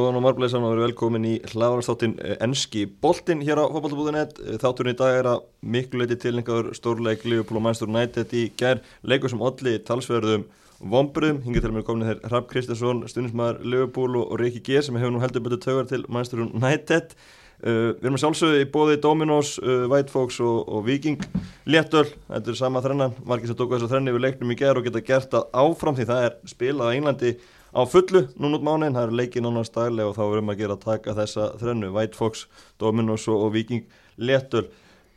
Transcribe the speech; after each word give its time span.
Góðan 0.00 0.16
og 0.16 0.22
marglesan 0.24 0.62
og 0.64 0.70
verið 0.72 0.86
velkomin 0.86 1.24
í 1.28 1.32
hlaðvarnastáttin 1.50 2.14
Enski 2.40 2.86
Boltin 2.88 3.42
hér 3.44 3.58
á 3.60 3.68
fotballtabúðinett. 3.68 4.38
Þátturinn 4.62 4.94
í 4.94 4.96
dag 4.96 5.16
er 5.18 5.26
að 5.28 5.42
miklu 5.74 6.00
leiti 6.00 6.16
tilningaður 6.22 6.70
stórleik 6.78 7.26
Liverpool 7.26 7.58
og 7.60 7.66
Manchester 7.66 7.90
United 7.90 8.32
í 8.32 8.46
gær. 8.56 8.80
Leikur 9.04 9.32
sem 9.32 9.44
allir 9.44 9.82
talsverðum 9.84 10.46
vombriðum. 10.94 11.42
Hingað 11.44 11.66
til 11.66 11.72
að 11.72 11.76
mér 11.76 11.86
komin 11.90 12.08
þér 12.08 12.24
Rapp 12.32 12.48
Kristjánsson, 12.48 13.04
stundismæður 13.12 13.60
Liverpool 13.74 14.16
og 14.22 14.32
Riki 14.40 14.64
G 14.70 14.80
sem 14.86 14.96
hefur 14.96 15.12
nú 15.12 15.20
heldur 15.20 15.44
betur 15.44 15.60
tögar 15.66 15.92
til 15.92 16.06
Manchester 16.08 16.46
United. 16.46 17.12
Uh, 17.60 17.92
við 17.92 18.08
erum 18.08 18.16
að 18.16 18.24
sjálfsögðu 18.24 18.64
í 18.64 18.72
bóði 18.72 18.98
Dominos, 19.04 19.54
uh, 19.60 19.84
White 19.92 20.08
Fox 20.14 20.40
og, 20.40 20.62
og 20.64 20.86
Viking 20.86 21.20
Léttöl, 21.68 22.06
þetta 22.30 22.54
er 22.54 22.56
sama 22.56 22.80
þrennan 22.80 23.18
margir 23.28 23.52
sem 23.52 23.58
tóku 23.58 23.76
þessu 23.76 23.90
þrenni 23.90 24.14
við 24.16 24.24
leiknum 24.24 24.54
í 24.54 24.56
gerð 24.56 24.80
og 24.80 24.86
geta 24.88 25.02
gert 25.04 25.34
það 25.34 25.50
áfram 25.60 25.98
því 25.98 26.06
það 26.08 26.24
er 26.24 26.38
spilað 26.48 26.88
á 26.88 26.96
Englandi 26.96 27.34
á 27.70 27.80
fullu 27.86 28.26
núna 28.36 28.58
út 28.58 28.66
mánin, 28.66 28.96
það 28.96 29.06
eru 29.06 29.18
leikið 29.20 29.46
nánast 29.46 29.76
daglega 29.76 30.10
og 30.10 30.18
þá 30.18 30.24
við 30.26 30.50
að 30.50 30.60
gera 30.60 30.76
að 30.76 30.84
taka 30.84 31.16
þessa 31.20 31.46
þrennu. 31.60 31.92
White 31.94 32.18
Fox, 32.18 32.46
Dominos 32.78 33.28
og, 33.30 33.46
og 33.46 33.54
Viking 33.54 33.86
Léttöl, 34.18 34.66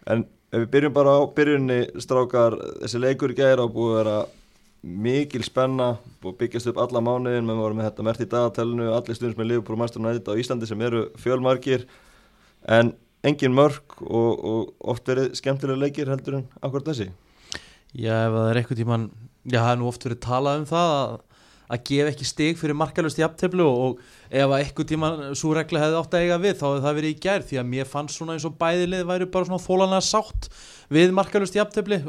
en 0.05 0.26
ef 0.53 0.63
við 0.63 0.70
byrjum 0.76 0.95
bara 0.95 1.17
á 1.17 1.21
byrjunni 1.34 1.79
strákar 2.03 2.57
þessi 2.84 3.02
leikur 3.02 3.34
gerð 3.38 3.66
á 3.66 3.67
búið 3.67 3.93
að 3.93 3.99
vera 4.03 4.17
mikil 4.84 5.43
spenna 5.48 5.93
og 6.23 6.35
byggjast 6.38 6.67
upp 6.73 6.79
alla 6.84 7.02
mánuðin, 7.03 7.45
menn 7.48 7.59
voru 7.59 7.77
með 7.77 7.88
þetta 7.89 8.05
mert 8.05 8.23
í 8.23 8.27
dagatælunu 8.27 8.90
allir 8.91 9.15
stundins 9.15 9.40
með 9.40 9.49
Liverpool 9.49 9.77
og 9.77 9.81
Master 9.81 10.04
United 10.04 10.27
á 10.27 10.40
Íslandi 10.41 10.67
sem 10.67 10.81
eru 10.84 11.05
fjölmarkir 11.23 11.85
en 12.67 12.91
engin 13.23 13.55
mörg 13.55 13.95
og, 14.04 14.32
og 14.43 14.90
oft 14.93 15.07
verið 15.07 15.38
skemmtilega 15.40 15.79
leikir 15.85 16.12
heldur 16.12 16.41
en 16.41 16.48
akkurat 16.60 16.91
þessi. 16.91 17.10
Já, 17.95 18.26
ef 18.27 18.35
það 18.35 18.49
er 18.49 18.60
eitthvað 18.60 18.82
tíman 18.82 19.05
já, 19.48 19.60
það 19.62 19.71
er 19.71 19.79
nú 19.79 19.88
oft 19.88 20.07
verið 20.07 20.21
talað 20.27 20.60
um 20.60 20.67
það 20.67 20.95
að, 20.98 21.15
að 21.74 21.84
gefa 21.90 22.13
ekki 22.13 22.27
stig 22.27 22.60
fyrir 22.62 22.77
markalust 22.77 23.20
í 23.20 23.26
aftöflu 23.26 23.66
og, 23.66 23.82
og 23.84 24.02
ef 24.34 24.49
að 24.49 24.59
eitthvað 24.59 24.89
tíman 24.89 25.20
svo 25.37 25.53
regla 25.53 25.84
hefði 25.84 25.99
átt 25.99 26.15
að 26.17 26.23
eiga 26.26 26.37
við 26.41 26.55
þá 26.57 26.63
hefði 26.67 26.85
það 26.85 26.95
verið 26.99 27.12
í 27.13 27.20
gerð 27.26 27.49
því 27.49 27.59
að 27.62 27.67
mér 27.73 27.89
fannst 27.91 28.17
svona 28.17 28.37
eins 28.37 28.48
og 28.49 28.55
bæðilið 28.62 29.03
væri 29.12 29.27
bara 29.34 29.49
svona 29.49 29.62
þólanlega 29.62 30.07
sátt 30.07 30.49
við 30.93 31.13
markalust 31.15 31.55
í 31.57 31.62
aftöfli 31.62 31.99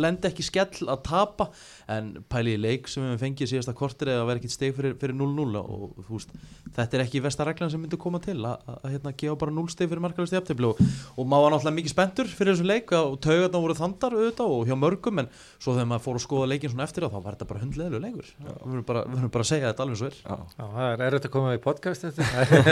lendi 0.00 0.30
ekki 0.30 0.44
skell 0.46 0.86
að 0.90 1.02
tapa 1.06 1.48
en 1.92 2.12
pæli 2.30 2.56
í 2.56 2.60
leik 2.60 2.88
sem 2.90 3.04
við 3.04 3.20
fengið 3.22 3.50
síðasta 3.52 3.74
kortir 3.76 4.10
eða 4.14 4.26
verið 4.28 4.42
ekki 4.42 4.54
steg 4.54 4.76
fyrir 4.76 5.14
0-0 5.14 5.60
og 5.60 5.98
veist, 6.08 6.32
þetta 6.74 6.98
er 6.98 7.04
ekki 7.04 7.22
vestareglan 7.24 7.70
sem 7.72 7.82
myndi 7.82 7.98
koma 8.00 8.20
til 8.22 8.38
að, 8.40 8.56
að, 8.66 8.78
að 8.80 8.94
hérna, 8.94 9.14
gefa 9.22 9.38
bara 9.42 9.54
0 9.58 9.66
steg 9.72 9.90
fyrir 9.90 10.02
markalust 10.06 10.34
í 10.34 10.40
aftöfli 10.40 10.70
og, 10.70 10.82
og 11.14 11.28
maður 11.28 11.46
var 11.46 11.56
náttúrulega 11.56 11.78
mikið 11.80 11.94
spendur 11.94 12.32
fyrir 12.32 12.54
þessum 12.54 12.70
leik 12.70 12.94
og 12.98 13.18
taugarna 13.26 13.62
voru 13.66 13.78
þandar 13.78 14.18
auðvitað 14.18 14.56
og 14.56 14.66
hjá 14.70 14.76
mörgum 14.80 15.22
en 15.22 15.30
svo 15.36 15.76
þegar 15.76 15.90
maður 15.92 16.06
fór 16.06 16.20
að 16.20 16.26
skoða 16.26 16.50
leikin 16.54 16.74
svona 16.74 16.88
eftir 16.88 17.06
þá 17.06 17.18
var 17.20 17.36
þetta 17.36 17.50
bara 17.52 17.62
hundleðilega 17.62 18.04
leikur. 18.06 18.32
Við 18.40 18.58
verðum 18.66 18.86
bara, 18.90 19.04
bara 19.36 19.46
að 19.46 19.50
segja 19.52 19.70
þetta 19.70 19.86
alveg 19.86 20.00
svo 20.00 20.10
er. 20.10 20.18
Já, 20.26 20.36
það 20.58 20.90
er 20.96 21.06
erfitt 21.06 21.28
að 21.28 21.34
koma 21.36 21.55
í 21.56 21.62
podcast 21.62 22.06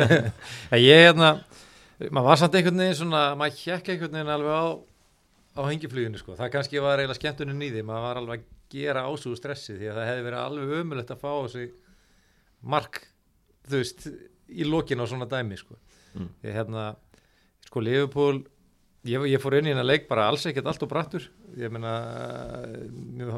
ég 0.78 1.06
hérna 1.08 1.36
maður 2.10 2.28
var 2.28 2.40
samt 2.40 2.58
einhvern 2.58 2.82
veginn 2.84 2.98
svona 2.98 3.22
maður 3.38 3.60
hjekk 3.62 3.94
einhvern 3.94 4.18
veginn 4.18 4.34
alveg 4.34 4.54
á 4.54 4.64
á 5.54 5.62
hengifluginu 5.68 6.18
sko, 6.18 6.34
það 6.38 6.52
kannski 6.56 6.82
var 6.82 6.98
eiginlega 6.98 7.20
skemmtunum 7.20 7.60
nýði, 7.60 7.84
maður 7.86 8.06
var 8.08 8.20
alveg 8.20 8.42
að 8.42 8.62
gera 8.74 9.04
ásúðu 9.06 9.38
stressi 9.38 9.76
því 9.76 9.90
að 9.90 9.98
það 10.00 10.08
hefði 10.10 10.24
verið 10.26 10.40
alveg 10.40 10.72
ömulegt 10.80 11.12
að 11.14 11.20
fá 11.20 11.30
þessi 11.30 11.66
mark 12.74 12.98
þú 13.68 13.82
veist, 13.82 14.08
í 14.50 14.66
lokin 14.66 15.04
á 15.04 15.06
svona 15.06 15.30
dæmi 15.30 15.58
sko, 15.60 15.78
mm. 16.16 16.32
ég 16.48 16.58
hérna 16.58 16.88
sko 17.68 17.84
Liverpool 17.84 18.42
ég, 19.06 19.28
ég 19.30 19.42
fór 19.42 19.60
inn 19.60 19.70
í 19.70 19.74
hennar 19.74 19.86
leik 19.86 20.08
bara 20.10 20.26
alls 20.32 20.46
ekkert 20.50 20.72
allt 20.72 20.82
og 20.82 20.90
brattur, 20.90 21.28
ég 21.60 21.70
meina 21.72 21.94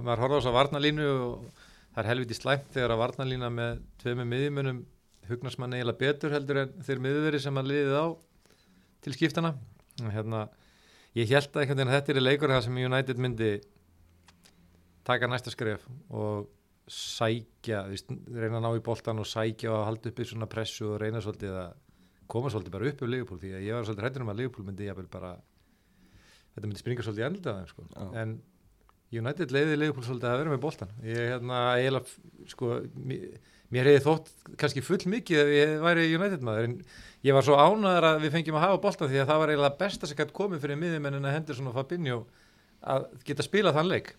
maður 0.00 0.24
horfa 0.24 0.32
á 0.32 0.38
þess 0.38 0.50
að 0.50 0.58
varnalínu 0.60 1.10
og 1.12 1.64
það 1.92 2.02
er 2.02 2.10
helviti 2.14 2.38
slæmt 2.38 2.72
þegar 2.72 2.96
að 2.96 3.02
varnalína 3.04 3.52
með 3.52 3.82
tveimur 4.00 4.30
miðjumunum 4.32 4.84
hugnast 5.30 5.60
mann 5.62 5.74
eiginlega 5.76 6.00
betur 6.02 6.34
heldur 6.34 6.62
en 6.64 6.74
þeir 6.86 7.02
miðveri 7.04 7.40
sem 7.42 7.60
að 7.60 7.70
liðið 7.72 7.96
á 7.98 8.06
til 9.06 9.14
skiptana 9.16 9.54
hérna 10.12 10.46
ég 11.16 11.30
held 11.30 11.56
að 11.56 11.72
þetta 11.94 12.14
er 12.14 12.22
leikur 12.22 12.54
sem 12.62 12.82
United 12.82 13.22
myndi 13.22 13.50
taka 15.06 15.28
næsta 15.30 15.52
skref 15.54 15.86
og 16.10 16.50
sækja, 16.86 17.82
reyna 18.30 18.60
að 18.60 18.64
ná 18.64 18.70
í 18.76 18.82
boltan 18.84 19.18
og 19.18 19.26
sækja 19.26 19.72
og 19.74 19.86
halda 19.88 20.10
upp 20.10 20.20
í 20.22 20.26
svona 20.28 20.46
pressu 20.50 20.92
og 20.92 21.00
reyna 21.02 21.22
svolítið 21.22 21.56
að 21.64 21.72
koma 22.30 22.50
svolítið 22.50 22.74
bara 22.76 22.90
upp 22.90 23.02
um 23.02 23.10
Liverpool 23.10 23.40
því 23.42 23.54
að 23.56 23.64
ég 23.66 23.76
var 23.76 23.86
svolítið 23.86 24.06
hættur 24.06 24.24
um 24.24 24.30
að 24.32 24.38
Liverpool 24.40 24.66
myndi 24.66 24.86
ég 24.86 25.00
bara 25.10 25.32
þetta 26.54 26.68
myndi 26.68 26.82
springa 26.82 27.06
svolítið 27.06 27.24
í 27.26 27.42
þeim 27.46 27.70
sko. 27.72 27.86
en 28.22 28.36
United 29.14 29.54
leiði 29.54 29.78
Liverpool 29.78 30.06
svolítið 30.06 30.30
að 30.30 30.40
vera 30.42 30.54
með 30.54 30.62
boltan 30.62 30.94
ég 31.06 31.30
hérna 31.32 31.60
eiginlega 31.78 32.35
sko 32.52 32.80
mér, 32.94 33.88
hefði 33.90 34.04
þótt 34.04 34.32
kannski 34.60 34.84
full 34.84 35.02
mikið 35.12 35.42
ef 35.42 35.52
ég 35.54 35.76
væri 35.84 36.08
United 36.14 36.44
maður 36.46 36.68
en 36.68 36.76
ég 37.26 37.36
var 37.36 37.46
svo 37.46 37.56
ánæðar 37.58 38.10
að 38.12 38.20
við 38.26 38.36
fengjum 38.36 38.58
að 38.58 38.66
hafa 38.66 38.82
boltan 38.82 39.10
því 39.10 39.22
að 39.22 39.30
það 39.30 39.42
var 39.42 39.52
eiginlega 39.52 39.80
besta 39.80 40.06
sem 40.06 40.18
gæti 40.18 40.36
komið 40.36 40.62
fyrir 40.62 40.80
miðjumennin 40.80 41.26
að 41.26 41.36
hendur 41.36 41.58
svona 41.58 41.74
Fabinho 41.74 42.20
að 42.86 43.08
geta 43.26 43.46
spilað 43.46 43.78
þann 43.80 43.90
leik 43.90 44.14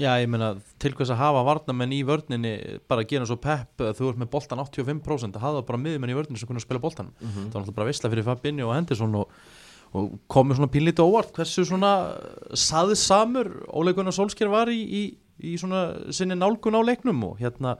Já, 0.00 0.14
ég 0.22 0.28
meina, 0.30 0.54
til 0.80 0.94
hvers 0.96 1.10
að 1.12 1.20
hafa 1.20 1.42
varnamenn 1.44 1.92
í 1.92 1.98
vörninni, 2.08 2.52
bara 2.88 3.04
að 3.04 3.10
gera 3.10 3.26
svo 3.28 3.36
pepp 3.40 3.82
þú 3.98 4.08
ert 4.08 4.20
með 4.22 4.30
boltan 4.32 4.62
85%, 4.62 5.36
að 5.36 5.44
hafa 5.44 5.64
bara 5.68 5.80
miðjumenn 5.82 6.14
í 6.14 6.16
vörninni 6.16 6.40
sem 6.40 6.48
kunna 6.48 6.62
spila 6.64 6.80
boltan 6.80 7.10
mm 7.12 7.28
-hmm. 7.28 7.50
það 7.50 7.52
var 7.52 7.60
náttúrulega 7.60 7.76
bara 7.76 7.90
vissla 7.90 8.10
fyrir 8.10 8.24
Fabinho 8.24 8.68
og 8.68 8.74
Henderson 8.74 9.14
og, 9.14 9.28
og 9.92 10.18
komið 10.28 10.56
svona 10.56 10.72
pínlítið 10.72 11.04
óvart 11.04 11.32
hversu 11.36 11.64
svona 11.64 11.92
saðsamur 12.54 13.68
óleikunar 13.68 14.12
Solskjær 14.16 14.48
var 14.48 14.68
í, 14.68 14.80
í, 14.80 15.02
í 15.40 15.56
svona 15.60 16.12
sinni 16.12 16.36
nálgun 16.38 16.76
á 16.76 16.82
leiknum 16.84 17.22
og 17.30 17.38
hérna 17.40 17.78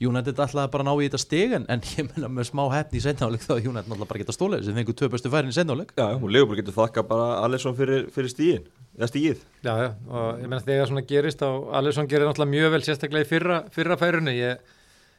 United 0.00 0.38
ætlaði 0.40 0.70
bara 0.72 0.84
að 0.84 0.88
ná 0.88 0.92
í 0.96 1.08
þetta 1.08 1.20
stig 1.20 1.52
en, 1.52 1.64
en 1.68 1.82
ég 1.92 2.06
menna 2.08 2.28
með 2.32 2.46
smá 2.48 2.62
hefni 2.72 2.96
í 3.00 3.04
sendáleik 3.04 3.42
þá 3.44 3.54
United 3.58 3.84
náttúrulega 3.84 4.08
bara 4.08 4.20
geta 4.22 4.32
stólið 4.32 4.64
sem 4.64 4.76
fengur 4.78 4.96
tvö 4.96 5.08
bestu 5.12 5.28
færin 5.32 5.52
í 5.52 5.56
sendáleik 5.56 5.90
Já, 5.92 6.06
og 6.16 6.28
Leopold 6.32 6.56
getur 6.60 6.76
þakka 6.78 7.04
bara 7.10 7.26
Alisson 7.44 7.76
fyrir, 7.76 8.06
fyrir 8.14 8.32
stígin 8.32 8.64
eða 8.96 9.08
stígið 9.12 9.38
Já, 9.60 9.74
já, 9.76 9.90
og 10.08 10.40
ég 10.40 10.46
menna 10.48 10.64
þegar 10.64 10.88
svona 10.88 11.04
gerist 11.10 11.44
og 11.44 11.68
Alisson 11.76 12.08
gerir 12.08 12.26
náttúrulega 12.30 12.54
mjög 12.54 12.70
vel 12.76 12.84
sérstaklega 12.86 13.26
í 13.26 13.28
fyrra, 13.28 13.58
fyrra 13.74 13.96
færinu. 14.00 14.32
Ég, 14.32 14.54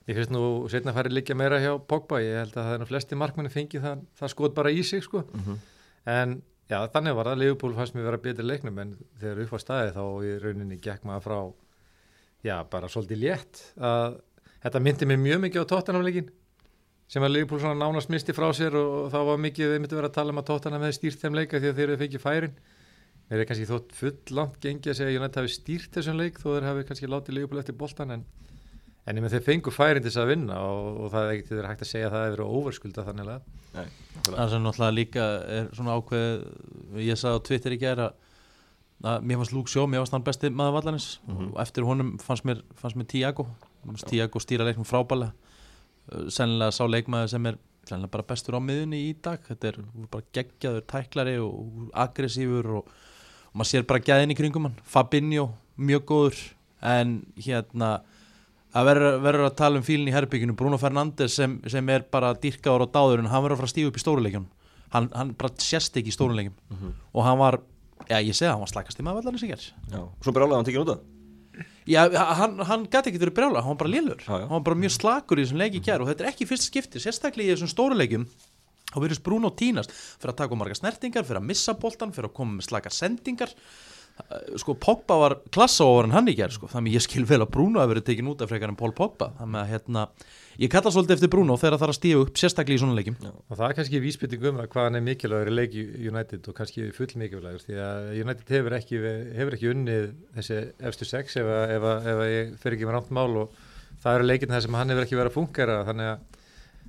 ég 0.09 0.18
finnst 0.18 0.34
nú 0.34 0.44
setna 0.74 0.96
færi 0.98 1.13
líka 1.13 1.38
meira 1.38 1.62
hjá 1.62 1.78
Pogba, 1.78 2.18
ég 2.25 2.42
held 2.42 2.56
að 2.58 2.66
það 2.66 2.74
er 2.74 2.81
nú 2.81 2.88
flesti 2.90 3.13
markmanni 3.22 3.53
fengið 3.53 3.86
það, 3.86 3.98
það 4.18 4.34
skot 4.34 4.58
bara 4.58 4.74
í 4.74 4.81
sig 4.81 5.06
sko. 5.06 5.19
Mm 5.30 5.42
-hmm. 5.46 5.58
en 6.06 6.42
já, 6.69 6.80
þannig 6.90 7.16
var 7.16 7.25
það. 7.30 7.38
Leopold 7.38 7.75
fannst 7.75 7.94
mér 7.96 8.09
vera 8.09 8.18
já, 12.46 12.56
bara 12.72 12.90
svolítið 12.91 13.24
létt 13.24 13.63
að 13.78 14.19
þetta 14.63 14.84
myndi 14.84 15.09
mér 15.09 15.19
mjög 15.22 15.44
mikið 15.46 15.66
á 15.66 15.72
tóttanamleikin 15.72 16.29
sem 17.12 17.24
að 17.25 17.34
Liverpool 17.35 17.59
svona 17.59 17.75
nánast 17.75 18.12
misti 18.12 18.34
frá 18.35 18.47
sér 18.56 18.75
og 18.79 19.09
þá 19.12 19.19
var 19.28 19.41
mikið, 19.44 19.74
við 19.74 19.81
myndum 19.84 20.00
vera 20.00 20.09
að 20.12 20.18
tala 20.18 20.31
um 20.31 20.40
að 20.40 20.47
tóttanam 20.47 20.85
hefði 20.85 20.97
stýrt 20.97 21.24
þeim 21.25 21.35
leika 21.35 21.59
því 21.59 21.72
að 21.72 21.80
þeir 21.80 21.90
eru 21.90 22.00
fengið 22.00 22.24
færin. 22.24 22.53
Þeir 23.28 23.38
eru 23.38 23.47
kannski 23.50 23.68
þótt 23.68 23.96
full 23.96 24.35
langt 24.38 24.59
gengi 24.63 24.91
að 24.91 24.97
segja 25.00 25.12
að 25.12 25.18
United 25.19 25.40
hafi 25.41 25.51
stýrt 25.56 25.97
þessum 25.97 26.22
leik 26.22 26.40
þó 26.40 26.47
þeir 26.53 26.68
hafi 26.69 26.85
kannski 26.88 27.09
látið 27.12 27.35
Liverpool 27.35 27.62
eftir 27.62 27.78
boltan 27.80 28.16
en, 28.16 28.24
en 29.03 29.19
ég 29.19 29.25
með 29.25 29.35
þeir 29.35 29.46
fengu 29.50 29.74
færin 29.75 30.03
til 30.03 30.12
þess 30.12 30.24
að 30.24 30.31
vinna 30.31 30.62
og, 30.68 30.88
og 31.03 31.12
það 31.12 31.28
er 31.28 31.34
ekkert 31.35 31.51
þeir 31.51 31.69
hægt 31.72 31.85
að 31.85 31.91
segja 31.91 32.07
að 32.07 32.16
það 32.16 32.25
hefur 32.30 32.44
overskulda 32.47 33.07
þannig 33.09 33.31
að 38.06 38.13
að 39.03 39.25
mér 39.25 39.41
fannst 39.41 39.53
Luke 39.56 39.72
Shaw, 39.72 39.88
mér 39.89 40.03
fannst 40.03 40.16
hann 40.16 40.23
besti 40.25 40.50
maður 40.50 40.78
vallarins. 40.78 41.19
Mm 41.28 41.38
-hmm. 41.38 41.53
og 41.53 41.62
eftir 41.62 41.84
honum 41.84 42.17
fannst 42.19 42.45
mér, 42.45 42.62
fannst 42.75 42.97
mér 42.97 43.07
Tiago 43.07 43.47
Tiago 44.07 44.39
stýra 44.39 44.66
leiknum 44.66 44.85
frábæla 44.85 45.31
sennilega 46.29 46.72
sá 46.72 46.86
leikmaður 46.89 47.33
sem 47.33 47.45
er 47.45 47.57
sennilega 47.88 48.13
bara 48.13 48.27
bestur 48.30 48.57
á 48.57 48.62
miðunni 48.62 49.01
í 49.09 49.12
dag. 49.24 49.42
Þetta 49.48 49.68
er 49.68 49.80
bara 50.12 50.27
geggjaður 50.36 50.88
tæklari 50.94 51.36
og 51.42 51.92
aggressífur 51.94 52.71
og, 52.77 52.88
og 53.51 53.59
maður 53.59 53.71
sér 53.71 53.88
bara 53.89 54.03
gæðin 54.06 54.33
í 54.33 54.38
kringum 54.38 54.68
hann. 54.69 54.80
Fabinho, 54.83 55.51
mjög 55.77 56.07
góður. 56.12 56.42
En 56.81 57.19
hérna 57.38 58.01
að 58.74 58.88
verður 59.21 59.45
að 59.50 59.57
tala 59.59 59.77
um 59.77 59.86
fílinn 59.86 60.09
í 60.09 60.15
herbygginu 60.15 60.56
Bruno 60.57 60.80
Fernandes 60.81 61.36
sem, 61.36 61.59
sem 61.69 61.89
er 61.94 62.06
bara 62.12 62.31
dyrkaður 62.33 62.88
á 62.88 62.94
dáður 62.94 63.21
en 63.21 63.30
hann 63.31 63.44
verður 63.44 63.57
að 63.57 63.62
fara 63.62 63.69
að 63.69 63.74
stífa 63.75 63.92
upp 63.92 64.00
í 64.00 64.04
stóruleikjum 64.06 64.47
hann, 64.92 65.09
hann 65.15 65.33
bara 65.39 65.51
sérst 65.62 65.97
ekki 66.00 66.12
í 66.12 66.15
stóruleikjum. 66.15 66.56
Mm 66.69 66.77
-hmm. 66.77 66.94
og 67.13 67.25
hann 67.25 67.38
var, 67.39 67.59
já 68.09 68.18
ég 68.19 68.38
segja 68.38 68.53
hann 68.53 68.63
var 68.63 68.71
slakast 68.71 69.00
í 69.00 69.06
maður 69.06 69.21
vallarins 69.21 69.45
í 69.45 69.51
gerð 69.51 69.98
og 70.00 70.25
svo 70.25 70.33
brálaði 70.36 70.59
hann 70.59 70.69
tekið 70.69 70.86
út 70.86 70.94
af? 70.95 71.09
Já, 71.89 72.06
hann, 72.38 72.62
hann 72.63 72.86
gæti 72.88 73.12
ekki 73.12 73.19
verið 73.19 73.36
brjála, 73.36 73.62
hann 73.65 73.74
var 73.74 73.81
bara 73.81 73.92
lélur. 73.92 74.21
Hann 74.27 74.48
var 74.50 74.62
bara 74.65 74.80
mjög 74.80 74.94
slakur 74.95 75.39
í 75.42 75.44
þessum 75.44 75.59
leiki 75.59 75.81
í 75.81 75.83
kjær 75.83 76.03
og 76.03 76.09
þetta 76.12 76.24
er 76.24 76.30
ekki 76.31 76.48
fyrst 76.48 76.69
skipti, 76.69 77.01
sérstaklega 77.01 77.51
í 77.51 77.56
þessum 77.56 77.71
stóruleikum 77.74 78.27
þá 78.92 78.98
verðist 79.00 79.24
Bruno 79.25 79.51
tínast 79.56 79.94
fyrir 79.94 80.33
að 80.33 80.39
taka 80.44 80.59
marga 80.59 80.77
snertingar, 80.77 81.25
fyrir 81.27 81.42
að 81.42 81.48
missa 81.50 81.75
boltan 81.80 82.13
fyrir 82.15 82.30
að 82.30 82.38
koma 82.39 82.57
með 82.57 82.68
slakar 82.68 82.95
sendingar. 82.95 83.56
Sko 84.59 84.75
Pogba 84.77 85.18
var 85.18 85.38
klassa 85.54 85.88
over 85.88 86.07
en 86.07 86.15
hann 86.15 86.30
í 86.30 86.36
kjær 86.38 86.54
sko. 86.54 86.69
þannig 86.69 86.97
ég 86.97 87.06
skil 87.06 87.24
vel 87.25 87.42
að 87.42 87.54
Bruno 87.56 87.81
hefur 87.81 87.95
verið 87.95 88.09
tekin 88.12 88.30
út 88.31 88.44
af 88.44 88.51
frekar 88.51 88.71
en 88.71 88.80
Pól 88.80 88.94
Pogba. 88.95 89.31
Þannig 89.39 89.62
að 89.63 89.71
hérna, 89.71 90.06
ég 90.59 90.71
kalla 90.71 90.92
svolítið 90.92 91.15
eftir 91.15 91.31
Bruno 91.31 91.56
þegar 91.59 91.75
það 91.77 91.83
þarf 91.83 91.94
að 91.94 91.98
stífa 92.00 92.21
upp 92.25 92.42
sérstaklega 92.42 92.75
í 92.77 92.81
svona 92.81 92.98
leikim 92.98 93.18
Já. 93.21 93.31
og 93.31 93.56
það 93.56 93.65
er 93.68 93.75
kannski 93.77 94.01
vísbytting 94.03 94.48
um 94.50 94.59
að 94.62 94.69
hvað 94.74 94.88
hann 94.88 95.00
er 95.00 95.06
mikilvægur 95.06 95.51
í 95.51 95.56
leiki 95.56 95.83
United 96.12 96.50
og 96.51 96.57
kannski 96.57 96.88
full 96.95 97.09
mikilvægur 97.21 97.65
því 97.65 97.80
að 97.86 98.09
United 98.25 98.53
hefur 98.57 98.77
ekki, 98.77 99.01
hefur 99.38 99.57
ekki 99.57 99.71
unnið 99.71 100.07
þessi 100.38 100.59
efstu 100.92 101.07
sex 101.07 101.38
ef, 101.42 101.48
ef, 101.48 101.88
ef, 101.88 102.07
ef 102.13 102.24
ég 102.31 102.53
fer 102.62 102.75
ekki 102.77 102.89
með 102.89 102.98
rámt 102.98 103.13
mál 103.15 103.44
og 103.45 103.59
það 104.03 104.19
eru 104.19 104.30
leikin 104.30 104.53
þar 104.56 104.65
sem 104.65 104.80
hann 104.81 104.94
hefur 104.94 105.07
ekki 105.07 105.19
verið 105.19 105.31
að 105.31 105.38
fungera 105.38 105.77
þannig 105.88 106.12
að 106.12 106.39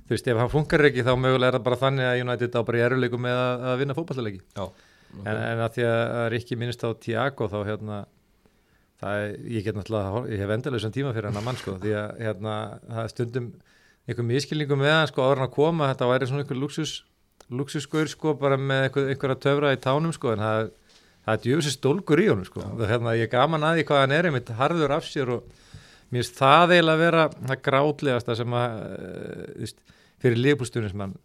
þú 0.03 0.15
veist, 0.15 0.27
ef 0.33 0.41
hann 0.41 0.51
funkar 0.51 0.87
ekki 0.89 1.05
þá 1.05 1.13
mögulega 1.15 1.53
er 1.53 1.57
það 1.59 1.67
bara 1.69 1.81
þannig 1.85 2.09
að 2.09 2.23
United 2.25 2.57
á 2.57 2.61
bara 2.67 2.79
í 2.79 2.83
eruleikum 2.87 3.23
með 3.23 3.39
að, 3.39 3.67
að 3.71 3.79
vinna 3.83 3.95
fótballleiki 3.97 4.41
Já, 4.43 4.65
en, 5.23 5.37
en 5.37 5.63
að 5.63 5.77
því 5.77 5.87
að 5.87 6.01
að 6.19 6.27
Rikki 6.33 6.59
minnist 6.59 6.83
á 6.83 6.89
Tiago 6.99 7.47
þá 7.47 7.59
hérna 7.69 8.01
er, 9.11 9.33
ég 9.53 9.65
get 9.65 9.77
náttúrulega, 9.77 10.25
ég 10.31 10.43
hef 10.43 10.53
endalega 10.55 10.83
sem 10.83 10.93
tíma 10.95 11.13
fyrir 11.15 11.29
hann 11.29 11.39
að 11.41 11.47
mann 11.47 11.59
sko, 11.59 11.77
því 11.81 11.95
að 11.99 12.21
hérna 12.23 12.53
það 12.89 13.01
er 13.03 13.11
stundum 13.13 13.49
einhver 14.07 14.27
miskilningu 14.29 14.77
með 14.79 14.95
hann 14.97 15.09
sko 15.11 15.25
áður 15.25 15.41
en 15.41 15.47
að 15.47 15.55
koma, 15.57 15.89
þetta 15.91 16.11
væri 16.11 16.29
svona 16.29 16.45
einhver 16.45 16.61
luxus 16.61 16.93
luxusgur 17.53 18.09
sko, 18.09 18.33
bara 18.39 18.57
með 18.59 18.87
einhver, 18.87 19.09
einhverja 19.13 19.41
töfra 19.43 19.73
í 19.75 19.81
tánum 19.83 20.15
sko, 20.15 20.33
en 20.33 20.43
það 20.43 20.71
það 21.23 21.35
er 21.35 21.43
djöfisins 21.45 21.77
stólgur 21.79 22.21
í 22.21 22.29
honum 22.29 22.47
sko. 22.47 22.63
Það, 22.63 22.87
hérna, 22.91 23.17
ég 23.17 23.27
er 23.27 23.31
gaman 23.31 23.67
að 23.67 23.77
því 23.77 23.85
hvað 23.89 24.01
hann 24.03 24.15
er 24.15 24.29
einmitt 24.29 24.55
harður 24.59 24.95
af 24.97 25.05
sér 25.07 25.35
og 25.37 25.45
mér 26.11 26.19
finnst 26.19 26.39
það 26.39 26.73
eiginlega 26.73 26.95
að 26.95 27.03
vera 27.03 27.27
það 27.35 27.61
grátlegasta 27.67 28.35
sem 28.39 28.57
að 28.59 28.81
uh, 28.83 29.75
fyrir 30.23 30.41
lífbústunum 30.41 31.15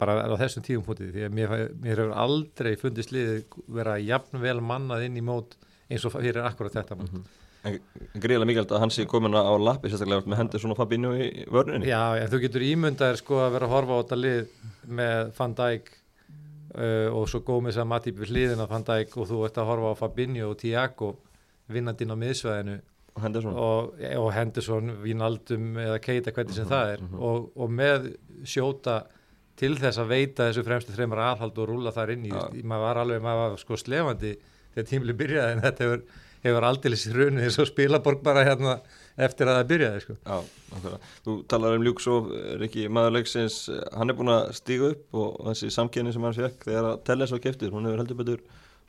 bara 0.00 0.14
á 0.24 0.34
þessum 0.40 0.64
tíum 0.64 0.84
fótið 0.86 1.12
því 1.12 1.26
að 1.26 1.34
mér, 1.36 1.50
mér 1.76 1.98
hefur 2.00 2.14
aldrei 2.22 2.70
fundist 2.80 3.12
liðið 3.12 3.58
vera 3.76 3.98
jafn 4.00 4.40
vel 4.40 4.56
mannað 4.64 5.04
inn 5.08 5.18
í 5.20 5.24
mót 5.24 5.58
eins 5.90 6.06
og 6.06 6.14
fyrir 6.14 6.42
akkurat 6.46 6.80
þetta 6.80 6.98
mót 6.98 7.22
en 7.66 7.78
greiðlega 8.16 8.48
mikilvægt 8.48 8.74
að 8.74 8.82
hann 8.84 8.92
sé 8.94 9.06
komin 9.08 9.36
á 9.36 9.52
lappi 9.60 9.90
sérstaklega 9.92 10.28
með 10.28 10.40
hendur 10.40 10.62
svona 10.62 10.76
Fabinho 10.78 11.12
í 11.12 11.44
vörninni. 11.52 11.88
Já, 11.90 12.16
en 12.16 12.30
þú 12.32 12.42
getur 12.46 12.64
ímyndaðir 12.64 13.20
sko 13.20 13.40
að 13.44 13.56
vera 13.56 13.68
að 13.68 13.74
horfa 13.74 13.96
á 13.96 14.00
þetta 14.00 14.20
lið 14.20 14.52
með 15.00 15.32
Van 15.36 15.56
Dijk 15.58 15.90
uh, 15.92 17.08
og 17.18 17.26
svo 17.30 17.42
Gómez 17.44 17.80
að 17.80 17.90
Matip 17.92 18.20
við 18.20 18.32
hliðin 18.32 18.64
af 18.64 18.72
Van 18.72 18.86
Dijk 18.88 19.16
og 19.20 19.28
þú 19.28 19.42
ert 19.48 19.60
að 19.60 19.72
horfa 19.72 19.92
á 19.92 20.00
Fabinho 20.00 20.52
og 20.54 20.60
Tiago 20.62 21.12
vinnandinn 21.70 22.14
á 22.16 22.22
miðsvæðinu. 22.22 22.80
Og 23.10 23.24
hendur 23.24 23.44
svona 23.44 23.62
og, 23.66 24.04
og 24.22 24.28
Henderson, 24.32 24.92
Vínaldum 25.02 25.72
eða 25.82 25.98
Keita, 26.02 26.32
hvernig 26.32 26.56
sem 26.56 26.68
það 26.70 26.94
er. 26.94 27.08
og, 27.18 27.50
og 27.58 27.72
með 27.74 28.12
sjóta 28.48 29.02
til 29.60 29.74
þess 29.76 30.00
að 30.00 30.14
veita 30.14 30.46
þessu 30.46 30.62
fremstu 30.64 30.94
þreymar 30.94 31.20
aðhald 31.26 31.58
og 31.60 31.68
rúla 31.68 31.92
þar 31.92 32.14
inn 32.14 32.30
í, 32.30 32.30
ja. 32.32 32.46
maður 32.64 32.86
var 32.86 33.00
alveg, 33.02 33.20
maður 33.26 33.42
var 33.42 33.60
sko 33.60 33.76
slefandi 33.76 34.30
þegar 34.80 34.90
tímli 34.94 35.16
byrjaði 35.20 35.54
en 35.56 35.62
þetta 35.66 35.86
hefur, 35.86 36.02
hefur 36.48 36.66
aldeilis 36.70 37.06
runið 37.14 37.46
eins 37.46 37.58
og 37.60 37.68
spilaborg 37.68 38.22
bara 38.24 38.44
hérna 38.48 38.78
eftir 39.20 39.50
að 39.50 39.58
það 39.60 39.68
byrjaði 39.74 40.00
sko. 40.06 40.14
Já, 40.24 40.38
nákvæmlega. 40.72 40.98
Þú 41.26 41.34
talar 41.52 41.76
um 41.76 41.82
Ljúksóf, 41.84 42.30
Rikki, 42.62 42.86
maður 42.88 43.16
leiksins, 43.18 43.56
hann 43.92 44.08
er 44.12 44.16
búin 44.16 44.32
að 44.32 44.54
stíga 44.56 44.92
upp 44.94 45.18
og 45.20 45.36
þessi 45.50 45.68
samkenni 45.74 46.14
sem 46.16 46.24
hann 46.24 46.36
fekk 46.38 46.64
þegar 46.70 46.88
að 46.94 47.02
Telles 47.10 47.34
var 47.36 47.42
keftir, 47.44 47.74
hún 47.74 47.84
hefur 47.90 48.00
heldur 48.04 48.18
betur 48.22 48.40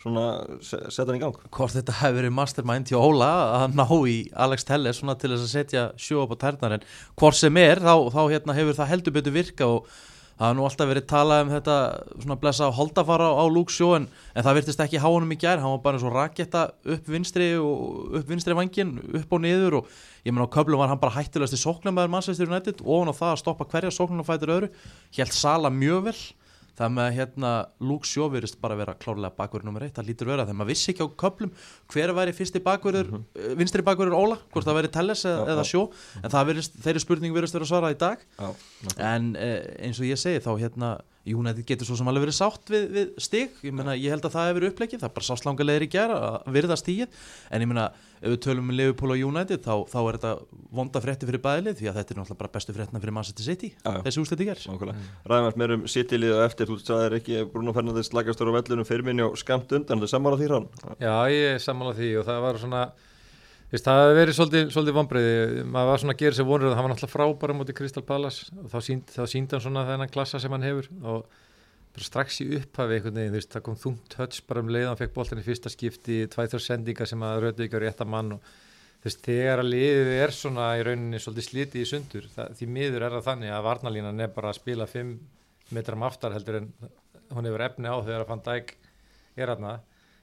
svona 0.02 0.24
se- 0.66 0.80
sett 0.90 1.06
hann 1.12 1.20
í 1.20 1.22
gang. 1.22 1.36
hvort 1.54 1.76
þetta 1.76 1.94
hefur 2.00 2.16
verið 2.22 2.34
mastermind 2.34 2.88
hjá 2.90 2.98
Óla 2.98 3.28
að 3.60 3.76
ná 3.78 3.84
í 4.10 4.16
Alex 4.34 4.64
Telles 4.66 4.98
svona 5.02 5.14
til 5.20 5.30
þess 5.34 5.44
að 5.46 5.52
setja 5.58 5.84
sjó 6.00 6.24
upp 6.24 6.32
á 6.34 6.42
tærnar 6.48 6.74
en 6.80 6.88
hvort 7.20 7.38
sem 7.38 7.60
er 7.62 7.78
þá, 7.84 7.94
þá 8.16 8.22
hérna, 8.32 8.56
hefur 8.58 8.80
það 8.80 8.90
heldur 8.96 9.14
betur 9.20 9.36
virka 9.36 9.68
og 9.68 9.92
það 10.42 10.48
har 10.50 10.56
nú 10.58 10.64
alltaf 10.66 10.88
verið 10.90 11.04
talað 11.06 11.40
um 11.44 11.50
þetta 11.54 11.74
svona 12.16 12.38
blessa 12.42 12.70
holdafara 12.74 13.28
á 13.30 13.46
Shaw 13.70 13.92
en, 14.00 14.08
en 14.34 14.46
það 14.48 14.56
virtist 14.58 14.80
ekki 14.82 14.98
há 14.98 15.06
honum 15.06 15.36
í 15.36 15.38
gær. 15.38 15.62
Hann 15.62 15.76
var 15.76 15.84
bara 15.84 16.00
eins 16.00 16.06
og 16.08 16.16
raketta 16.16 16.64
upp 16.82 17.12
vinstri 17.14 17.52
og 17.62 18.16
upp 18.18 18.32
vinstri 18.32 18.58
vangin, 18.58 18.96
upp 19.22 19.36
og 19.38 19.44
niður 19.44 19.78
og 19.84 19.92
ég 20.26 20.34
menn 20.34 20.42
á 20.42 20.50
köflum 20.50 20.82
var 20.82 20.90
hann 20.90 21.02
bara 21.02 21.14
hættulegast 21.20 21.54
í 21.54 21.62
sóknarmæður 21.62 22.14
Manchester 22.16 22.50
United 22.50 22.82
og 22.82 23.04
hann 23.04 23.14
á 23.14 23.20
það 23.22 23.36
að 23.36 23.42
stoppa 23.44 23.70
hverja 23.70 23.94
sóknarnar 23.94 24.26
fætur 24.32 24.56
öðru. 24.56 24.72
Helt 25.20 25.38
Sala 25.38 25.70
mjög 25.70 26.08
vel 26.10 26.18
það 26.80 26.94
með 26.96 27.08
að 27.08 27.16
hérna 27.20 27.52
Luke 27.84 28.08
Shaw 28.08 28.30
virðist 28.32 28.60
bara 28.62 28.78
vera 28.80 28.96
klárlega 29.00 29.36
bakverður 29.38 29.70
nummer 29.70 29.86
eitt, 29.86 29.96
það 29.98 30.10
lítur 30.12 30.32
vera 30.32 30.46
þegar 30.48 30.60
maður 30.62 30.72
vissi 30.72 30.94
ekki 30.94 31.08
á 31.08 31.10
köplum 31.24 31.54
hver 31.92 32.14
væri 32.18 32.36
fyrsti 32.38 32.64
bakverður 32.66 33.12
mm 33.16 33.58
vinstri 33.62 33.84
bakverður 33.86 34.18
Óla, 34.18 34.38
hvort 34.54 34.68
það 34.68 34.78
væri 34.80 34.92
Telles 34.94 35.24
eða, 35.28 35.46
eða. 35.54 35.66
Shaw, 35.68 35.86
en 36.22 36.34
það 36.34 36.50
virðist, 36.52 36.78
þeirri 36.84 37.04
spurning 37.04 37.36
virðist 37.36 37.58
vera 37.58 37.70
svarað 37.70 37.96
í 37.96 38.00
dag. 38.02 38.26
En 39.02 39.32
eh, 39.40 39.58
eins 39.88 40.02
og 40.02 40.08
ég 40.08 40.20
segi 40.20 40.42
þá 40.44 40.52
hérna 40.62 40.92
United 41.26 41.66
getur 41.68 41.86
svo 41.86 41.98
sem 42.00 42.08
alveg 42.10 42.26
verið 42.26 42.38
sátt 42.38 42.72
við, 42.72 42.86
við 42.96 43.10
stig, 43.22 43.58
ég 43.62 43.76
meina 43.78 43.94
ég 43.94 44.10
held 44.14 44.26
að 44.26 44.34
það 44.36 44.48
hefur 44.50 44.60
verið 44.60 44.72
upplegið 44.74 45.02
það 45.04 45.10
er 45.10 45.16
bara 45.18 45.28
sáslangalegir 45.28 45.86
í 45.86 45.90
gera 45.94 46.16
að 46.42 46.56
virða 46.56 46.78
stíið 46.82 47.20
en 47.52 47.66
ég 47.66 47.70
meina 47.70 47.86
ef 48.22 48.34
við 48.34 48.40
tölum 48.46 48.72
um 48.72 48.76
Liverpool 48.78 49.14
og 49.14 49.22
United 49.30 49.62
þá, 49.66 49.76
þá 49.90 50.00
er 50.02 50.18
þetta 50.18 50.32
vonda 50.78 51.02
frétti 51.04 51.30
fyrir 51.30 51.44
bæðilið 51.46 51.78
því 51.80 51.90
að 51.92 52.00
þetta 52.00 52.14
er 52.14 52.20
náttúrulega 52.22 52.42
bara 52.42 52.54
bestu 52.58 52.76
fréttina 52.78 53.02
fyrir 53.02 53.16
Manchester 53.18 53.46
City 53.46 53.72
Já, 53.74 53.92
já. 53.98 54.02
þessi 54.08 54.48
gerð 54.52 54.66
nákvæmlega. 54.72 55.06
Ræðum 55.32 55.48
við 55.48 55.62
meir 55.62 55.76
um 55.76 55.86
City-lið 55.92 56.36
og 56.38 56.44
eftir, 56.46 56.70
þú 56.70 56.78
sagðir 56.82 57.18
ekki 57.20 57.40
Bruno 57.54 57.74
Fernandes 57.76 58.12
slagastur 58.12 58.52
á 58.52 58.58
vellunum 58.58 58.88
fyrir 58.88 59.06
minni 59.08 59.26
og 59.26 59.38
skamt 59.42 59.72
undan, 59.78 60.02
það 60.02 60.08
er 60.08 60.14
sammála 60.14 60.40
því 60.42 60.52
hann. 60.52 60.68
Já, 61.02 61.16
ég 61.34 61.56
er 61.56 61.64
sammála 61.64 61.96
því 61.98 62.12
og 62.22 62.28
það 62.30 62.46
var 62.46 62.62
svona 62.62 62.84
Veist, 63.72 63.86
það 63.88 64.02
hefði 64.02 64.16
verið 64.18 64.36
svolítið, 64.36 64.72
svolítið 64.76 64.96
vonbreiði 64.98 65.62
maður 65.72 65.90
var 65.90 66.02
svona 66.02 66.14
að 66.18 66.22
gera 66.22 66.36
sér 66.36 66.48
vonur 66.50 66.68
og 66.68 66.74
hann 66.76 66.86
var 66.86 66.92
náttúrulega 66.92 67.14
frábæra 67.14 67.54
mútið 67.56 67.78
Crystal 67.78 68.04
Palace 68.04 68.50
og 68.60 68.66
þá 68.74 68.80
síndi, 68.84 69.14
þá 69.16 69.22
síndi 69.32 69.56
hann 69.56 69.64
svona 69.64 69.84
þennan 69.88 70.12
klassa 70.12 70.42
sem 70.44 70.52
hann 70.52 70.66
hefur 70.68 70.90
og 71.08 72.02
strax 72.04 72.42
í 72.44 72.48
upphafi 72.58 72.98
einhvern 72.98 73.20
veginn, 73.20 73.48
það 73.54 73.64
kom 73.66 73.78
þungt 73.80 74.18
höts 74.20 74.44
bara 74.48 74.64
um 74.64 74.72
leið 74.76 74.90
hann 74.90 75.00
fekk 75.00 75.14
boltan 75.16 75.40
í 75.40 75.46
fyrsta 75.46 75.72
skipti 75.72 76.20
tvæþjór 76.32 76.64
sendinga 76.66 77.08
sem 77.08 77.24
að 77.28 77.40
rödu 77.46 77.66
ekki 77.66 77.80
á 77.80 77.84
rétta 77.84 78.08
mann 78.08 78.36
og 78.36 78.52
veist, 79.06 79.24
þegar 79.24 79.64
að 79.64 79.72
liðið 79.72 80.12
er 80.18 80.36
svona 80.36 80.68
í 80.80 80.84
rauninni 80.88 81.20
svolítið 81.24 81.48
slitið 81.48 81.84
í 81.84 81.90
sundur 81.90 82.28
það, 82.36 82.56
því 82.60 82.70
miður 82.76 83.08
er 83.08 83.16
það 83.18 83.28
þannig 83.30 83.56
að 83.56 83.68
varnalínan 83.68 84.24
er 84.24 84.36
bara 84.36 84.52
að 84.52 84.60
spila 84.60 84.88
5 84.88 85.16
metram 85.76 86.04
aftar 86.08 86.36
heldur 86.36 86.60
en 86.60 86.70
hún 87.32 87.48
hefur 87.48 87.66
efni 87.68 87.92
á 87.92 87.96
þegar 88.04 88.26
að 88.26 88.32
Van 88.34 88.46
Dijk 88.48 88.76
er 89.40 89.54
aðna 89.56 89.74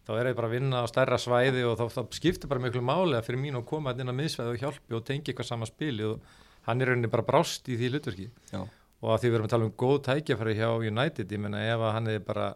þá 0.08 0.12
er 0.16 0.30
það 0.30 0.36
bara 0.38 0.48
að 0.48 0.54
vinna 0.56 0.80
á 0.80 0.86
stærra 0.88 1.20
svæði 1.20 1.64
og 1.68 1.74
þá, 1.76 1.84
þá 1.92 2.16
skiptir 2.16 2.48
bara 2.48 2.64
miklu 2.64 2.80
máli 2.80 3.18
að 3.18 3.26
fyrir 3.26 3.42
mín 3.42 3.58
að 3.60 3.66
koma 3.68 3.92
inn 3.92 4.08
á 4.08 4.16
miðsvæði 4.16 4.54
og 4.54 4.62
hjálpi 4.62 4.96
og 4.96 5.04
tengi 5.04 5.32
eitthvað 5.34 5.50
sama 5.50 5.68
spili 5.68 6.06
og 6.08 6.22
hann 6.68 6.80
er 6.80 6.92
rauninni 6.92 7.10
bara 7.12 7.26
brást 7.28 7.68
í 7.68 7.76
því 7.76 7.92
hlutverki 7.92 8.30
og 8.56 9.12
að 9.12 9.20
því 9.20 9.28
við 9.28 9.36
erum 9.36 9.50
að 9.50 9.52
tala 9.52 9.68
um 9.68 9.76
góð 9.84 9.98
tækjafæri 10.08 10.56
hjá 10.58 10.70
United, 10.88 11.36
ég 11.36 11.42
menna 11.44 11.60
ef 11.68 11.84
að 11.84 11.94
hann 11.98 12.10
hefði 12.10 12.24
bara 12.30 12.48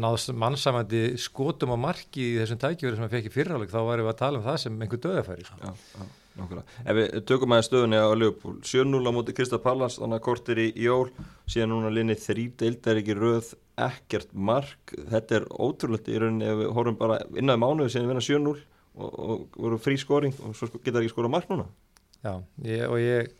náð 0.00 0.28
mannsamandi 0.38 1.02
skotum 1.18 1.74
á 1.74 1.78
marki 1.80 2.22
í 2.22 2.38
þessum 2.38 2.60
tækjafæri 2.62 2.96
sem 2.96 3.04
hann 3.04 3.12
fekk 3.12 3.28
í 3.28 3.34
fyrraleg 3.34 3.72
þá 3.72 3.80
varum 3.82 4.06
við 4.06 4.14
að 4.14 4.20
tala 4.22 4.40
um 4.40 4.46
það 4.46 4.58
sem 4.62 4.78
einhver 4.78 5.02
döðafæri 5.04 5.46
sko. 5.48 5.58
Já, 5.60 5.72
já, 5.98 6.04
nákvæmlega. 6.38 6.76
Ef 6.84 6.98
við 7.00 7.16
tökum 7.28 7.54
aðeins 7.56 7.70
stöðunni 7.70 7.98
á 7.98 8.08
Liverpool, 8.14 8.54
7-0 8.62 9.10
á 9.10 9.12
móti 9.16 9.34
Krista 9.36 9.60
Pallas, 9.60 9.98
þannig 9.98 10.20
að 10.20 10.26
kortir 10.28 10.62
í 10.62 10.68
jól, 10.78 11.10
síðan 11.50 11.74
núna 11.74 11.90
linni 11.92 12.16
þrý 12.18 12.46
deildar 12.62 13.02
ekki 13.02 13.18
röð, 13.18 13.52
ekkert 13.86 14.30
mark, 14.34 14.94
þetta 15.12 15.38
er 15.40 15.46
ótrúlegt 15.50 16.08
í 16.12 16.18
rauninni 16.20 16.48
ef 16.50 16.58
við 16.62 16.72
horfum 16.76 16.98
bara 17.00 17.20
innan 17.38 17.60
mánuðu 17.62 17.92
síðan 17.92 18.08
við 18.08 18.12
vinna 18.14 18.24
7-0 18.26 18.54
og, 19.00 19.10
og 19.24 19.58
voru 19.60 19.78
frí 19.80 19.96
skoring 20.00 20.34
og 20.44 20.54
svo 20.58 20.68
geta 20.84 21.00
ekki 21.02 21.12
skora 21.12 21.30
mark 21.32 21.48
núna. 21.52 21.66
Já, 22.20 22.34
ég, 22.66 22.84
og 22.90 22.98
ég 23.00 23.30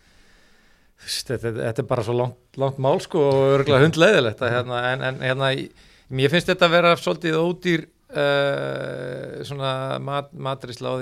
þetta, 1.33 1.53
þetta 1.59 1.83
er 1.85 1.89
bara 1.91 2.05
svo 2.07 2.15
langt, 2.17 2.39
langt 2.61 2.79
mál 2.83 2.99
sko 3.05 3.23
og 3.31 3.55
örgulega 3.59 3.85
hundleiðilegt 3.87 4.43
hérna, 4.57 4.81
en, 4.93 5.05
en 5.11 5.21
hérna, 5.25 5.51
ég- 5.57 5.87
finnst 6.33 6.49
þetta 6.53 6.67
að 6.69 6.75
vera 6.77 6.95
svolítið 7.01 7.37
ódýr 7.41 7.85
uh, 7.85 9.41
svona 9.49 9.73
mat, 10.05 10.31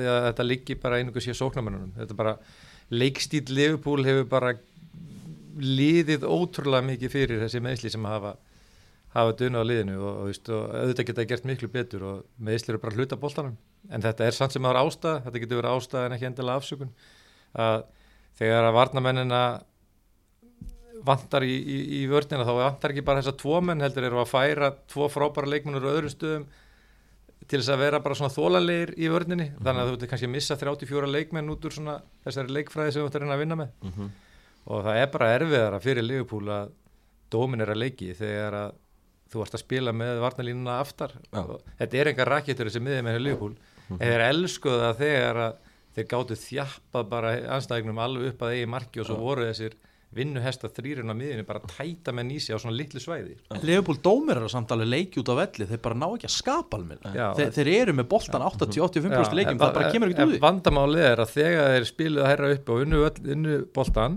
því 0.00 0.08
að 0.12 0.26
þetta 0.30 0.46
liggi 0.48 0.76
bara 0.82 0.98
einhverjum 1.00 1.26
sér 1.30 1.38
sóknarmennunum 1.40 1.94
þetta 1.98 2.14
er 2.14 2.20
bara, 2.22 2.34
leikstíl 2.94 3.44
Liverpool 3.52 4.04
hefur 4.06 4.28
bara 4.30 4.52
liðið 5.58 6.26
ótrúlega 6.28 6.86
mikið 6.92 7.10
fyrir 7.14 7.40
þessi 7.42 7.62
meðsli 7.64 7.90
sem 7.90 8.04
hafa 8.06 8.36
hafa 9.14 9.36
duna 9.40 9.62
á 9.62 9.68
liðinu 9.68 9.96
og, 9.98 10.10
og, 10.10 10.26
veist, 10.28 10.50
og 10.52 10.74
auðvitað 10.74 11.08
geta 11.10 11.28
gert 11.30 11.48
miklu 11.48 11.70
betur 11.72 12.04
og 12.04 12.26
meðsli 12.44 12.74
eru 12.74 12.82
bara 12.82 12.96
hluta 12.96 13.16
bóltanum 13.20 13.56
en 13.88 14.04
þetta 14.04 14.26
er 14.26 14.36
samt 14.36 14.52
sem 14.52 14.62
það 14.62 14.74
er 14.74 14.80
ástæða, 14.82 15.22
þetta 15.24 15.42
getur 15.44 15.60
verið 15.62 15.76
ástæða 15.78 16.04
en 16.04 16.16
ekki 16.16 16.28
endilega 16.28 16.60
afsökun 16.60 16.92
að 17.56 17.82
þegar 18.38 18.68
að 18.68 18.76
varnamennina 18.76 19.42
vantar 21.08 21.46
í, 21.46 21.54
í, 21.56 21.78
í 22.00 22.06
vörnina 22.10 22.46
þá 22.46 22.54
vantar 22.58 22.94
ekki 22.94 23.04
bara 23.06 23.22
þessa 23.22 23.38
tvo 23.38 23.60
menn 23.64 23.82
heldur 23.82 24.08
eru 24.08 24.20
að 24.22 24.32
færa 24.32 24.72
tvo 24.90 25.08
frábæra 25.12 25.50
leikmennur 25.54 25.86
á 25.88 25.94
öðrum 25.94 26.12
stöðum 26.12 26.48
til 27.48 27.60
þess 27.60 27.72
að 27.72 27.82
vera 27.84 28.00
bara 28.04 28.16
svona 28.18 28.34
þólanleir 28.34 28.92
í 28.98 29.08
vörninni. 29.08 29.46
Þannig 29.56 29.80
að 29.80 29.88
þú 29.88 29.94
veitir 29.94 30.10
kannski 30.10 30.28
að 30.28 30.34
missa 30.34 30.56
34 30.58 31.10
leikmenn 31.12 31.52
út 31.52 31.64
úr 31.64 31.74
svona 31.74 31.94
þessari 32.26 32.56
leikfræði 32.56 32.94
sem 32.94 33.04
þú 33.04 33.08
ættir 33.08 33.22
að 33.22 33.24
reyna 33.24 33.36
að 33.36 33.42
vinna 33.44 33.58
með. 33.60 33.70
Mm 33.82 33.92
-hmm. 33.94 34.10
og 34.66 34.84
það 34.84 35.00
er 35.02 35.08
bara 35.14 35.30
erfiðara 35.36 35.80
fyrir 35.80 36.04
Liverpool 36.04 36.48
að 36.48 36.72
dominera 37.30 37.74
leiki 37.74 38.14
þegar 38.14 38.54
að 38.54 38.74
þú 39.32 39.42
ert 39.44 39.56
að 39.58 39.64
spila 39.64 39.92
með 39.92 40.20
varnalínuna 40.24 40.78
aftar. 40.82 41.12
Já. 41.32 41.40
og 41.44 41.60
þetta 41.80 41.98
er 42.02 42.12
engar 42.14 42.32
rakettur 42.32 42.70
þessi 42.70 42.80
miðið 42.84 43.02
með 43.08 43.18
Liverpool. 43.24 43.56
En 43.88 43.98
þeir 44.04 44.24
elskuðu 44.28 44.80
það 44.84 45.02
þegar 45.02 45.42
að 45.46 45.58
þeir 45.98 46.06
gáttu 46.12 46.36
þjappað 46.38 47.06
bara 47.12 47.30
anstæðingnum 47.58 47.98
alveg 48.04 48.32
upp 48.32 48.42
að 48.46 48.56
eigi 48.56 48.66
marki 48.70 49.00
og 49.02 49.06
svo 49.08 49.16
Já. 49.18 49.22
voru 49.28 49.46
þessir 49.48 49.76
vinnuhesta 50.18 50.70
þrýrun 50.72 51.12
á 51.12 51.16
miðinu 51.18 51.42
bara 51.44 51.60
að 51.60 51.72
tæta 51.74 52.12
með 52.16 52.24
nýsi 52.30 52.54
á 52.54 52.56
svona 52.56 52.76
litlu 52.78 53.00
svæði. 53.02 53.34
Leopold 53.60 54.00
dómir 54.00 54.38
er 54.40 54.46
að 54.46 54.52
samtali 54.54 54.86
leiki 54.88 55.20
út 55.20 55.28
á 55.28 55.36
velli. 55.36 55.66
Þeir 55.68 55.82
bara 55.84 55.98
ná 56.00 56.06
ekki 56.14 56.28
að 56.30 56.32
skapa 56.32 56.78
almenn 56.78 57.02
Já. 57.12 57.26
þeir, 57.36 57.50
þeir 57.58 57.70
eru 57.74 57.92
með 57.98 58.06
boltan 58.14 58.44
80-85% 58.46 59.36
leikim 59.36 59.58
en 59.58 59.60
það 59.60 59.74
bara 59.76 59.90
kemur 59.92 60.08
ekki 60.14 60.22
en 60.24 60.30
úr 60.30 60.32
því. 60.38 60.40
vandamálið 60.46 61.04
er 61.10 61.22
að 61.26 61.34
þegar 61.34 61.74
þeir 61.74 61.88
spiluðu 61.90 62.24
að 62.24 62.30
herra 62.32 62.52
upp 62.56 62.72
og 62.72 62.80
unnu, 62.86 63.02
öll- 63.10 63.28
unnu 63.36 63.58
boltan 63.76 64.16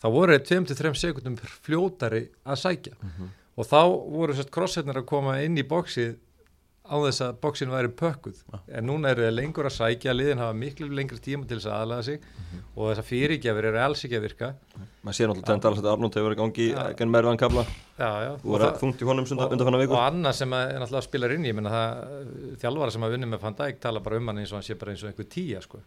þá 0.00 0.08
voru 0.16 0.38
þeir 0.38 0.64
2-3 0.64 0.94
sekundum 1.02 1.36
fljótari 1.66 2.22
að 2.48 2.60
sækja 2.64 2.96
og 3.58 3.66
þá 3.66 3.82
voru 4.14 4.38
sérst 4.38 4.54
krossetnar 4.54 5.02
að 5.02 5.08
koma 5.10 5.40
inn 5.42 5.58
í 5.58 5.66
bóksið 5.66 6.16
á 6.88 6.96
þess 7.04 7.22
að 7.24 7.38
bóksin 7.42 7.72
væri 7.72 7.90
pökkuð. 7.92 8.38
En 8.72 8.86
núna 8.88 9.10
eru 9.12 9.26
þeir 9.26 9.34
lengur 9.34 9.66
að 9.68 9.74
sækja 9.76 10.14
liðin 10.14 10.40
hafa 10.40 10.56
miklu 10.56 10.88
lengri 10.96 11.18
tíma 11.20 11.44
til 11.48 11.58
þess 11.58 11.68
að 11.68 11.82
aðlaða 11.82 12.06
sig. 12.06 12.28
Og 12.78 12.88
þess 12.88 13.02
að 13.02 13.08
fyrirgjafir 13.10 13.68
eru 13.70 13.80
alls 13.82 14.04
ekki 14.06 14.16
að 14.16 14.24
virka. 14.24 14.48
Maður 15.04 15.18
sé 15.18 15.28
náttúrulega 15.28 15.56
að 15.56 15.64
Dallas 15.66 15.80
þetta 15.82 15.92
Arnótt 15.92 16.16
hefur 16.18 16.28
verið 16.28 16.40
gangi 16.40 16.68
Já. 16.70 16.80
genn 17.00 17.12
já, 17.98 18.08
já. 18.24 18.30
og 18.32 18.62
og, 19.90 19.98
annað 20.06 20.38
sem 20.38 20.54
að, 20.56 20.64
er 20.70 20.82
náttúrulega 20.84 21.08
spilar 21.08 21.34
inn 21.34 21.44
í, 21.44 21.50
ég 21.50 21.58
meina 21.58 21.74
það 21.74 22.56
þjálfara 22.62 22.94
sem 22.94 23.06
að 23.08 23.14
vinna 23.16 23.30
með 23.34 23.44
Van 23.44 23.58
Dijk 23.58 23.82
tala 23.84 24.04
bara 24.04 24.22
um 24.22 24.32
hann 24.32 24.40
eins 24.44 24.54
og 24.54 24.60
hann 24.60 24.68
sé 24.68 24.78
bara 24.78 24.94
eins 24.94 25.04
og 25.04 25.10
einhver 25.12 25.28
tíja 25.34 25.60
sko. 25.64 25.82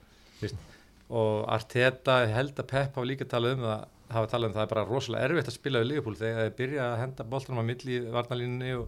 Og 1.11 1.41
Arteta 1.51 2.21
held 2.29 2.53
að 2.61 2.69
Pep 2.69 2.99
hafa 2.99 3.07
líka 3.07 3.27
talað 3.27 3.57
um 3.57 3.65
það 3.69 3.87
hafa 4.13 4.27
talað 4.33 4.49
um 4.51 4.55
það 4.57 4.65
er 4.65 4.71
bara 4.73 4.83
rosalega 4.89 5.25
erfitt 5.29 5.47
að 5.51 5.55
spila 5.57 5.79
við 5.81 5.89
Liverpool. 5.91 6.15
Þegar 6.19 6.43
þeir 6.45 6.57
byrja 6.59 6.83
að 6.91 6.99
henda 7.01 7.23
boltanum 7.31 7.61
á 7.61 7.69
milli 7.69 7.99
varnalínunni 8.13 8.71
og, 8.77 8.87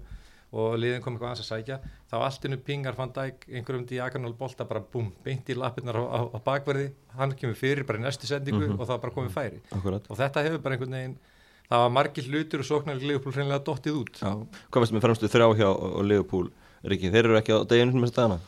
og 0.53 0.75
liðin 0.77 1.01
kom 1.01 1.15
eitthvað 1.15 1.31
aðeins 1.31 1.43
að 1.43 1.51
sækja 1.57 1.77
þá 2.11 2.15
allt 2.27 2.43
innu 2.49 2.57
pingar 2.67 2.97
Van 2.97 3.13
Dijk 3.15 3.47
einhverjum 3.49 3.85
diagonal 3.89 4.33
bolta 4.37 4.67
bara 4.69 4.83
búm, 4.93 5.07
beint 5.25 5.49
í 5.49 5.55
lappirnar 5.57 5.97
á, 5.97 6.03
á, 6.05 6.19
á 6.29 6.37
bakverði, 6.45 6.91
hann 7.17 7.33
kemur 7.39 7.57
fyrir 7.57 7.87
bara 7.89 7.97
í 7.97 8.03
næstu 8.05 8.29
sendingu 8.29 8.67
Mhm. 8.67 8.79
og 8.79 8.85
það 8.87 8.95
er 8.99 9.03
bara 9.07 9.15
komið 9.17 9.33
færi. 9.33 9.61
Akkurat. 9.73 10.05
Og 10.09 10.17
þetta 10.19 10.43
hefur 10.45 10.61
bara 10.61 10.75
einhvern 10.77 10.93
veginn 10.97 11.15
það 11.71 11.79
var 11.81 11.89
margir 11.95 12.27
hlutur 12.29 12.59
og 12.61 12.65
sóknar 12.69 13.01
Liverpool 13.01 13.33
hreinlega 13.33 13.63
dottið 13.65 13.97
út. 14.03 14.13
Já, 14.21 14.33
hvað 14.69 14.83
veist 14.85 14.93
með 14.93 15.01
fremstu 15.07 15.31
þrjá 15.31 15.47
hjá 15.57 15.69
og 15.73 16.03
Liverpool? 16.05 16.51
Riki, 16.83 17.09
þeir 17.09 17.25
eru 17.31 17.37
ekki 17.39 17.55
á 17.55 17.59
deginu 17.65 17.95
með 18.03 18.11
dagana 18.13 18.39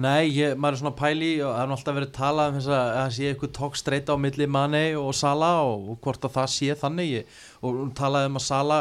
Nei, 0.00 0.30
ég, 0.32 0.54
maður 0.56 0.76
er 0.76 0.80
svona 0.80 0.94
pæli 0.96 1.32
og 1.44 1.50
það 1.52 1.62
er 1.62 1.72
alltaf 1.76 1.96
verið 1.98 2.12
talað 2.16 2.50
um 2.50 2.58
þess 2.58 2.70
að 2.72 2.92
það 2.96 3.10
sé 3.16 3.30
eitthvað 3.30 3.54
tók 3.58 3.76
streyta 3.76 4.16
á 4.16 4.22
milli 4.24 4.46
Mane 4.48 4.84
og 4.96 5.10
Sala 5.16 5.50
og, 5.68 5.90
og 5.92 5.98
hvort 6.04 6.24
að 6.28 6.36
það 6.38 6.52
sé 6.54 6.76
þannig. 6.80 7.10
Ég, 7.18 7.40
og 7.60 7.82
talaði 7.98 8.30
um 8.30 8.40
að 8.40 8.46
Sala 8.46 8.78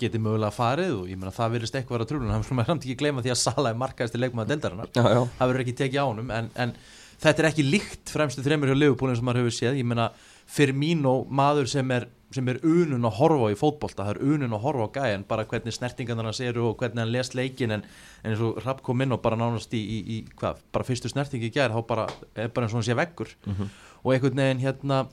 geti 0.00 0.20
mögulega 0.22 0.54
farið 0.54 0.94
og 0.96 1.10
ég 1.10 1.20
meina 1.20 1.32
það 1.34 1.54
virðist 1.56 1.76
eitthvað 1.76 1.98
vera 1.98 2.08
trúlun, 2.08 2.32
hann 2.32 2.44
er 2.44 2.68
samt 2.68 2.84
ekki 2.86 2.98
gleyma 3.02 3.24
því 3.24 3.34
að 3.34 3.40
Sala 3.42 3.72
er 3.72 3.80
markaðist 3.80 4.16
í 4.16 4.22
leikmaða 4.22 4.54
deildarinnar 4.54 4.92
það 4.96 5.42
verður 5.42 5.64
ekki 5.64 5.76
tekið 5.82 6.00
á 6.00 6.06
honum 6.06 6.32
en, 6.36 6.50
en 6.64 6.74
þetta 7.20 7.42
er 7.42 7.48
ekki 7.50 7.66
líkt 7.66 8.12
fremstu 8.14 8.44
þreymur 8.44 8.72
hjá 8.72 8.78
eins 8.80 9.20
og 9.20 9.26
maður 9.28 9.42
hefur 9.42 9.56
séð, 9.56 9.80
ég 9.80 9.88
meina 9.88 10.08
fyrir 10.50 10.74
mín 10.74 11.04
og 11.06 11.28
maður 11.30 11.68
sem 11.70 11.90
er, 11.94 12.08
sem 12.34 12.46
er 12.50 12.58
unun 12.66 13.06
að 13.06 13.16
horfa 13.18 13.48
á 13.50 13.52
í 13.54 13.58
fótbolta, 13.58 14.04
það 14.06 14.10
er 14.16 14.20
unun 14.34 14.54
að 14.56 14.64
horfa 14.64 14.86
á 14.86 14.94
gæjan 14.98 15.24
bara 15.30 15.44
hvernig 15.50 15.74
snertingarnar 15.74 16.28
hans 16.30 16.40
eru 16.46 16.68
og 16.70 16.76
hvernig 16.82 17.02
hann 17.04 17.12
les 17.14 17.32
leikin 17.38 17.74
en, 17.76 17.84
en 18.22 18.30
eins 18.32 18.42
og 18.46 18.58
Rapp 18.64 18.82
kom 18.86 19.02
inn 19.02 19.14
og 19.14 19.22
bara 19.22 19.38
nánast 19.38 19.74
í, 19.74 19.80
í, 19.82 19.98
í 20.16 20.18
hvað, 20.38 20.60
bara 20.74 20.86
fyrstu 20.86 21.10
snertingi 21.10 21.50
gær, 21.54 21.70
þá 21.74 21.80
bara, 21.86 22.06
er 22.34 22.48
bara 22.54 22.66
eins 22.68 22.74
og 22.74 22.80
hann 22.82 22.88
sé 22.90 22.98
veggur 22.98 23.30
Mhm. 23.46 23.70
og 24.04 24.12
einhvern 24.14 24.38
veginn 24.42 24.62
hérna 24.64 25.04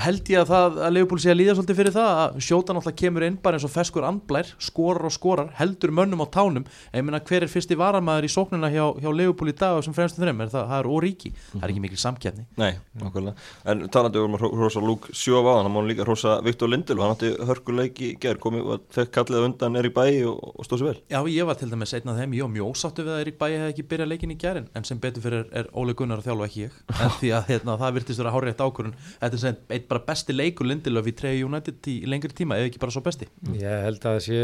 held 0.00 0.30
ég 0.32 0.40
að 0.40 0.52
það 0.52 0.78
að 0.86 0.94
Leopold 0.96 1.22
sé 1.24 1.32
að 1.32 1.38
líða 1.40 1.56
svolítið 1.58 1.78
fyrir 1.80 1.94
það 1.96 2.20
að 2.22 2.38
sjóta 2.46 2.76
náttúrulega 2.76 3.00
kemur 3.02 3.26
inn 3.26 3.38
bara 3.42 3.58
eins 3.58 3.66
og 3.66 3.72
feskur 3.74 4.06
andblær, 4.08 4.52
skorar 4.62 5.08
og 5.08 5.14
skorar 5.14 5.52
heldur 5.58 5.92
mönnum 5.94 6.24
á 6.24 6.26
tánum, 6.32 6.64
ég 6.94 7.04
meina 7.04 7.20
hver 7.20 7.46
er 7.46 7.52
fyrsti 7.52 7.76
varamæður 7.78 8.28
í 8.28 8.32
sóknina 8.32 8.70
hjá, 8.72 8.84
hjá 9.02 9.10
Leopold 9.12 9.52
í 9.52 9.56
dag 9.58 9.80
sem 9.84 9.96
fremstum 9.96 10.24
þreim, 10.24 10.40
er 10.44 10.52
það, 10.52 10.68
það 10.70 10.78
er 10.78 10.90
óríki 10.92 11.32
það 11.36 11.66
er 11.66 11.74
ekki 11.74 11.84
mikil 11.84 12.00
samkefni 12.00 12.46
Nei, 12.60 12.72
nákvæmlega. 13.00 13.34
En 13.68 13.84
talandi 13.92 14.22
um 14.22 14.36
að 14.36 14.46
hrósa 14.56 14.82
Lúk 14.82 15.08
sjó 15.16 15.42
á 15.44 15.52
hann 15.58 15.66
hann 15.66 15.74
má 15.74 15.80
líka 15.86 16.06
hrósa 16.06 16.38
Viktor 16.44 16.70
Lindel 16.70 16.98
og 16.98 17.04
hann 17.04 17.14
átti 17.16 17.32
hörkuleik 17.48 18.00
í 18.02 18.12
ger 18.20 18.40
komið 18.42 18.72
og 18.74 18.86
fekk 18.94 19.12
kallið 19.16 19.46
undan 19.48 19.78
er 19.80 19.88
í 19.88 19.92
bæ 19.94 20.04
og, 20.28 20.40
og 20.56 20.66
stóð 20.66 20.82
sér 20.82 20.90
vel. 20.90 20.98
Já, 21.12 21.18
ég 21.32 21.48
var 21.48 21.58
til 21.60 21.70
dæmis 21.72 21.94
einn 21.96 22.12
af 22.12 22.18
þeim, 22.20 22.36
ég 22.36 22.46
var 22.46 22.52
mjög 22.52 22.72
ósáttu 22.72 23.06
við 23.06 23.14
að 23.16 23.22
Erik 23.24 23.38
Bæi 23.40 23.50
hefði 23.52 23.72
ekki 23.72 23.86
byrjað 23.92 24.10
leikin 24.12 24.34
í 24.34 24.38
gærin 24.40 24.68
en 24.76 24.86
sem 24.88 25.00
betur 25.02 25.24
fyrir 25.24 25.46
er 25.52 25.70
Óli 25.78 25.96
Gunnar 25.98 26.22
að 26.22 26.28
þjálfa 26.28 26.48
ekki 26.50 26.64
ég. 26.66 26.78
En 26.92 27.14
því 27.18 27.32
að 27.38 27.48
hérna, 27.50 27.78
það 27.80 27.96
virtist 27.98 28.22
vera 28.22 28.34
hárétt 28.34 28.62
ákvörun 28.62 28.96
þetta 29.22 29.38
er 29.38 29.42
sem 29.42 29.60
einn 29.82 29.90
bara 29.90 30.04
besti 30.06 30.36
leikur 30.36 30.68
Lindelöf 30.70 31.10
í 31.10 31.14
3 31.18 31.34
United 31.42 31.90
í, 31.90 31.98
lengri 32.06 32.32
tíma, 32.38 32.56
ef 32.56 32.70
ekki 32.70 32.80
bara 32.82 32.94
svo 32.94 33.02
besti. 33.04 33.28
Ég 33.58 33.86
held 33.88 34.00
að 34.00 34.16
það 34.16 34.20
sé 34.28 34.42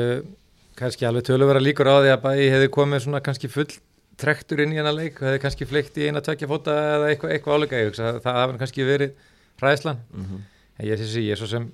kannski 0.78 1.06
alveg 1.08 1.26
töluvera 1.26 1.62
líkur 1.62 1.90
á 1.90 2.02
því 2.02 2.12
að 2.12 2.24
bæði 2.26 2.50
hefði 2.54 2.70
komið 2.74 3.04
svona 3.04 3.22
kannski 3.24 3.50
full 3.50 3.70
trektur 4.18 4.62
inn 4.62 4.74
í 4.74 4.78
hennar 4.78 4.94
leik 4.94 5.18
og 5.20 5.28
hefði 5.28 5.42
kannski 5.42 5.68
fleikt 5.68 5.98
í 5.98 6.08
eina 6.08 6.22
tvekja 6.24 6.50
fóta 6.50 6.74
eða 6.94 7.10
eitthvað, 7.12 7.34
eitthvað 7.34 7.58
álega 7.58 7.82
ég 7.82 7.90
hugsa 7.90 8.08
að 8.12 8.22
það 8.24 8.38
hafi 8.42 8.62
kannski 8.62 8.86
verið 8.86 9.12
hræðslan. 9.62 10.00
Mm 10.14 10.24
-hmm. 10.24 10.40
en 10.78 10.88
ég 10.88 10.98
sé 11.02 11.22
ég 11.22 11.32
er 11.32 11.40
svo 11.40 11.46
sem 11.50 11.70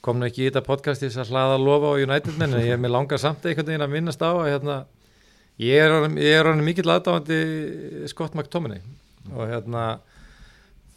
kom 0.00 0.18
nú 0.18 0.26
ekki 0.26 0.46
í 0.46 0.48
þetta 0.48 0.64
podcast 0.66 1.02
þess 1.02 1.18
að 1.18 1.30
hlaða 1.34 1.56
að 1.58 1.66
lofa 1.66 1.92
á 1.92 1.94
United 2.00 2.42
en 2.42 2.56
ég 2.60 2.72
er 2.74 2.80
með 2.80 2.94
langar 2.96 3.18
samt 3.18 3.44
einhvern 3.44 3.66
veginn 3.66 3.86
að 3.86 3.94
minnast 3.94 4.22
á 4.22 4.30
að 4.32 4.50
hérna, 4.50 4.76
ég 5.58 5.76
er 5.76 6.46
er 6.46 6.62
mikill 6.62 6.90
aðdáðandi 6.90 8.08
Scott 8.08 8.34
McTominay. 8.34 8.80
Og 9.34 9.46
hérna 9.50 10.00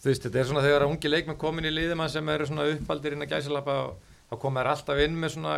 þú 0.03 0.11
veist, 0.11 0.25
þetta 0.25 0.39
er 0.41 0.47
svona 0.49 0.63
þegar 0.65 0.87
ungi 0.87 1.11
leikmenn 1.11 1.39
komin 1.39 1.67
í 1.69 1.73
liðumann 1.73 2.11
sem 2.11 2.29
eru 2.33 2.47
svona 2.49 2.65
uppaldir 2.73 3.15
inn 3.15 3.23
að 3.23 3.35
gæsalappa 3.35 3.75
þá 4.29 4.33
koma 4.41 4.63
þær 4.63 4.71
alltaf 4.73 5.03
inn 5.03 5.15
með 5.19 5.35
svona 5.35 5.53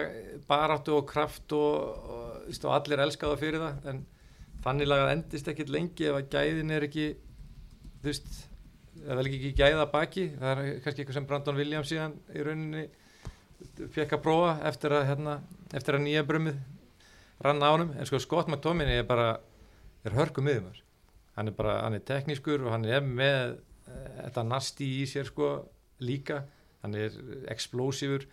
baráttu 0.50 0.94
og 1.00 1.08
kraft 1.10 1.56
og, 1.58 2.04
og, 2.16 2.52
og 2.54 2.76
allir 2.76 3.02
elskaða 3.08 3.40
fyrir 3.42 3.64
það 3.64 3.90
en 3.92 4.04
þannig 4.66 4.92
lagað 4.92 5.14
endist 5.16 5.50
ekkit 5.50 5.74
lengi 5.74 6.10
ef 6.10 6.20
að 6.20 6.30
gæðin 6.36 6.76
er 6.76 6.86
ekki 6.86 7.08
þú 8.04 8.12
veist, 8.12 8.38
það 9.02 9.24
er 9.24 9.32
ekki 9.32 9.52
gæða 9.58 9.90
baki. 9.94 10.28
Það 10.38 10.52
er 10.52 10.80
kannski 10.86 11.04
eitthvað 11.04 11.20
sem 11.20 11.28
Brandon 11.30 11.60
Williams 11.60 11.92
síðan 11.92 12.16
í 12.30 12.46
rauninni 12.46 12.86
fekk 13.96 14.18
að 14.18 14.24
prófa 14.26 14.56
eftir 14.70 14.94
að, 14.94 15.06
hérna, 15.10 15.40
eftir 15.74 15.98
að 15.98 16.06
nýja 16.06 16.26
brummið 16.28 16.62
rann 17.46 17.66
á 17.66 17.70
honum. 17.72 17.94
En 17.98 18.10
sko 18.10 18.22
Scott 18.22 18.52
McTominay 18.52 19.02
er 19.02 19.08
bara 19.10 19.36
er 20.06 20.14
hörku 20.14 20.44
miðumar 20.46 20.84
hann 21.36 21.50
er 21.50 21.56
bara, 21.56 21.80
hann 21.84 21.98
er 21.98 22.04
teknískur 22.06 22.64
og 22.64 22.72
hann 22.76 22.86
er 22.88 23.04
með 23.04 23.58
þetta 23.88 24.46
nasti 24.48 24.88
í 25.02 25.06
sér 25.10 25.30
sko 25.30 25.52
líka. 26.06 26.42
Hann 26.84 26.98
er 27.00 27.14
explósífur 27.52 28.26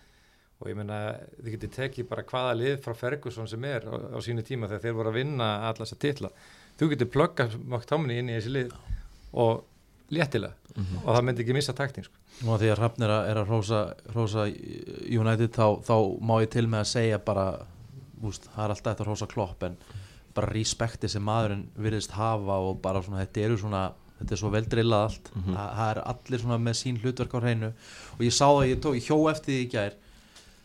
og 0.62 0.70
ég 0.70 0.78
meina 0.78 0.98
þið 1.40 1.54
getur 1.56 1.74
tekið 1.76 2.08
bara 2.10 2.24
hvaða 2.28 2.54
lið 2.58 2.74
frá 2.84 2.94
Ferguson 2.94 3.48
sem 3.50 3.64
er 3.66 3.86
á, 3.88 3.94
á 4.14 4.18
sínu 4.22 4.44
tíma 4.46 4.68
þegar 4.70 4.84
þeir 4.84 4.96
voru 4.98 5.12
að 5.12 5.18
vinna 5.18 5.50
alla 5.68 5.82
þessa 5.82 6.00
titla. 6.04 6.30
Þú 6.78 6.90
getur 6.92 7.12
plugga 7.12 7.48
McTominay 7.58 8.22
inn 8.22 8.30
í 8.30 8.36
þessi 8.36 8.52
lið 8.56 8.74
og 9.42 9.64
léttilega. 10.12 10.54
Og 11.02 11.08
það 11.08 11.24
myndi 11.26 11.44
ekki 11.44 11.56
missa 11.56 11.74
taktin 11.76 12.06
sko. 12.06 12.20
Að 12.48 12.62
því 12.62 12.70
að 12.72 12.78
Hrafn 12.80 13.04
er 13.04 13.12
að, 13.12 13.26
að 13.32 13.50
hrósa, 13.50 13.80
hrósa 14.12 14.46
United 14.48 15.56
þá, 15.56 15.66
þá 15.84 15.96
má 16.24 16.34
ég 16.40 16.52
til 16.52 16.64
með 16.68 16.84
að 16.84 16.90
segja 16.92 17.18
bara 17.26 17.46
úst, 18.22 18.46
það 18.54 18.64
er 18.64 18.74
alltaf 18.74 18.88
þetta 18.92 19.04
að 19.04 19.10
hrósa 19.10 19.28
klopp 19.28 19.66
en 19.66 19.76
bara 20.32 20.48
respekti 20.48 21.10
sem 21.12 21.24
maðurinn 21.24 21.66
virðist 21.76 22.14
hafa 22.16 22.56
og 22.64 22.78
bara 22.84 23.02
svona 23.04 23.24
þetta 23.24 23.44
eru 23.46 23.58
svona 23.60 23.82
þetta 24.22 24.36
er 24.36 24.40
svo 24.40 24.52
vel 24.54 24.64
drillað 24.70 25.04
allt. 25.08 25.28
Mhm. 25.34 25.58
það, 25.58 25.74
það 25.80 25.90
er 25.90 26.00
allir 26.14 26.42
svona 26.44 26.58
með 26.62 26.78
sín 26.80 27.02
hlutverk 27.02 27.36
á 27.36 27.38
hreinu. 27.42 27.70
Og 28.16 28.24
ég 28.24 28.32
sá 28.32 28.46
það, 28.46 28.64
ég, 28.70 28.80
tók, 28.80 28.96
ég 28.96 29.10
hjó 29.10 29.18
eftir 29.32 29.52
því 29.52 29.60
í 29.60 29.68
gær. 29.74 29.94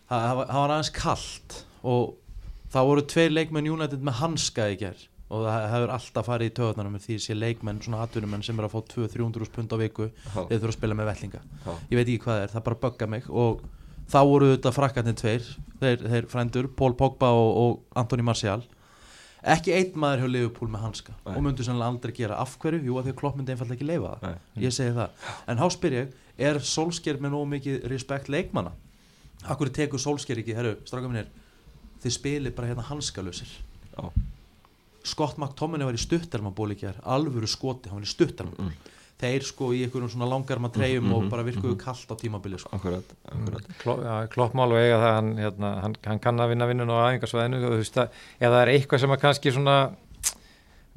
Það, 0.07 0.23
það, 0.23 0.39
var, 0.39 0.49
það 0.53 0.63
var 0.63 0.73
aðeins 0.77 0.93
kallt 0.95 1.59
og 1.83 2.15
það 2.71 2.89
voru 2.91 3.05
tveir 3.13 3.31
leikmenn 3.33 3.69
United 3.73 4.03
með 4.07 4.19
hanska 4.21 4.71
í 4.71 4.79
gær. 4.79 5.05
Og 5.27 5.43
það 5.43 5.65
hefur 5.73 5.91
alltaf 5.91 6.27
farið 6.29 6.47
í 6.47 6.55
töðunum 6.55 6.93
með 6.95 7.03
því 7.03 7.15
sé 7.19 7.35
leikmenn, 7.35 7.81
svona 7.83 8.05
atvinnumenn 8.05 8.45
sem 8.47 8.59
er 8.61 8.67
að 8.69 8.77
fá 8.77 8.79
200-300 8.93 9.51
pund 9.51 9.73
á 9.75 9.77
viku 9.81 10.05
þeir 10.31 10.53
þurfa 10.53 10.69
að 10.71 10.77
spila 10.77 10.95
með 10.95 11.09
vellinga. 11.09 11.41
Já. 11.65 11.71
ég 11.91 11.99
veit 11.99 12.05
ekki 12.07 12.21
hvað 12.23 12.37
það 12.37 12.43
er, 12.45 12.53
það 12.53 12.65
bara 12.69 12.79
bugga 12.85 13.09
mig. 13.11 13.27
Og 13.27 13.65
þá 14.07 14.19
voru 14.23 14.53
þetta 14.53 14.71
frakkarnir 14.71 15.17
tveir 15.19 15.49
þeir, 15.81 16.05
þeir 16.13 16.29
frændur, 16.31 16.69
Paul 16.79 16.95
Pogba 16.95 17.33
og, 17.35 17.49
og 17.59 17.99
Antoni 17.99 18.23
Martial 18.23 18.63
ekki 19.53 19.73
einn 19.77 19.97
maður 20.03 20.23
hjá 20.25 20.29
Liverpool 20.33 20.69
með 20.73 20.83
hanska 20.85 21.13
Nei. 21.25 21.33
og 21.35 21.43
myndu 21.45 21.63
sannlega 21.65 21.91
aldrei 21.93 22.13
gera 22.17 22.37
af 22.43 22.55
hverju, 22.61 22.81
jú 22.87 22.97
að 22.99 23.07
því 23.07 23.13
að 23.13 23.19
klopp 23.21 23.37
myndi 23.39 23.53
einfallega 23.55 23.77
ekki 23.77 23.87
leifa 23.89 24.13
það 24.21 24.27
Nei. 24.27 24.63
ég 24.65 24.75
segi 24.75 24.95
það, 24.97 25.25
en 25.53 25.61
há 25.61 25.67
spyr 25.75 25.95
ég 25.99 26.15
er 26.49 26.59
Solskjær 26.71 27.21
með 27.23 27.33
nógu 27.35 27.49
mikið 27.55 27.87
respekt 27.93 28.31
leikmanna 28.33 28.71
akkur 29.53 29.71
tekur 29.73 30.01
Solskjær 30.01 30.41
ekki, 30.43 30.55
herru, 30.57 30.75
stráka 30.85 31.07
minnir 31.11 31.29
þið 32.03 32.15
spilir 32.17 32.55
bara 32.57 32.71
hérna 32.73 32.85
hanskalösir 32.89 33.49
Já. 33.97 34.11
Scott 35.07 35.37
McTominay 35.39 35.87
var 35.87 35.95
í 35.95 36.01
stuttarmaból 36.01 36.73
í 36.73 36.77
gær 36.81 36.97
alvöru 37.07 37.47
skoti, 37.47 37.89
hann 37.89 38.01
var 38.01 38.07
í 38.07 38.11
stuttarmaból 38.11 38.67
Mm. 38.67 38.93
Þeir 39.17 39.45
sko 39.47 39.71
í 39.73 39.83
einhverjum 39.85 40.11
svona 40.13 40.29
langarma 40.29 40.69
treyjum 40.73 41.07
Mhm, 41.07 41.13
og 41.15 41.21
mhm, 41.23 41.29
bara 41.33 41.45
virkuðu 41.47 41.73
mhm. 41.73 41.81
kallt 41.81 42.11
á 42.13 42.15
tímabili 42.19 42.59
sko. 42.61 42.69
Akkurat, 42.77 43.13
akkurat 43.25 43.71
Klo, 43.81 43.95
ja, 44.03 44.17
kloppmál 44.33 44.71
og 44.71 44.77
eiga 44.81 44.99
það 45.01 45.15
hann, 45.15 45.31
hérna, 45.41 45.71
hann, 45.81 45.95
hann 46.05 46.19
kann 46.19 46.43
að 46.43 46.51
vinna 46.53 46.67
vinnun 46.69 46.93
á 46.93 46.97
aðingarsvæðinu 47.07 47.63
þú 47.63 47.71
veist 47.73 47.97
að 47.97 48.21
ef 48.37 48.51
það 48.51 48.61
er 48.61 48.73
eitthvað 48.75 49.03
sem 49.03 49.15
að 49.15 49.23
kannski 49.25 49.53
svona 49.55 49.77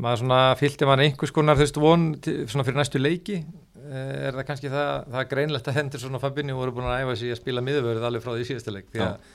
maður 0.00 0.22
svona 0.22 0.40
fylgti 0.60 0.88
mann 0.88 1.04
einhvers 1.04 1.34
konar 1.34 1.58
þú 1.58 1.66
veist 1.66 1.80
von 1.80 2.06
til, 2.24 2.36
svona 2.50 2.66
fyrir 2.68 2.80
næstu 2.80 3.00
leiki 3.00 3.40
eh, 3.40 4.28
er 4.28 4.36
það 4.36 4.46
kannski 4.48 4.72
það, 4.72 4.92
það 5.10 5.20
er 5.22 5.28
greinlegt 5.32 5.68
að 5.68 5.80
hendur 5.80 6.04
svona 6.04 6.22
Fabinho 6.22 6.56
voru 6.60 6.76
búin 6.76 6.88
að 6.88 7.04
æfa 7.04 7.18
sig 7.20 7.30
í 7.30 7.34
að 7.34 7.42
spila 7.42 7.64
miðvörð 7.64 8.06
alveg 8.08 8.24
frá 8.24 8.32
því 8.36 8.48
síðasta 8.48 8.74
leik 8.76 8.88
því 8.92 9.04
að 9.06 9.28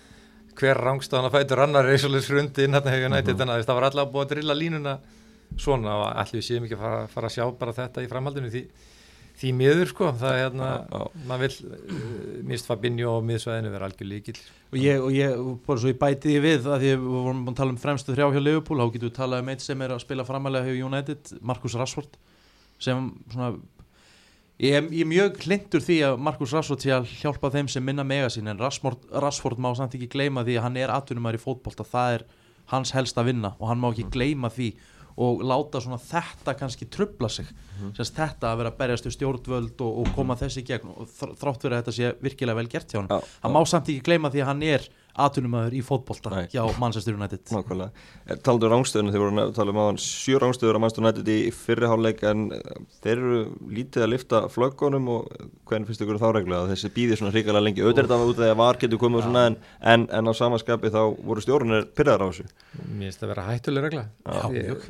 hver 0.55 0.79
rángstáðan 0.79 1.29
að 1.29 1.35
fætur 1.35 1.61
annar 1.65 1.89
er 1.89 1.99
svolítið 1.99 2.31
hrundi 2.31 2.65
inn 2.65 2.77
hérna 2.77 2.93
hefur 2.93 3.11
nættið 3.11 3.39
þannig 3.41 3.57
að 3.59 3.67
það 3.67 3.79
var 3.79 3.87
alltaf 3.89 4.11
búið 4.13 4.25
að 4.25 4.33
drilla 4.33 4.55
línuna 4.55 4.93
svona 5.61 5.93
og 6.01 6.05
allir 6.23 6.43
séum 6.45 6.65
ekki 6.67 6.75
að 6.77 6.83
fara, 6.85 7.07
fara 7.11 7.29
að 7.31 7.35
sjá 7.37 7.45
bara 7.59 7.73
þetta 7.77 8.03
í 8.03 8.09
framhaldinu 8.11 8.49
því, 8.53 8.61
því 9.39 9.51
miður 9.59 9.89
sko. 9.91 10.09
Það 10.19 10.33
er 10.35 10.41
hérna, 10.45 10.69
maður 11.27 11.43
vil 11.45 11.69
uh, 11.69 12.07
mist 12.51 12.67
Fabinho 12.69 13.13
og 13.17 13.25
miðsvæðinu 13.29 13.71
vera 13.73 13.89
algjör 13.89 14.09
líkil 14.11 14.35
og 14.71 14.79
ég, 14.81 14.99
og 15.03 15.11
ég, 15.15 15.37
bara 15.67 15.79
svo 15.83 15.91
ég 15.93 15.99
bæti 16.01 16.33
því 16.33 16.39
við 16.43 16.67
að 16.71 16.81
því 16.83 16.91
að 16.95 16.99
við 17.03 17.07
vorum 17.15 17.45
að 17.51 17.57
tala 17.61 17.75
um 17.75 17.79
fremstu 17.79 18.15
þrjá 18.15 18.27
hjá 18.35 18.41
Liverpool 18.43 18.81
þá 18.81 18.87
getum 18.95 19.09
við 19.09 19.15
talað 19.19 19.43
um 19.45 19.51
eitt 19.53 19.63
sem 19.63 19.85
er 19.85 19.93
að 19.95 20.03
spila 20.03 20.25
framalega 20.27 20.67
hjá 20.71 20.83
United, 20.89 21.33
Marcus 21.41 21.75
Rashford 21.79 22.17
sem 22.85 23.05
svona 23.31 23.53
ég, 24.59 24.73
er- 24.79 24.89
ég 24.91 25.03
er 25.05 25.09
mjög 25.11 25.39
hlindur 25.45 25.83
því 25.83 25.97
að 26.09 26.17
Marcus 26.27 26.53
Rashford 26.55 26.83
sé 26.83 26.91
að 26.95 27.07
hjálpa 27.21 27.51
þeim 27.53 27.69
sem 27.71 27.83
minna 27.85 28.03
mega 28.07 28.27
sín 28.33 28.47
en 28.51 28.59
Rashford, 28.59 29.03
Rashford 29.11 29.59
má 29.63 29.69
samt 29.75 29.95
ekki 29.95 30.09
gleyma 30.15 30.43
því 30.47 30.57
að 30.59 30.65
hann 30.67 30.79
er 30.83 30.93
atvinnumæður 30.95 31.39
í 31.39 31.43
fótbolta, 31.45 31.87
það 31.87 32.17
er 32.17 32.25
hans 32.71 32.91
helst 32.95 33.19
að 33.21 33.29
vinna 33.31 33.53
og 33.59 33.67
hann 33.69 33.79
má 33.83 33.91
ekki 33.93 34.07
gleyma 34.15 34.49
því 34.51 34.69
og 35.17 35.41
láta 35.47 35.79
svona 35.79 35.95
þetta 36.01 36.53
kannski 36.59 36.85
trubla 36.91 37.29
sig. 37.29 37.45
Mhm. 37.79 37.93
Sérst, 37.95 38.15
þetta 38.17 38.49
að 38.51 38.57
vera 38.57 38.71
að 38.71 38.77
berjast 38.81 39.05
við 39.07 39.15
stjórnvöld 39.15 39.81
og, 39.81 39.97
og 40.01 40.09
koma 40.15 40.35
þessi 40.35 40.63
í 40.63 40.67
gegn 40.67 40.91
og 40.91 41.07
þr- 41.07 41.35
þrátt 41.39 41.61
fyrir 41.63 41.77
að 41.77 41.83
þetta 41.83 41.95
sé 41.95 42.11
virkilega 42.21 42.55
vel 42.59 42.67
gert 42.67 42.91
hjá 42.91 42.99
hann 43.01 43.21
hann 43.43 43.53
má 43.55 43.61
samt 43.67 43.87
ekki 43.91 44.03
gleyma 44.09 44.29
því 44.31 44.41
að 44.43 44.49
hann 44.51 44.63
er 44.63 44.87
atvinnumæður 45.15 45.75
í 45.77 45.81
fótbolta 45.85 46.31
Nei. 46.33 46.47
hjá 46.51 46.63
Manchester 46.81 47.15
United 47.15 47.39
Nákvæmlega. 47.53 47.91
Eh, 48.27 48.39
Taldu 48.43 48.67
rángstöðunum, 48.71 49.13
þeir 49.13 49.23
voru 49.23 49.43
að 49.45 49.53
tala 49.55 49.71
um 49.75 49.79
aðan 49.85 49.99
sjö 50.03 50.39
rángstöður 50.43 50.75
að 50.79 50.83
Manchester 50.83 51.05
United 51.05 51.31
í 51.31 51.37
fyrri 51.55 51.89
hálfleik 51.91 52.23
en 52.31 52.45
eh, 52.57 52.81
þeir 53.05 53.15
eru 53.15 53.39
lítið 53.77 54.05
að 54.05 54.11
lifta 54.15 54.41
flöggunum 54.51 55.09
og 55.15 55.31
eh, 55.39 55.47
hvernig 55.69 55.89
finnst 55.91 56.03
ykkur 56.05 56.21
þá 56.21 56.27
reglu 56.39 56.57
að 56.59 56.73
þessi 56.75 56.93
býði 56.95 57.19
svona 57.21 57.33
hrikalega 57.35 57.65
lengi 57.69 57.85
auðvitað 57.85 58.27
út 58.27 58.35
af 58.35 58.43
því 58.43 58.51
að 58.51 58.61
var 58.65 58.81
getur 58.83 59.01
komið 59.05 59.21
og 59.23 59.27
svona 59.29 59.45
en, 59.51 59.57
en, 59.95 60.07
en 60.19 60.29
á 60.29 60.33
samaskapi 60.35 60.91
þá 60.93 61.01
voru 61.25 61.43
stjórnir 61.45 61.87
pyrraðar 61.95 62.27
á 62.27 62.29
þessu 62.31 62.47
Mér 62.85 63.09
finnst 63.09 63.23
það 63.23 63.31
vera 63.35 63.49
hættuleg 63.49 63.87
regla 63.89 64.05
Já, 64.25 64.41
Ég- 64.51 64.69
mjög. 64.69 64.87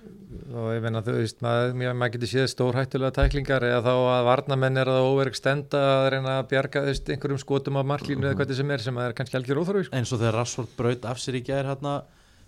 og 0.56 0.68
ég 0.76 0.82
meina 0.84 1.02
þú 1.06 1.14
veist 1.16 1.40
maður, 1.46 1.72
maður, 1.80 1.96
maður 2.02 2.14
getur 2.16 2.32
séð 2.32 2.48
stór 2.52 2.76
hættulega 2.80 3.14
tæklingar 3.16 3.64
eða 3.66 3.82
þá 3.86 3.94
að 4.16 4.26
varnamenn 4.28 4.80
er 4.82 4.90
að 4.92 5.06
óverk 5.08 5.38
stenda 5.38 5.80
að 6.02 6.10
reyna 6.16 6.34
að 6.42 6.50
bjarga 6.52 6.84
einhverjum 6.92 7.40
skotum 7.42 7.80
af 7.80 7.88
marklínu 7.94 8.28
eða 8.28 8.36
hvað 8.36 8.44
þetta 8.50 8.58
sem 8.60 8.74
er 8.76 8.84
sem 8.84 9.00
er 9.06 9.16
kannski 9.18 9.40
algjör 9.40 9.62
óþarfi 9.64 9.86
sko. 9.88 9.96
Og 10.16 10.22
þegar 10.24 10.38
Rashford 10.40 10.76
braut 10.80 11.08
af 11.12 11.22
sér 11.22 11.40
í 11.40 11.44
gær 11.46 11.68
hérna, 11.70 11.98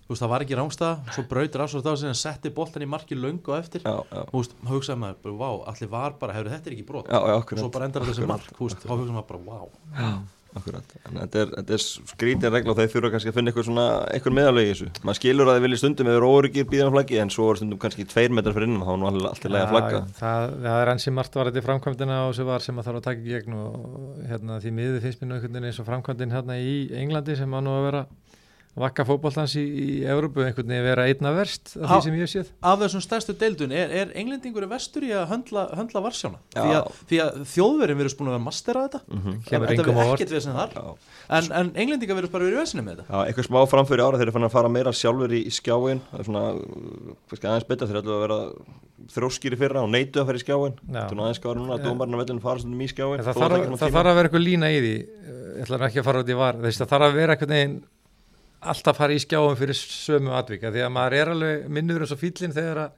þú 0.08 0.14
veist, 0.14 0.24
það 0.24 0.32
var 0.34 0.46
ekki 0.46 0.58
rángstað 0.60 1.12
svo 1.16 1.26
braut 1.32 1.60
Rashford 1.62 1.92
á 1.92 1.94
sér 2.00 2.14
en 2.14 2.20
setti 2.22 2.54
boltan 2.56 2.86
í 2.86 2.90
marki 2.90 3.18
löngu 3.20 3.52
á 3.54 3.60
eftir, 3.60 3.84
Já, 3.86 3.98
já, 4.12 4.24
veist, 4.34 4.56
hugsaði 4.72 5.04
maður 5.04 5.38
vá, 5.44 5.50
allir 5.74 5.92
var 5.92 6.18
bara, 6.22 6.38
hefur 6.38 6.54
þetta 6.56 6.74
ekki 6.74 6.88
brot. 6.88 7.12
Já, 7.12 7.20
og 7.38 7.54
svo 7.60 7.70
bara 7.74 7.90
endar 7.92 8.08
þetta 8.08 8.20
sem 8.22 8.32
mark, 8.34 8.50
þá 8.56 8.90
hugsaði 8.96 9.20
maður 9.20 9.30
bara, 9.36 9.46
vá 9.52 10.37
akkurat. 10.58 10.96
En 11.08 11.20
þetta 11.22 11.42
er, 11.44 11.54
þetta 11.56 11.76
er 11.78 11.84
skrítin 11.84 12.54
regla 12.54 12.74
og 12.74 12.80
þeir 12.80 12.92
þurfa 12.94 13.12
kannski 13.14 13.32
að 13.32 13.38
finna 13.38 13.52
eitthvað 13.52 13.68
svona, 13.70 13.86
eitthvað 14.14 14.36
meðalegi 14.38 14.68
í 14.68 14.74
þessu. 14.74 14.90
Maður 15.08 15.20
skilur 15.22 15.52
að 15.52 15.58
þeir 15.58 15.66
vilja 15.68 15.82
stundum 15.82 16.12
eða 16.12 16.32
óryggir 16.38 16.70
býðan 16.72 16.94
flaggi 16.96 17.22
en 17.24 17.34
svo 17.34 17.50
er 17.52 17.62
stundum 17.62 17.82
kannski 17.82 18.08
tveir 18.12 18.36
metrar 18.38 18.58
fyrir 18.58 18.70
innan 18.70 18.86
þá 18.88 18.94
er 18.94 19.02
nú 19.02 19.10
allir 19.12 19.54
lega 19.56 19.72
flagga. 19.72 20.04
Já, 20.04 20.20
það, 20.22 20.56
það 20.68 20.82
er 20.84 20.94
ansi 20.94 21.16
margt 21.18 21.40
varandi 21.42 21.66
framkvæmdina 21.68 22.22
og 22.28 22.38
sem 22.38 22.50
var 22.52 22.66
sem 22.66 22.80
að 22.82 22.90
þarf 22.90 23.02
að 23.02 23.08
taka 23.10 23.24
í 23.26 23.34
gegn 23.36 23.58
og 23.58 24.24
hérna, 24.28 24.62
því 24.64 24.76
miður 24.82 25.04
finnst 25.08 25.24
mér 25.24 25.32
nú 25.32 25.38
einhvern 25.38 25.58
veginn 25.58 25.72
eins 25.72 25.82
og 25.82 25.90
framkvæmdin 25.90 26.38
hérna 26.38 26.60
í 26.62 26.78
Englandi 27.02 27.38
sem 27.40 27.58
að 27.58 27.68
nú 27.68 27.78
að 27.78 27.88
vera 27.90 28.06
vakka 28.78 29.06
fótboltans 29.08 29.56
í, 29.58 29.64
í 29.66 29.88
Evrópu 30.08 30.44
einhvern 30.46 30.70
veginn 30.70 30.86
vera 30.86 31.06
einna 31.10 31.32
verst 31.36 31.74
af 31.78 31.90
því 31.90 32.00
sem 32.06 32.18
ég 32.18 32.26
hef 32.26 32.32
séð. 32.34 32.52
af 32.62 32.80
þessum 32.84 33.04
stærstu 33.04 33.36
deildun, 33.42 33.74
er, 33.74 33.94
er 34.04 34.14
englendingur 34.20 34.68
vestur 34.70 35.08
í 35.08 35.12
að 35.18 35.26
höndla, 35.32 35.64
höndla 35.78 36.04
varsjána? 36.06 36.42
Já. 36.54 36.62
því 36.62 36.76
að, 36.78 36.90
því 37.10 37.22
að 37.26 37.40
þjóðverðin 37.54 38.02
verður 38.02 38.14
spúin 38.14 38.30
að 38.30 38.36
vera 38.38 38.46
mastera 38.48 38.86
þetta. 38.88 39.02
Mhm. 39.08 39.38
Kemur 39.48 39.72
þetta 39.72 39.86
engum 39.86 39.98
á 39.98 40.04
verður 40.04 40.16
ekkert 40.18 40.36
við 40.36 40.44
sem 40.46 40.58
þar. 40.60 40.76
Já. 40.78 41.14
en, 41.40 41.52
en 41.62 41.72
englendingar 41.84 42.20
verður 42.22 42.34
bara 42.36 42.50
verið 42.50 42.62
vesinni 42.62 42.86
með 42.86 43.00
þetta. 43.02 43.08
Já, 43.10 43.20
eitthvað 43.32 43.50
smá 43.50 43.60
framfyrir 43.74 44.06
ára 44.06 44.22
þeir 44.22 44.28
eru 44.28 44.36
fann 44.38 44.48
að 44.48 44.56
fara 44.58 44.74
meira 44.78 44.94
sjálfur 44.96 45.34
í, 45.34 45.42
í 45.48 45.54
skjáin 45.58 46.04
það 46.12 46.22
er 46.22 46.30
svona, 46.30 46.46
aðeins 47.34 47.70
betra 47.72 47.90
þeir 47.90 48.02
ætlu 48.04 48.18
að 48.18 48.24
vera 48.28 48.40
þróskýri 49.14 49.58
fyrra 49.60 49.84
og 49.86 49.92
neitu 49.94 50.22
að 50.22 50.30
fara 50.32 50.40
í 50.40 50.44
skjáin 50.44 50.78
Já. 50.82 51.02
það 51.04 51.10
En 53.22 53.28
það 53.28 53.38
þarf, 53.44 53.78
það 53.82 53.94
að 54.12 54.18
vera 54.18 54.30
eitthvað 54.30 54.46
lína 54.48 54.72
í 54.74 54.80
því. 54.82 54.96
Ég 55.58 55.62
ætla 55.66 55.78
nú 55.78 55.88
ekki 55.88 56.02
að 56.02 56.08
fara 56.08 56.24
út 56.24 56.32
í 56.32 56.38
var 56.38 56.60
þess 56.64 56.84
að 56.84 56.92
þarf 56.94 57.08
að 57.08 57.18
vera 57.18 57.36
eitthvað 57.36 57.54
neginn 57.54 57.78
alltaf 58.62 58.98
fara 58.98 59.14
í 59.14 59.22
skjáum 59.22 59.56
fyrir 59.60 59.78
sömu 59.78 60.34
atvika 60.38 60.72
því 60.74 60.82
að 60.88 60.94
maður 60.96 61.18
er 61.20 61.32
alveg 61.34 61.68
minnur 61.78 62.02
eins 62.06 62.14
og 62.16 62.22
fýllin 62.22 62.56
þegar 62.56 62.82
að 62.88 62.92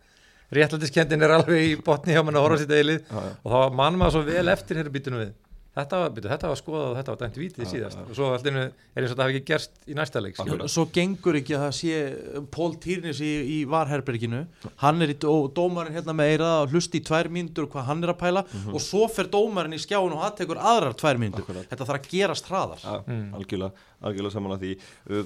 réttlætiskendin 0.59 1.21
er 1.27 1.33
alveg 1.35 1.65
í 1.67 1.75
botni 1.85 2.15
hjá 2.15 2.23
mann 2.25 2.39
að 2.39 2.45
horfa 2.47 2.61
sitt 2.63 2.71
eilið 2.73 3.01
Já, 3.03 3.19
já. 3.19 3.33
og 3.43 3.51
þá 3.53 3.75
mann 3.81 3.99
maður 3.99 4.15
svo 4.15 4.23
vel 4.29 4.47
eftir 4.55 4.79
hér 4.79 4.89
býtunum 4.93 5.23
við 5.25 5.33
þetta 5.79 5.99
var, 6.03 6.09
býtu, 6.15 6.29
þetta 6.31 6.49
var 6.51 6.59
skoðað 6.59 6.85
og 6.89 6.95
þetta 6.99 7.13
var 7.13 7.19
dæmt 7.23 7.37
vítið 7.39 7.67
síðast. 7.71 7.99
og 8.03 8.15
svo 8.17 8.27
allinu 8.35 8.61
er 8.65 8.71
eins 9.01 9.09
og 9.09 9.13
þetta 9.15 9.25
hafi 9.25 9.35
ekki 9.39 9.47
gerst 9.49 9.71
í 9.89 9.97
næsta 9.97 10.21
leik 10.23 10.37
svo 10.69 10.85
gengur 10.95 11.39
ekki 11.39 11.55
að 11.57 11.63
það 11.65 11.73
sé 11.79 12.43
Pól 12.55 12.75
Týrnis 12.83 13.19
í, 13.25 13.31
í 13.55 13.57
varherberginu. 13.69 14.43
Hann 14.83 15.01
er 15.05 15.13
í 15.13 15.17
dó, 15.19 15.33
dómarinn 15.55 15.95
hérna 15.97 16.15
með 16.17 16.31
eira 16.35 16.49
að 16.61 16.73
hlusta 16.75 16.99
í 16.99 17.03
tvær 17.09 17.29
mínútur 17.33 17.65
og 17.67 17.73
hvað 17.75 17.87
hann 17.89 18.03
er 18.03 18.13
að 18.13 18.19
pæla. 18.23 18.45
Og 18.73 18.79
svo 18.83 19.07
fer 19.11 19.29
dómarinn 19.33 19.75
í 19.77 19.81
skjáin 19.81 20.13
og 20.15 20.23
hann 20.23 20.35
tekur 20.37 20.59
aðrar 20.61 20.95
tvær 20.99 21.19
mínútur. 21.21 21.43
Akkurat. 21.47 21.67
þetta 21.71 21.89
þarf 21.89 21.99
að 21.99 22.09
gerast 22.13 22.49
hraðar. 22.51 22.81
Já, 22.83 22.95
Mm. 23.09 23.33
algjörlega, 23.35 23.71
algjörlega 24.03 24.31
saman 24.33 24.51
að 24.55 24.63
því. 24.63 24.71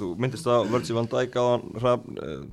Þú 0.01 0.09
myndist 0.23 0.45
að 0.47 0.69
Virgil 0.71 0.95
van 0.95 1.07
Dijk 1.11 1.35
á 1.35 1.43
hann 1.51 1.63
hrafn, 1.81 2.17
uh, 2.23 2.45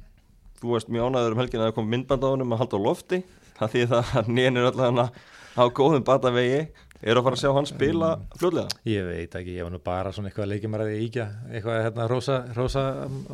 þú 0.60 0.72
veist 0.74 0.88
mjög 0.92 1.10
ánæður 1.10 1.32
um 1.36 1.38
helgina 1.42 1.62
að 1.64 1.70
það 1.70 1.74
kom 1.78 1.90
myndband 1.90 2.24
á 2.24 2.28
honum 2.32 2.52
að 2.54 2.58
halda 2.64 2.76
á 2.76 2.86
lofti. 2.86 3.18
Það 3.60 3.70
því 3.74 3.82
það 3.90 4.10
að 4.20 4.30
nénir 4.38 4.66
allan 4.70 5.10
á 5.56 5.62
góðum 5.76 6.04
batavegi 6.06 6.60
er 7.00 7.16
að 7.16 7.24
fara 7.26 7.38
að 7.38 7.42
sjá 7.42 7.54
hann 7.56 7.68
spila 7.68 8.10
fljóðlega 8.36 8.82
ég 8.90 9.08
veit 9.08 9.38
ekki, 9.40 9.56
ég 9.56 9.66
var 9.66 9.72
nú 9.72 9.80
bara 9.84 10.12
svona 10.12 10.30
eitthvað 10.30 10.50
leikjumar 10.52 10.84
að 10.84 10.92
íkja 11.00 11.26
eitthvað 11.48 11.82
hérna 11.86 12.08
rosa, 12.10 12.38
rosa 12.56 12.84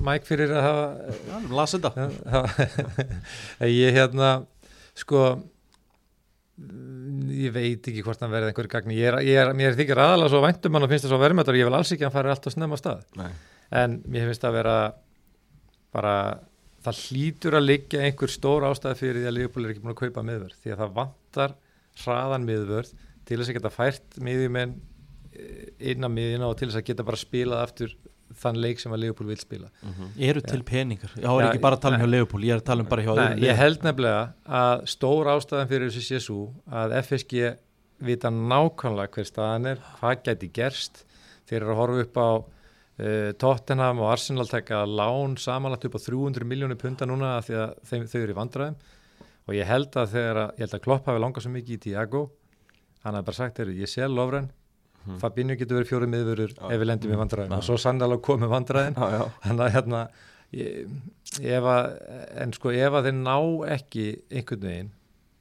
mæk 0.07 0.29
fyrir 0.29 0.55
að 0.55 0.67
hafa 0.69 0.87
Já, 2.31 3.69
ég 3.83 3.97
hérna 3.97 4.31
sko 4.97 5.27
ég 7.37 7.53
veit 7.53 7.85
ekki 7.85 8.05
hvort 8.05 8.23
hann 8.23 8.33
verði 8.33 8.53
einhverju 8.53 8.73
gagni 8.73 8.97
ég 8.97 9.11
er, 9.11 9.19
ég 9.27 9.41
er, 9.43 9.53
mér 9.57 9.77
þykir 9.77 10.01
aðalega 10.01 10.33
svo 10.33 10.43
væntum 10.45 10.77
hann 10.77 10.87
og 10.87 10.93
finnst 10.93 11.07
það 11.07 11.13
svo 11.13 11.21
verðmættur 11.21 11.57
og 11.57 11.61
ég 11.61 11.69
vil 11.69 11.79
alls 11.79 11.93
ekki 11.93 12.07
að 12.07 12.09
hann 12.09 12.17
fari 12.17 12.33
alltaf 12.33 12.55
snemma 12.55 12.79
á 12.79 12.81
stað. 12.81 13.03
Nei. 13.21 13.33
en 13.83 13.99
mér 14.07 14.31
finnst 14.31 14.47
það 14.47 14.57
vera 14.57 14.77
bara 15.97 16.15
það 16.87 17.03
hlýtur 17.09 17.59
að 17.59 17.67
liggja 17.67 18.05
einhver 18.07 18.33
stór 18.33 18.67
ástæð 18.69 19.01
fyrir 19.01 19.21
því 19.21 19.31
að 19.31 19.37
Liverpool 19.37 19.67
er 19.67 19.75
ekki 19.75 19.83
búin 19.85 19.95
að 19.95 20.01
kaupa 20.01 20.25
miðvörð. 20.27 20.59
Því 20.63 20.73
að 20.73 20.83
það 20.83 20.97
vantar 21.01 21.57
hraðan 22.05 22.47
miðvörð 22.47 22.93
til 23.27 23.41
þess 23.41 23.53
að 23.53 23.59
geta 23.59 23.73
fært 23.75 24.21
miðjumenn 24.23 24.77
eh, 25.33 25.93
inn 25.93 26.07
á 26.07 26.11
miðjuna 26.11 26.51
og 26.51 26.59
til 26.61 26.71
þess 26.71 26.81
að 26.83 26.87
geta 26.91 27.07
bara 27.07 27.21
spilað 27.21 27.65
aftur 27.65 27.97
þann 28.37 28.59
leik 28.61 28.81
sem 28.83 28.93
að 28.95 29.03
Liverpool 29.05 29.29
vil 29.31 29.39
spila. 29.41 29.69
Eru 30.19 30.43
til 30.45 30.63
peningar, 30.67 31.13
ég 31.15 31.23
er 31.23 31.45
Já, 31.45 31.51
ekki 31.51 31.63
bara 31.63 31.79
að 31.79 31.85
tala 31.85 31.99
um 31.99 32.03
hjá 32.03 32.11
Leopold 32.11 32.47
ég 32.47 32.57
er 32.57 32.63
að 32.63 32.67
tala 32.67 32.85
um 32.85 32.91
bara 32.91 33.05
hjá 33.07 33.13
Nei, 33.19 33.45
ég 33.47 33.61
held 33.61 33.87
nefnilega 33.87 34.25
að 34.61 34.83
stór 34.93 35.31
ástæðan 35.31 35.71
fyrir 35.71 35.93
þessu 35.93 36.05
sé 36.07 36.21
svo 36.25 36.41
að 36.67 36.97
FSG 37.03 37.53
vita 38.07 38.33
nákvæmlega 38.33 39.15
hver 39.15 39.29
staðan 39.31 39.71
er, 39.73 39.81
hvað 40.01 40.27
gæti 40.27 40.51
gerst. 40.59 41.05
Þeir 41.47 41.61
eru 41.63 41.73
að 41.73 41.81
horfa 41.81 42.05
upp 42.05 42.21
á 42.21 42.31
uh, 42.35 43.31
Tottenham 43.41 44.03
og 44.03 44.11
Arsenal 44.11 44.49
taka 44.51 44.83
lán 44.91 45.39
samanlagt 45.41 45.87
upp 45.89 45.97
á 45.97 46.01
300 46.03 46.49
miljónir 46.49 46.81
punta 46.81 47.09
núna 47.09 47.37
af 47.39 47.49
því 47.49 47.61
að 47.63 47.77
þeim, 47.89 48.09
þau 48.11 48.19
eru 48.21 48.35
í 48.35 48.41
vandræðum. 48.41 48.81
Og 49.47 49.55
ég 49.55 49.71
held 49.71 49.95
að 49.95 50.19
að, 50.27 50.43
að 50.67 50.81
Klopp 50.83 51.07
hafi 51.07 51.23
langað 51.23 51.47
svo 51.47 51.55
mikið 51.55 51.79
í 51.79 51.83
Tiago 51.87 52.27
hann 53.05 53.15
hafi 53.15 53.25
bara 53.27 53.37
sagt, 53.41 53.59
heyrðu, 53.59 53.77
ég 53.83 53.89
sé 53.93 54.07
Lovren 54.09 54.51
Mhm. 55.07 55.19
Fabinho 55.23 55.55
getur 55.55 55.77
verið 55.79 55.87
fjóri 55.93 56.07
miðvörur 56.11 56.53
Já. 56.57 56.67
ef 56.75 56.81
við 56.81 56.87
lendum 56.89 57.13
í 57.13 57.17
vandræðum 57.21 57.53
Já. 57.53 57.57
og 57.57 57.63
svo 57.63 57.77
sannlega 57.79 58.17
komið 58.27 58.49
vandræðin 58.51 58.97
þannig 58.99 59.61
að 59.63 59.75
hérna 59.77 60.01
ég, 60.51 60.89
ef 61.47 61.63
að, 61.63 61.85
en 62.43 62.53
sko 62.57 62.71
ef 62.75 62.93
að 62.99 63.05
þeir 63.07 63.15
ná 63.21 63.37
ekki 63.77 64.07
einhvern 64.33 64.65
veginn 64.67 64.91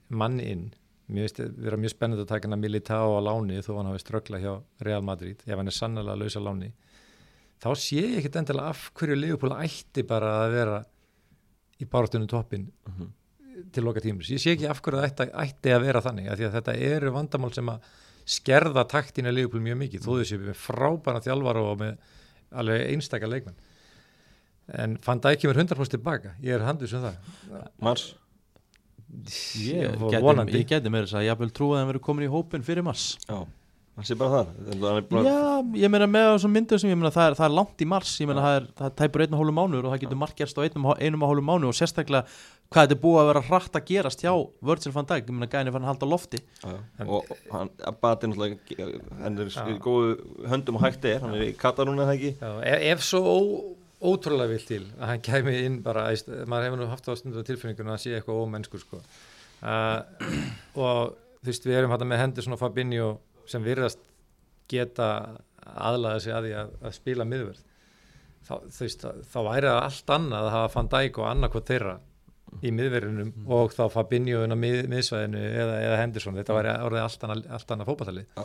mann 0.09 0.39
inn 0.39 0.67
mér 1.09 1.25
finnst 1.25 1.39
þið 1.41 1.55
vera 1.65 1.77
mjög 1.81 1.93
spennandi 1.95 2.21
að 2.21 2.29
taka 2.29 2.45
hann 2.47 2.57
að 2.59 2.61
Militao 2.61 3.17
á 3.17 3.21
láni 3.25 3.57
þó 3.65 3.71
hann 3.79 3.89
hafi 3.89 4.03
ströggla 4.05 4.39
hjá 4.43 4.53
Real 4.85 5.01
Madrid 5.01 5.41
ef 5.47 5.57
hann 5.57 5.67
er 5.73 5.77
sannlega 5.79 6.13
að 6.13 6.21
lausa 6.21 6.39
láni 6.45 6.69
þá 7.65 7.69
sé 7.73 7.97
ég 8.05 8.17
ekkit 8.21 8.37
endilega 8.43 8.69
af 8.69 8.91
hverju 8.93 9.17
Liverpool 9.17 9.57
ætti 9.57 10.05
bara 10.05 10.45
að 10.45 10.51
vera 10.59 10.77
í 11.81 11.85
bárastunum 11.89 12.29
toppin 12.29 12.69
Mhm. 12.85 13.09
Til 13.75 13.85
loka 13.85 14.03
tímus, 14.03 14.31
ég 14.33 14.41
sé 14.41 14.55
ekki 14.55 14.67
af 14.69 14.81
hverju 14.83 14.99
það 14.99 15.07
ætti, 15.09 15.27
ætti 15.43 15.73
að 15.75 15.85
vera 15.85 16.01
þannig, 16.03 16.27
af 16.31 16.39
því 16.39 16.47
að 16.47 16.57
þetta 16.57 16.75
eru 16.89 17.13
vandamál 17.15 17.51
sem 17.55 17.71
að 17.71 17.87
skerða 18.35 18.83
taktina 18.89 19.33
Liverpool 19.33 19.63
mjög 19.63 19.79
mikið, 19.83 20.03
þó 20.05 20.11
þessi 20.19 20.41
með 20.41 20.59
frábæra 20.59 21.23
þjálfara 21.23 21.63
og 21.69 21.79
með 21.83 22.11
alveg 22.55 22.85
einstakar 22.93 23.31
leikmenn. 23.31 23.57
En 24.81 24.95
fann 25.05 25.21
það 25.21 25.37
ekki 25.37 25.49
mér 25.51 25.61
100% 25.61 25.93
tilbaka, 25.93 26.33
ég 26.43 26.57
er 26.57 26.65
handus 26.65 26.95
um 26.97 27.05
það. 27.05 27.67
Mars? 27.85 28.07
Ég 29.61 29.93
ég 30.57 30.65
geti 30.67 30.91
meira 30.91 31.05
þess 31.05 31.19
að 31.19 31.27
ég 31.27 31.43
vil 31.43 31.51
trúa 31.53 31.77
að 31.77 31.83
hann 31.83 31.91
verður 31.93 32.05
komin 32.07 32.25
í 32.25 32.31
hópin 32.33 32.65
fyrir 32.65 32.85
mars. 32.85 33.13
Já, 33.29 33.45
það 33.95 34.07
sé 34.09 34.15
bara 34.19 34.31
það 34.35 34.47
Það 34.81 34.97
er 34.97 35.03
bara- 35.09 35.23
Já, 35.25 35.35
ég 35.85 35.89
meina 35.93 36.07
með 36.11 36.25
þessum 36.33 36.51
myndum 36.55 36.79
sem 36.81 36.89
ég 36.91 36.97
meina 36.99 37.11
það 37.15 37.27
er, 37.29 37.33
það 37.39 37.45
er 37.47 37.53
langt 37.55 37.79
í 37.81 37.85
mars, 37.87 38.11
ég 38.19 38.27
meina 38.29 38.41
það 38.43 38.55
er, 38.59 38.65
það 38.81 38.89
tæpur 39.01 39.21
einn 39.25 39.33
og 39.35 39.39
hálfu 39.41 39.53
mánuður 39.55 39.85
og 39.87 39.91
það 39.93 40.01
getur 40.03 40.19
margt 40.19 40.37
gerst 40.41 40.57
á 40.59 40.61
einum, 40.65 40.85
einum 40.99 41.23
og 41.23 41.29
hálfu 41.31 41.43
mánuður 41.49 41.71
og 41.71 41.77
sérstaklega 41.79 42.23
hvað 42.73 42.81
þetta 42.81 42.95
er 42.97 43.01
búið 43.05 43.19
að 43.21 43.29
vera 43.29 43.43
hratt 43.47 43.73
að 43.79 43.85
gerast 43.91 44.19
hjá 44.25 44.33
Virgil 44.67 44.93
van 44.95 45.07
Dijk, 45.11 45.25
ég 45.29 45.35
meina 45.37 45.49
gæðin 45.53 45.69
er 45.69 45.73
fann 45.75 45.85
að 45.85 45.91
halda 45.93 46.07
lofti. 46.11 46.39
Já, 46.65 46.73
já. 46.99 47.03
og 47.05 47.21
hann 47.53 47.69
Abati 47.85 48.25
náttúrulega 48.27 48.57
hann 49.21 49.39
er 49.39 49.47
í 49.71 49.73
góðu 49.85 50.09
höndum 50.49 50.75
og 50.79 50.83
hægt 50.83 51.03
er 51.05 51.19
hann 51.23 51.35
er 51.37 51.43
í 51.45 51.53
Katarún 51.55 52.01
eða 52.03 52.15
ekki? 52.17 52.31
Já, 52.41 52.51
ef, 52.65 52.79
ef 52.95 52.99
svo 53.05 53.21
ó, 53.23 53.37
ótrúlega 54.11 54.49
vil 54.51 54.65
til 54.65 54.83
að 54.99 55.07
hann 55.13 55.21
kæmi 55.23 55.53
inn 55.69 55.77
bara, 55.85 56.09
æst, 56.11 56.27
maður 56.49 56.65
hefur 56.67 56.79
nú 56.81 56.89
haft 56.91 57.07
á 57.07 57.13
stundu 57.15 57.39
á 57.39 57.47
tilfinningunum 57.47 57.95
að 57.95 58.01
og 63.45 63.53
sem 63.53 63.63
virðast 63.65 64.01
geta 64.71 65.09
aðlaða 65.65 66.19
sig 66.25 66.33
að 66.35 66.47
því 66.49 66.53
að, 66.61 66.73
að 66.89 66.95
spila 66.97 67.25
miðverð 67.29 67.61
þá, 68.45 68.53
veist, 68.79 69.05
þá 69.31 69.39
væri 69.47 69.69
það 69.71 69.79
allt 69.85 70.13
annað 70.17 70.47
að 70.49 70.53
hafa 70.57 70.73
Van 70.75 70.91
Dijk 70.93 71.19
og 71.21 71.29
annarkot 71.31 71.69
þeirra 71.71 71.95
í 72.65 72.71
miðverðinum 72.71 73.31
og 73.51 73.73
þá 73.75 73.83
Fabinho 73.91 74.43
inn 74.45 74.53
á 74.53 74.57
mið, 74.57 74.77
miðsvæðinu 74.91 75.41
eða, 75.43 75.73
eða 75.89 75.95
Henderson. 75.99 76.37
Þetta 76.39 76.55
væri 76.55 76.75
orðið 76.85 77.01
allt 77.03 77.25
annað, 77.25 77.49
annað 77.57 77.89
fótballtalið 77.89 78.43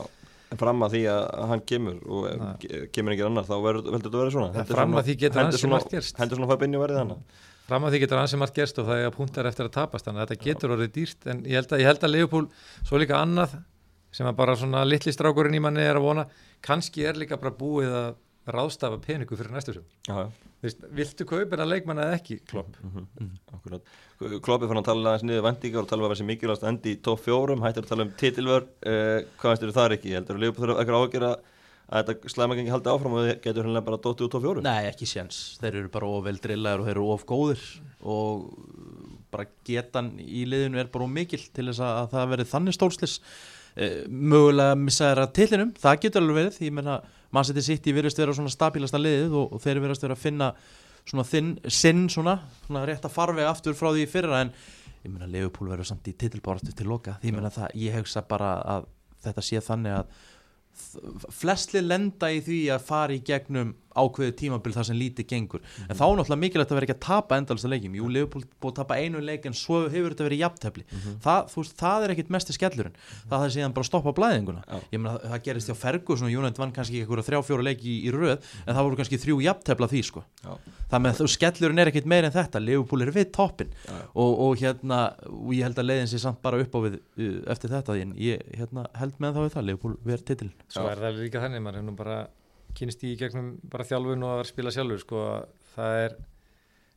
en 0.51 0.59
fram 0.59 0.81
að 0.83 0.97
því 0.97 1.03
að 1.13 1.27
hann 1.53 1.61
kemur 1.71 1.99
og 2.11 2.25
ke- 2.65 2.81
kemur 2.97 3.15
ekki 3.15 3.23
annar 3.29 3.47
þá 3.47 3.53
verður 3.63 3.93
þetta 3.95 4.11
að 4.11 4.17
vera 4.19 4.33
svona? 4.35 4.65
Fram 4.73 4.97
að 4.99 5.07
því 5.07 5.15
getur 5.21 5.43
ansi 5.45 5.61
svona, 5.63 5.77
margt 5.77 5.93
gerst. 5.95 6.17
Hendur 6.19 6.41
svona 6.41 6.51
Fabinho 6.51 6.81
verið 6.83 6.99
þannig 7.05 7.37
fram 7.71 7.87
að 7.87 7.95
því 7.95 8.01
getur 8.03 8.19
ansið 8.19 8.41
margt 8.43 8.57
gerst 8.59 8.81
og 8.83 8.89
það 8.89 8.99
er 9.05 9.07
að 9.07 9.15
punktar 9.15 9.47
eftir 9.53 9.69
að 9.69 9.75
tapast 9.77 10.09
þannig 10.09 10.25
að 10.25 10.33
þetta 10.33 10.49
getur 10.49 10.75
orðið 10.75 10.91
dýrt 10.97 11.29
en 11.31 11.45
ég 11.47 11.61
held 11.61 11.77
að, 11.77 11.85
að 12.03 12.15
Leopold 12.17 12.57
svo 12.83 12.99
líka 12.99 13.21
annað 13.23 13.55
sem 14.15 14.27
að 14.27 14.39
bara 14.41 14.57
svona 14.59 14.83
litli 14.87 15.13
strákurinn 15.15 15.57
í 15.59 15.63
manni 15.63 15.85
er 15.85 16.01
að 16.01 16.07
vona 16.09 16.27
kannski 16.67 17.07
er 17.07 17.19
líka 17.21 17.39
bara 17.41 17.55
búið 17.57 17.95
að 17.95 18.11
ráðstafa 18.51 18.99
peningu 19.05 19.37
fyrir 19.39 19.53
næstu 19.55 19.77
sem 19.77 19.85
Já, 20.09 20.15
já. 20.25 20.31
Vist, 20.61 20.83
viltu 20.93 21.25
kaupina 21.25 21.65
leikmann 21.65 22.01
eða 22.03 22.17
ekki 22.19 22.41
klopp? 22.49 22.75
Akkurat. 23.55 23.93
Kloppi 24.45 24.69
fann 24.69 24.81
að 24.81 24.89
tala 24.91 25.15
aðeins 25.15 25.25
niður 25.25 25.47
vendingar 25.47 25.85
og 25.85 25.89
tala 25.89 26.03
um 26.03 26.09
að 26.09 26.13
það 26.13 26.21
sé 26.21 26.27
mikilvægast 26.29 26.67
að 26.67 26.73
endi 26.73 26.93
í 26.93 26.99
top 27.07 27.23
4 27.25 27.57
hættir 27.63 27.87
að 27.87 27.93
tala 27.93 28.05
um 28.05 28.11
titilvör 28.21 28.67
uh, 28.67 29.31
hvað 29.41 29.55
veist 29.55 29.65
þér 29.65 29.73
þar 29.79 29.95
ekki, 29.97 30.13
heldur 30.19 30.37
að 30.37 30.45
Leopold 30.45 30.67
þurfa 30.67 30.83
eitthvað 30.83 31.07
ágjör 31.07 31.27
að 31.31 31.49
að 31.91 32.11
þetta 32.11 32.31
slæmagengi 32.31 32.71
haldi 32.71 32.91
áfram 32.93 33.15
og 33.17 33.25
þið 33.25 33.39
getur 33.45 33.67
hérna 33.67 33.83
bara 33.87 33.99
dóttið 33.99 34.27
út 34.27 34.35
top 34.35 34.45
4 34.45 34.63
Nei, 34.63 34.83
ekki 34.91 35.09
séns, 35.11 35.39
þeir 35.59 35.79
eru 35.81 35.93
bara 35.97 36.11
of 36.11 36.27
vel 36.27 36.37
drillaður 36.45 36.83
og 36.83 36.87
þeir 36.87 36.95
eru 36.95 37.07
of 37.15 37.25
góðir. 37.27 37.65
Og 38.07 38.45
bara 39.33 39.47
getan 39.67 40.13
í 40.23 40.45
liðinu 40.47 40.79
er 40.83 40.93
bara 40.93 41.07
of 41.09 41.11
mikil 41.15 41.41
til 41.43 41.67
þess 41.71 41.83
að, 41.83 41.97
að 42.03 42.13
það 42.15 42.31
verið 42.35 42.53
þannig 42.53 42.77
stólslis 42.77 43.17
eh, 43.19 43.33
mögulega 44.09 44.77
missa 44.79 45.11
þeirra 45.11 45.27
tillinum, 45.37 45.73
það 45.79 45.99
getur 46.05 46.25
alveg 46.25 46.39
verið. 46.41 46.61
Ég 46.67 46.77
menna, 46.77 46.99
mann 47.31 47.47
setið 47.47 47.67
sitt 47.67 47.89
í 47.89 47.95
virðist 47.97 48.21
vera 48.21 48.35
svona 48.37 48.53
stabilasta 48.53 49.01
liðið 49.01 49.37
og, 49.39 49.55
og 49.57 49.63
þeir 49.63 49.83
verðast 49.85 50.07
vera 50.07 50.17
að 50.19 50.25
finna 50.25 50.51
svona 51.07 51.27
þinn, 51.27 51.55
sinn 51.71 52.05
svona, 52.13 52.37
svona 52.67 52.85
rétt 52.89 53.07
að 53.07 53.15
farvega 53.15 53.53
aftur 53.53 53.77
frá 53.79 53.93
því 53.95 54.09
fyrra. 54.11 54.43
En 54.45 54.53
ég 55.05 55.13
menna 55.13 55.31
Leopold 55.31 55.73
verður 55.73 55.93
samt 55.93 56.11
í 56.11 56.17
titilbáratu 56.19 56.75
til 56.77 56.91
loka. 56.91 57.17
Því 57.23 57.33
ég 57.33 57.39
menna 57.39 57.53
það, 57.55 57.79
ég 57.81 57.97
hugsa 58.01 58.25
bara 58.29 58.57
að 58.77 58.91
þetta 59.25 59.47
sé 59.47 59.63
þannig 59.65 59.97
að 60.01 60.19
flestli 61.35 61.83
lenda 61.85 62.31
í 62.33 62.41
því 62.45 62.61
að 62.75 62.85
fara 62.87 63.17
í 63.17 63.23
gegnum 63.27 63.75
ákveðu 63.97 64.37
tímabil 64.39 64.75
þar 64.77 64.89
sem 64.91 64.99
lítið 65.01 65.29
gengur. 65.35 65.65
En 65.89 65.99
þá 65.99 66.05
er 66.07 66.17
náttúrulega 66.21 66.43
mikilvægt 66.45 66.73
að 66.73 66.81
vera 66.81 66.89
ekki 66.89 66.97
að 66.97 67.05
tapa 67.09 67.41
endalast 67.41 67.67
að 67.69 67.75
leikjum, 67.75 67.99
jú, 67.99 68.11
Leopold 68.15 68.49
búið 68.61 68.73
að 68.73 68.79
tapa 68.81 69.01
einu 69.01 69.25
leik 69.25 69.49
en 69.51 69.57
svo 69.57 69.83
hefur 69.91 70.15
þetta 70.15 70.29
verið 70.29 70.45
jafntefli. 70.45 70.87
Það, 71.25 71.51
þú 71.53 71.65
veist, 71.65 71.77
það 71.81 72.07
er 72.07 72.15
ekkit 72.15 72.33
mesti 72.37 72.57
skellurinn. 72.57 72.99
Það 73.31 73.47
er 73.47 73.55
síðan 73.57 73.77
bara 73.77 73.87
að 73.87 73.91
stoppa 73.91 74.17
blæðinguna 74.17 74.65
meina 75.01 75.33
það 75.33 75.45
gerist 75.47 75.71
hjá 75.71 75.77
Ferguson 75.79 76.29
og 76.29 76.37
United 76.41 76.61
vann 76.61 76.73
kannski 76.75 77.03
eitthvað 77.03 77.27
þrjá 77.27 77.41
fjóra 77.47 77.67
leiki 77.67 77.89
í, 77.91 77.97
í 78.07 78.15
röð 78.15 78.37
en 78.39 78.75
það 78.75 78.83
voru 78.87 78.99
kannski 79.01 79.21
þrjú 79.21 79.39
jafntefla 79.45 79.89
því 79.91 80.03
sko. 80.07 80.25
Já. 80.45 80.53
það 80.93 81.05
með 81.07 81.21
þú 81.21 81.29
skellurinn 81.35 81.83
er 81.83 81.93
ekkit 81.93 82.11
meir 82.11 82.29
en 82.29 82.35
þetta. 82.35 82.63
Leopold 82.65 83.07
er 83.07 83.15
við 83.15 83.31
toppin 83.37 83.73
og, 83.91 84.33
og 84.47 84.61
hérna, 84.61 85.01
og 85.31 85.55
ég 85.57 85.69
held 85.69 85.81
að 85.83 85.89
leiðin 85.91 86.13
sér 86.13 86.25
samt 86.27 86.43
bara 86.45 86.61
upp 86.63 86.77
á 86.77 86.81
við 86.87 86.99
uh, 87.01 87.39
eftir 87.55 87.75
þetta 87.75 87.99
en 88.01 88.15
ég 88.21 88.45
hérna, 88.59 88.87
held 88.99 89.17
með 89.23 89.39
þá 89.39 89.41
við 89.45 89.57
það, 89.57 89.71
Leopold 89.71 90.05
verð 90.11 90.29
titil 90.31 90.53
er 92.71 92.73
það 92.73 92.79
kynst 92.81 93.05
í 93.05 93.13
gegnum 93.19 93.51
bara 93.71 93.85
þjálfun 93.85 94.25
og 94.25 94.33
að 94.37 94.41
að 94.45 94.51
spila 94.55 94.71
sjálfur 94.75 95.03
sko, 95.03 95.23
það 95.77 96.01
er 96.07 96.17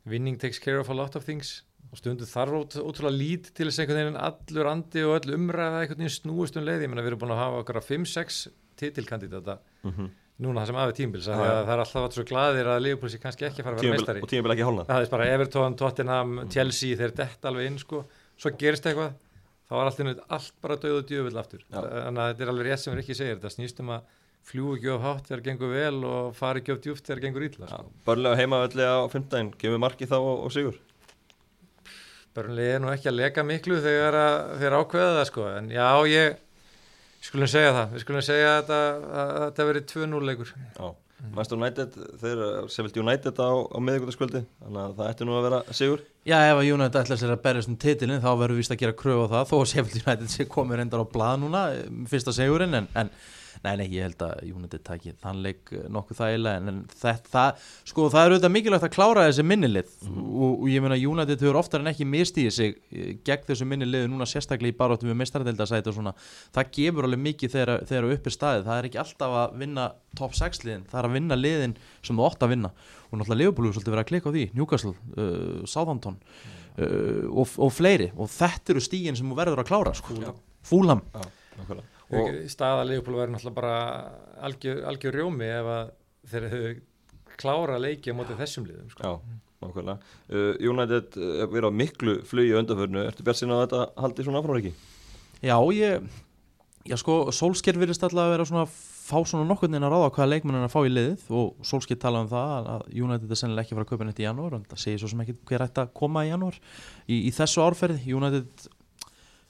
winning 0.06 0.38
takes 0.40 0.60
care 0.60 0.80
of 0.80 0.90
a 0.90 0.94
lot 0.98 1.16
of 1.16 1.26
things. 1.26 1.64
Og 1.94 2.00
stundu 2.02 2.26
þarf 2.26 2.56
ót- 2.58 2.80
ótrúlega 2.82 3.14
lít 3.14 3.52
til 3.54 3.68
þess 3.70 3.84
einhvern 3.84 4.00
veginn 4.02 4.18
allur 4.18 4.70
andi 4.72 5.04
og 5.06 5.20
öll 5.20 5.36
umræða 5.38 5.84
einhvern 5.84 6.00
veginn 6.02 6.16
snúist 6.16 6.58
um 6.58 6.66
leið, 6.66 6.82
ég 6.88 6.90
meina 6.90 7.04
við 7.06 7.12
erum 7.14 7.22
búin 7.22 7.34
að 7.36 7.42
hafa 7.44 7.60
okkar 7.62 7.82
5-6 7.86 8.48
titilkandidata 8.82 9.60
Mhm. 9.86 10.10
núna 10.42 10.64
það 10.64 10.66
sem 10.72 10.76
aðeins 10.82 10.98
tímbils, 10.98 11.28
Já, 11.28 11.36
það, 11.38 11.66
það 11.68 11.74
er 11.76 11.84
alltaf 11.84 12.02
allir 12.02 12.18
svo 12.18 12.24
glaðir 12.26 12.66
að 12.74 12.82
sé 13.14 13.20
kannski 13.22 13.46
ekki 13.46 13.62
að 13.62 13.64
fara 13.68 13.76
að 13.78 13.82
vera 13.84 13.94
meistari. 13.94 14.22
og 14.24 14.30
tímabil 14.30 14.52
ekki 14.56 14.66
hálna 14.66 14.86
það 14.90 15.02
er 15.06 15.10
bara 15.14 15.28
Everton, 15.36 15.76
Tottenham, 15.76 16.50
Chelsea 16.50 16.96
þeir 16.98 17.14
detta 17.16 17.48
alveg 17.52 17.68
inn 17.68 17.78
sko, 17.78 18.06
svo 18.38 18.50
gerist 18.58 18.84
eitthvað 18.90 19.14
þá 19.70 19.72
var 19.78 19.86
allt, 19.86 20.00
innut, 20.00 20.20
allt 20.30 20.52
bara 20.62 20.76
döð 20.78 20.98
og 20.98 21.06
djöfull 21.08 21.38
aftur. 21.38 21.60
Já. 21.72 21.80
þannig 21.82 22.18
að 22.18 22.34
þetta 22.34 22.42
er 22.42 22.50
alveg 22.50 22.66
rétt 22.66 22.80
sem 22.80 22.96
Rikki 22.98 23.14
segir 23.16 23.38
þetta 23.38 23.54
snýst 23.54 23.80
um 23.80 23.90
að 23.94 24.02
fljúi 24.48 24.78
ekki 24.78 24.90
of 24.94 25.04
hátt 25.04 25.30
þegar 25.30 25.44
gengur 25.48 25.74
vel 25.74 26.00
og 26.08 26.34
fari 26.38 26.64
ekki 26.64 26.74
of 26.76 26.82
djúft 26.84 27.06
þegar 27.08 27.22
gengur 27.28 27.46
illa 27.48 27.70
sko. 27.70 27.86
Börnlega 28.08 28.40
heimavelli 28.42 28.88
á 28.88 29.00
15 29.12 29.54
gefur 29.62 29.82
marki 29.82 30.10
þá 30.10 30.18
og, 30.20 30.48
og 30.48 30.56
sigur? 30.56 30.80
Börnlega 32.34 32.80
er 32.80 32.84
nú 32.84 32.90
ekki 32.92 33.12
að 33.12 33.20
leka 33.20 33.46
miklu 33.48 33.78
þegar 33.84 34.18
að, 34.20 34.40
þeir 34.64 34.80
ákveða 34.80 35.14
það 35.20 35.30
sko. 35.30 35.48
en 35.60 35.72
já 35.74 35.88
ég 36.12 36.42
skulum 37.24 37.48
segja 37.48 37.72
það, 37.78 37.94
við 37.94 38.04
skulum 38.04 38.26
segja 38.26 38.52
að 38.52 38.60
þetta, 38.60 38.82
að 39.22 39.34
þetta 39.46 39.68
verið 39.70 39.88
2-0 39.94 40.24
leikur. 40.28 40.54
Já, 40.74 40.88
Manchester 41.24 41.60
United 41.60 41.94
þeir 42.20 42.42
Seville 42.74 43.04
United 43.04 43.40
á, 43.40 43.52
á 43.64 43.78
miðvíkvöldaskvöldi 43.80 44.42
þannig 44.44 44.82
að 44.82 44.98
það 44.98 45.12
ætti 45.14 45.28
nú 45.28 45.38
að 45.38 45.46
vera 45.48 45.62
sigur. 45.78 46.04
Já, 46.28 46.36
ef 46.50 46.58
að 46.58 46.72
United 46.74 47.00
ætla 47.00 47.20
sér 47.22 47.36
að 47.38 47.46
berjast 47.46 47.72
um 47.72 47.78
titilin 47.80 48.24
þá 48.24 48.32
verður 48.42 48.60
vist 48.60 48.74
að 48.76 48.82
gera 48.84 48.98
kröfu 49.00 49.30
á 49.30 49.34
það 49.38 49.48
þó 49.54 49.56
að 49.60 49.70
Sheffield 49.72 50.02
United 50.02 50.34
sé 50.34 50.48
komið 50.52 50.82
reyndar 50.82 51.06
á 51.06 51.08
blað 51.14 51.40
núna 51.46 51.64
fyrsta 52.12 52.36
segurinn 52.36 52.76
en, 52.82 52.90
en 53.00 53.14
nei, 53.64 53.74
nei, 53.80 53.86
ég 53.94 54.08
held 54.08 54.24
að 54.26 54.42
United 54.50 54.84
taki 54.84 55.14
þann 55.24 55.42
leik 55.46 55.72
eh, 55.72 55.86
nokkuð 55.94 56.20
þægilega 56.20 56.62
en, 56.62 56.82
þetta, 56.92 57.32
það, 57.32 57.66
sko, 57.90 58.08
það 58.14 58.26
er 58.26 58.34
auðvitað 58.36 58.54
mikilvægt 58.58 58.88
að 58.88 58.94
klára 58.96 59.26
þessi 59.30 59.46
minnilið. 59.48 59.94
Og, 60.10 60.50
og 60.52 60.66
ég 60.72 60.84
meina 60.84 61.00
United 61.00 61.46
hefur 61.46 61.60
oftar 61.62 61.84
en 61.84 61.92
ekki 61.94 62.08
mistíðið 62.10 62.56
sig 62.58 62.76
eh, 62.92 63.14
gegn 63.26 63.48
þessu 63.48 63.68
minniliðu 63.70 64.12
núna 64.12 64.28
sérstaklega 64.30 64.76
í 64.76 64.80
baróttum 64.80 65.12
við 65.12 65.20
mestaradildasæti 65.22 65.92
og 65.92 65.98
svona. 66.00 66.16
Það 66.56 66.74
gefur 66.80 67.08
alveg 67.08 67.24
mikið 67.30 67.56
þegar, 67.58 68.10
upp 68.18 68.28
er 68.28 68.38
staðið. 68.38 68.68
Það 68.68 68.82
er 68.82 68.90
ekki 68.90 69.02
alltaf 69.04 69.38
að 69.44 69.56
vinna 69.64 69.88
top 70.20 70.36
6 70.38 70.66
liðin 70.68 70.84
það 70.92 71.00
er 71.00 71.08
að 71.08 71.16
vinna 71.18 71.40
liðin 71.40 71.78
sem 72.06 72.20
þú 72.20 72.28
ótt 72.28 72.44
að 72.46 72.54
vinna. 72.54 72.74
Og 73.10 73.20
náttúrulega 73.20 73.40
Liverpool 73.42 73.70
er 73.70 73.78
svolítið 73.78 73.96
verið 73.96 74.04
að 74.04 74.12
klika 74.12 74.30
á 74.30 74.36
því 74.36 74.46
Newcastle, 74.58 74.94
uh, 75.16 75.64
Southampton 75.70 76.20
uh, 76.20 77.26
og, 77.32 77.56
og 77.58 77.74
fleiri. 77.74 78.12
Og 78.18 78.30
þetta 78.34 78.76
eru 78.76 78.84
stígin 78.84 79.20
sem 79.20 79.30
þú 79.30 79.40
verður 79.40 79.64
að 79.64 79.72
klára 79.72 79.98
sko. 79.98 80.20
Fúlam 80.64 81.04
og 82.20 82.40
staða 82.52 82.88
Leopold 82.88 83.20
verður 83.20 83.36
náttúrulega 83.36 83.58
bara 83.58 83.78
algjör, 84.48 84.84
algjör 84.92 85.18
rjómi 85.20 85.50
ef 85.50 85.72
að 85.76 85.94
þeir 86.34 86.50
hefur 86.54 86.76
klára 87.40 87.80
leiki 87.82 88.14
á 88.14 88.18
móti 88.18 88.38
þessum 88.38 88.68
liðum 88.70 88.92
sko. 88.94 89.02
Já, 89.04 89.40
nákvæmlega 89.64 89.98
uh, 89.98 90.54
United 90.74 91.18
uh, 91.18 91.46
verið 91.50 91.70
á 91.70 91.80
miklu 91.84 92.18
flugi 92.30 92.54
á 92.54 92.60
undanförnu 92.62 93.08
Ertu 93.08 93.26
bjart 93.26 93.42
sinna 93.42 93.60
að 93.60 93.66
þetta 93.66 94.06
haldi 94.06 94.28
svona 94.28 94.44
áfram 94.44 94.62
ekki? 94.62 94.74
Já, 95.44 95.58
ég 95.76 96.08
Já 96.84 96.98
sko, 97.00 97.22
Solskjær 97.32 97.78
virðist 97.80 98.04
alltaf 98.04 98.26
að 98.26 98.34
vera 98.34 98.46
svona 98.48 98.66
fá 98.68 99.16
svona 99.28 99.48
nokkurn 99.48 99.72
veginn 99.72 99.86
að 99.88 99.94
ráða 99.94 100.12
hvaða 100.16 100.30
leikmenn 100.32 100.58
er 100.60 100.66
að 100.68 100.74
fá 100.74 100.82
í 100.84 100.92
liðið 100.92 101.24
og 101.40 101.66
Solskjær 101.68 102.00
talaði 102.00 102.26
um 102.26 102.32
það 102.34 102.68
að 102.74 102.84
United 103.06 103.32
er 103.32 103.40
sennilega 103.40 103.64
ekki 103.64 103.74
að 103.74 103.80
fara 103.80 103.86
að 103.88 103.92
kaupa 103.92 104.08
neitt 104.08 104.20
í 104.20 104.26
janúar 104.26 104.56
og 104.58 104.66
það 104.72 104.82
segir 104.84 105.02
svo 105.02 105.12
sem 105.12 105.24
ekki 105.24 105.36
hver 105.50 105.64
ætti 105.64 105.84
að 105.84 105.94
koma 106.00 106.24
í 106.24 106.30
janúar 106.32 106.60
í, 106.60 107.18
í 107.18 107.32
þessu 107.36 107.64
árferði 107.64 108.16
United 108.20 108.68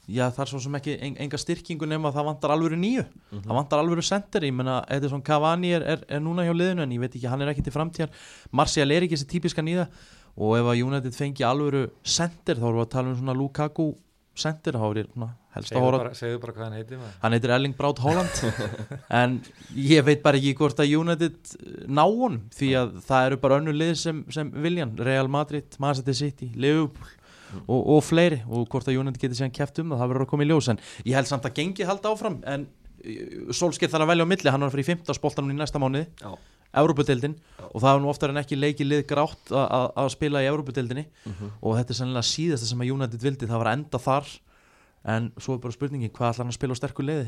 já 0.08 0.26
það 0.34 0.42
er 0.44 0.52
svo 0.52 0.62
sem 0.66 0.78
ekki 0.80 0.96
en, 1.08 1.18
enga 1.26 1.40
styrkingu 1.40 1.88
nema 1.88 2.10
að 2.10 2.18
það 2.18 2.28
vantar 2.32 2.54
alvöru 2.56 2.80
nýju. 2.80 3.06
Það 3.34 3.54
vantar 3.60 3.84
alvöru 3.84 4.04
center, 4.06 4.48
ég 4.48 4.56
menna 4.56 4.82
Edison 4.92 5.24
Cavani 5.24 5.72
er, 5.78 5.86
er, 5.96 6.04
er 6.18 6.24
núna 6.24 6.48
hjá 6.48 6.54
liðinu 6.56 6.84
en 6.84 6.96
ég 6.96 7.04
veit 7.04 7.14
ekki, 7.14 7.30
hann 7.32 7.46
er 7.46 7.54
ekki 7.54 7.64
til 7.64 7.76
framtíðar. 7.76 8.12
Martial 8.52 8.92
er 8.92 9.08
ekki 9.08 9.16
þessi 9.16 9.30
típiska 9.36 9.64
nýða 9.66 9.88
og 10.34 10.58
ef 10.58 10.72
að 10.74 10.82
United 10.88 11.16
fengi 11.16 11.46
alvöru 11.48 11.86
center 12.04 12.60
þá 12.60 12.68
erum 12.68 12.82
við 12.82 12.88
að 12.88 12.94
tala 12.98 13.14
um 13.14 13.18
svona 13.22 13.38
Lukaku 13.38 13.88
center, 14.34 14.78
þá 14.82 14.86
er 14.90 15.02
ég 15.04 15.10
helst 15.54 15.76
að 15.78 15.84
hóra 15.86 16.14
segðu 16.18 16.40
bara 16.42 16.54
hvað 16.56 16.66
hann 16.66 16.78
heiti 16.80 16.98
maður. 16.98 17.18
hann 17.22 17.36
heitir 17.36 17.52
Erling 17.54 17.76
Braut 17.78 18.00
Haaland. 18.02 18.40
En 19.22 19.36
ég 19.78 20.06
veit 20.06 20.24
bara 20.24 20.40
ekki 20.40 20.56
hvort 20.58 20.80
að 20.82 20.96
United 20.98 21.54
ná 21.86 22.02
honum 22.02 22.40
því 22.58 22.72
að 22.80 22.96
það 23.06 23.28
eru 23.28 23.42
bara 23.44 23.60
önnur 23.62 23.78
lið 23.78 23.94
sem, 24.02 24.24
sem 24.34 24.50
viljan 24.64 24.96
Real 24.98 25.30
Madrid, 25.30 25.78
Manchester 25.78 26.18
City, 26.18 26.50
Liverpool 26.58 27.14
og, 27.68 27.82
og 27.96 28.04
fleiri 28.04 28.42
og 28.48 28.68
hvort 28.72 28.88
að 28.88 28.98
United 29.02 29.22
geti 29.22 29.36
síðan 29.40 29.54
kæft 29.56 29.80
um 29.84 29.92
það, 29.94 30.00
það 30.04 30.10
verður 30.14 30.26
að 30.26 30.32
koma 30.34 30.44
í 30.44 30.50
ljós 30.50 30.70
en 30.74 30.80
ég 31.06 31.16
held 31.18 31.28
samt 31.30 31.46
að 31.50 31.54
gengi 31.60 31.86
halda 31.90 32.14
áfram 32.16 32.40
en 32.48 32.68
Solskjaer 33.52 33.92
þarf 33.92 34.06
að 34.06 34.12
velja 34.14 34.24
á 34.24 34.32
milli, 34.32 34.50
hann 34.54 34.64
var 34.64 34.72
að 34.72 34.80
í 34.80 34.86
15 34.88 35.18
spoltanum 35.18 35.52
í 35.52 35.58
næsta 35.60 35.80
mánuði 35.82 36.06
Európa-deildin 36.74 37.34
og 37.68 37.82
það 37.84 37.90
var 37.92 38.00
nú 38.02 38.10
oftar 38.10 38.32
en 38.34 38.40
ekki 38.42 38.56
leikið 38.58 38.88
lið 38.90 39.02
grátt 39.10 39.52
að- 39.54 40.10
spila 40.16 40.42
í 40.42 40.48
Európa-deildinni 40.50 41.04
og 41.62 41.76
þetta 41.78 41.92
er 41.94 42.00
sennilega 42.00 42.30
síðasta 42.30 42.66
sem 42.70 42.80
að 42.82 42.94
United 42.96 43.22
vildi 43.22 43.46
það 43.50 43.62
var 43.64 43.72
enda 43.76 44.00
þar 44.02 44.32
en 45.14 45.32
svo 45.38 45.54
er 45.58 45.60
bara 45.66 45.76
spurningin 45.76 46.10
hvað 46.16 46.32
ætlar 46.32 46.46
hann 46.46 46.54
að 46.54 46.58
spila 46.58 46.74
á 46.74 46.80
sterku 46.80 47.04
liði 47.04 47.28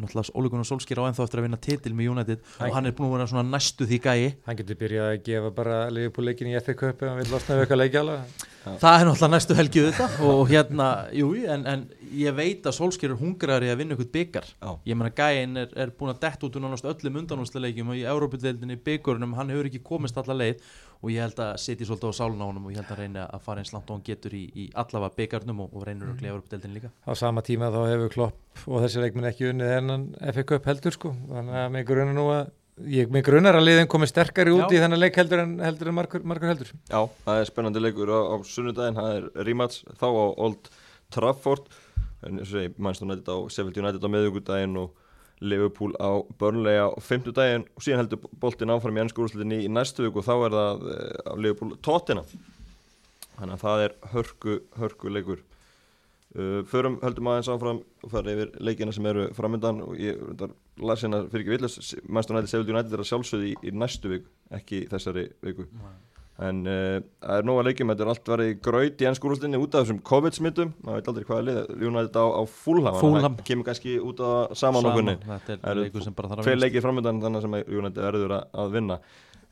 náttúrulega 0.00 0.34
Ole 0.34 0.50
Gunnar 0.52 0.68
Solskjær 0.68 1.00
á 1.02 1.08
ennþá 1.08 1.26
eftir 1.26 1.40
að 1.40 1.46
vinna 1.46 1.60
titil 1.62 1.94
með 1.94 2.10
United 2.14 2.40
Hæ. 2.42 2.64
og 2.66 2.74
hann 2.74 2.86
er 2.88 2.96
búin 2.96 3.08
að 3.10 3.14
vera 3.16 3.28
svona 3.30 3.44
næstu 3.50 3.86
því 3.86 3.98
gæi 4.06 4.34
hann 4.48 4.58
getur 4.58 4.80
byrjað 4.80 5.10
að 5.12 5.22
gefa 5.28 5.52
bara 5.54 5.76
Liverpool 5.94 6.26
leikin 6.28 6.50
í 6.50 6.56
FA 6.58 6.74
Cup 6.74 7.02
ef 7.04 7.12
hann 7.12 7.20
vil 7.22 7.30
losna 7.30 7.58
við 7.58 7.64
eitthvað 7.66 7.82
leikjala 7.84 8.16
það 8.64 8.96
er 8.98 9.06
náttúrulega 9.10 9.32
næstu 9.36 9.58
helgið 9.58 9.88
þetta 9.92 10.28
og 10.30 10.42
hérna, 10.50 10.88
jú, 11.12 11.30
en, 11.54 11.66
en 11.68 11.82
ég 12.18 12.34
veit 12.36 12.66
að 12.66 12.76
Solskjær 12.78 13.14
er 13.14 13.20
hungraður 13.20 13.66
í 13.66 13.70
að 13.72 13.80
vinna 13.80 13.96
ykkur 13.96 14.10
byggar 14.14 14.48
já, 14.52 14.70
ég 14.88 14.98
meina 14.98 15.12
gæin 15.14 15.60
er, 15.60 15.74
er 15.84 15.92
búin 15.98 16.12
að 16.14 16.22
detta 16.24 16.48
út 16.48 16.58
úr 16.58 16.64
nánast 16.64 16.88
öllum 16.88 17.20
undanúsleikjum 17.22 17.92
og 17.92 18.00
í 18.00 18.06
Európa-deildinni 18.14 18.78
byggurunum, 18.86 19.36
hann 19.38 19.52
hefur 19.52 19.68
ekki 19.70 19.82
komist 19.84 20.18
alla 20.20 20.36
leið 20.38 20.64
og 21.04 21.12
ég 21.12 21.20
held 21.20 21.40
að 21.44 21.52
setja 21.60 21.88
svolítið 21.88 22.14
á 22.16 22.18
sálun 22.20 22.42
á 22.42 22.46
honum 22.48 22.66
og 22.68 22.74
ég 22.74 22.80
held 22.80 22.92
að 22.94 23.00
reyna 23.02 23.28
að 23.28 23.44
fara 23.44 23.62
eins 23.62 23.74
langt 23.74 23.90
og 23.90 23.98
hann 23.98 24.06
getur 24.06 24.34
í, 24.36 24.44
í 24.56 24.66
allavega 24.72 25.18
byggarnum 25.20 25.62
og, 25.66 25.76
og 25.76 25.86
reynur 25.88 26.10
örugglega 26.10 26.30
í 26.30 26.34
Európa-deildinni 26.34 26.80
líka. 26.80 26.92
Á 27.04 27.12
sama 27.18 27.44
tíma 27.44 27.72
þá 27.74 27.80
hefur 27.90 28.12
Klopp 28.14 28.66
og 28.68 28.84
þessi 28.84 29.04
leikminn 29.04 29.28
ekki 29.28 29.50
unnið 29.50 29.72
hennan 29.74 30.06
FA 30.32 30.46
Cup 30.48 30.68
heldur 30.70 30.96
sko. 30.96 31.12
Þannig 31.28 31.60
að 31.60 31.72
mig 31.76 31.88
grunar 31.90 32.16
nú 32.16 32.28
að 32.32 32.52
ég 32.90 33.12
mig 33.12 33.24
grunar 33.26 33.58
að 33.58 33.68
liðin 33.68 33.90
komið 33.90 34.10
sterkari 34.10 34.54
út 34.54 34.66
Já. 34.66 34.78
í 34.78 34.80
þennan 34.82 35.02
leik 35.02 35.18
heldur 35.20 35.44
en, 35.44 35.54
heldur 35.62 35.90
en 35.90 35.96
margur, 35.98 36.24
margur 36.26 36.50
heldur. 36.50 36.72
Já, 36.88 37.00
það 37.26 37.40
er 37.40 37.50
spennandi 37.50 37.82
leikur 37.82 38.10
á, 38.10 38.20
á 38.34 38.36
sunnudaginn, 38.48 38.98
það 38.98 39.18
er 39.18 39.46
rematch 39.46 39.84
þá 40.00 40.08
á 40.10 40.24
Old 40.32 40.70
Trafford 41.14 41.68
en 42.26 42.38
eins 42.38 42.50
og 42.50 42.56
segi, 42.56 42.74
Manchester 42.78 43.08
United 43.08 43.30
á 43.30 43.36
Seville 43.52 43.82
United 43.82 44.04
á 44.04 44.10
meðugudaginn 44.14 44.78
og 44.80 44.92
Liverpool 45.44 45.94
á 45.98 46.22
Burnley 46.38 46.78
á 46.78 46.88
fimmtudaginn 47.02 47.66
og 47.74 47.84
síðan 47.84 48.04
heldur 48.04 48.28
boltinn 48.40 48.72
áfram 48.72 48.98
í 48.98 49.02
ennsku 49.02 49.24
úrslutinni 49.24 49.64
í 49.64 49.72
næstu 49.72 50.06
viku 50.06 50.22
og 50.22 50.28
þá 50.28 50.34
er 50.36 50.54
það 50.58 50.86
eh, 50.92 51.16
á 51.26 51.32
Liverpool 51.36 51.74
Tottenham. 51.84 52.28
Þannig 53.34 53.56
að 53.56 53.64
það 53.64 53.84
er 53.84 53.96
hörku, 54.12 54.56
hörku 54.78 55.10
leikur 55.10 55.40
uh, 56.38 56.60
förum 56.70 57.00
höldum 57.02 57.30
aðeins 57.32 57.50
áfram 57.50 57.82
og 57.82 58.12
fara 58.12 58.34
yfir 58.34 58.52
leikina 58.62 58.94
sem 58.94 59.10
eru 59.10 59.26
framöndan 59.34 59.82
og 59.82 59.98
ég 59.98 60.20
las 60.78 61.02
hérna 61.02 61.24
fyrir 61.26 61.42
ekki 61.42 61.56
villast 61.56 61.96
Master 62.06 62.36
United, 62.36 62.52
Seville 62.52 62.76
United 62.76 62.94
er 62.94 63.02
að 63.02 63.10
sjálfsögðu 63.10 63.50
í, 63.50 63.54
í 63.66 63.74
næstu 63.74 64.12
viku, 64.14 64.30
ekki 64.54 64.84
þessari 64.92 65.28
viku 65.42 65.66
en 66.42 66.64
uh, 66.66 66.96
það 67.22 67.36
er 67.38 67.46
nóga 67.46 67.64
leikjum 67.68 67.92
þetta 67.92 68.02
er 68.04 68.08
allt 68.10 68.30
verið 68.32 68.48
graut 68.64 69.02
í 69.04 69.06
ennskúrústinni 69.06 69.58
út 69.62 69.76
af 69.76 69.84
þessum 69.84 70.00
COVID-smittum, 70.08 70.72
maður 70.82 70.98
veit 70.98 71.10
aldrei 71.12 71.26
hvað 71.28 71.38
er 71.38 71.46
lið 71.46 71.84
United 71.90 72.18
á, 72.18 72.26
á 72.26 72.42
að 72.42 73.20
það 73.22 73.36
kemur 73.46 73.68
kannski 73.68 73.94
út 74.02 74.18
á 74.18 74.50
saman 74.58 74.88
okkurni 74.90 75.14
Það 75.22 75.52
er 75.54 75.68
eru 75.70 75.84
leikur 75.84 76.06
sem 76.06 76.16
bara 76.16 76.32
þarf 76.32 76.48
tveir 76.48 76.58
að 76.58 76.64
leikir 76.64 76.84
framöndan 76.84 77.22
þannig 77.22 77.46
sem 77.46 77.56
United 77.62 78.02
verður 78.02 78.34
að, 78.40 78.74
vinna. 78.74 78.98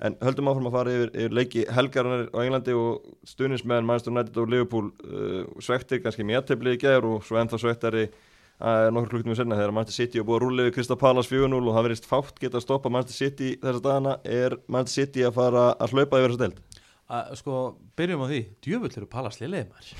En 0.02 0.18
höldum 0.26 0.50
áfram 0.50 0.66
að 0.66 0.74
fara 0.74 0.96
yfir, 0.96 1.14
yfir 1.14 1.38
leiki 1.38 1.64
helgarinnar 1.70 2.26
á 2.34 2.38
Englandi 2.42 2.74
og 2.74 3.06
stuðnismenn 3.30 3.86
Manchester 3.86 4.14
United 4.16 4.42
og 4.42 4.50
Liverpool 4.50 4.90
uh, 4.90 5.46
svektir 5.62 6.02
kannski 6.02 6.26
með 6.26 6.40
jætteflið 6.40 6.78
í 6.80 6.82
gerð 6.82 7.10
og 7.12 7.26
svo 7.28 7.38
ennþá 7.38 7.62
svektari 7.62 8.08
uh, 8.08 8.90
nokkur 8.90 9.12
klukkutum 9.12 9.38
senna 9.38 9.60
þegar 9.60 9.76
Manchester 9.78 10.08
City 10.08 10.18
og 10.18 10.26
búið 10.26 10.40
að 10.40 10.44
rúlega 10.48 10.72
við 10.72 10.76
Krista 10.80 10.98
Pallas 10.98 11.30
4-0 11.30 11.62
og 11.62 11.70
það 11.70 11.86
verðist 11.86 12.10
fátt 12.10 12.42
geta 12.42 12.58
að 12.58 12.66
stoppa 12.66 12.90
Manchester 12.90 13.28
City 13.28 13.54
þessa 13.62 13.84
dagana. 13.86 14.18
Er 14.26 14.58
Manchester 14.66 15.06
City 15.06 15.26
að 15.28 15.38
fara 15.38 15.68
að 15.78 15.94
hlaupa 15.94 16.18
yfir 16.18 16.34
þessa 16.34 16.46
deild 16.48 16.71
að, 17.12 17.32
Sko, 17.40 17.56
byrjum 17.98 18.24
á 18.24 18.26
því 18.30 18.42
Djöfull 18.64 18.92
eru 18.92 19.08
Pallas 19.10 19.40
liðið 19.42 19.72
maður 19.72 19.90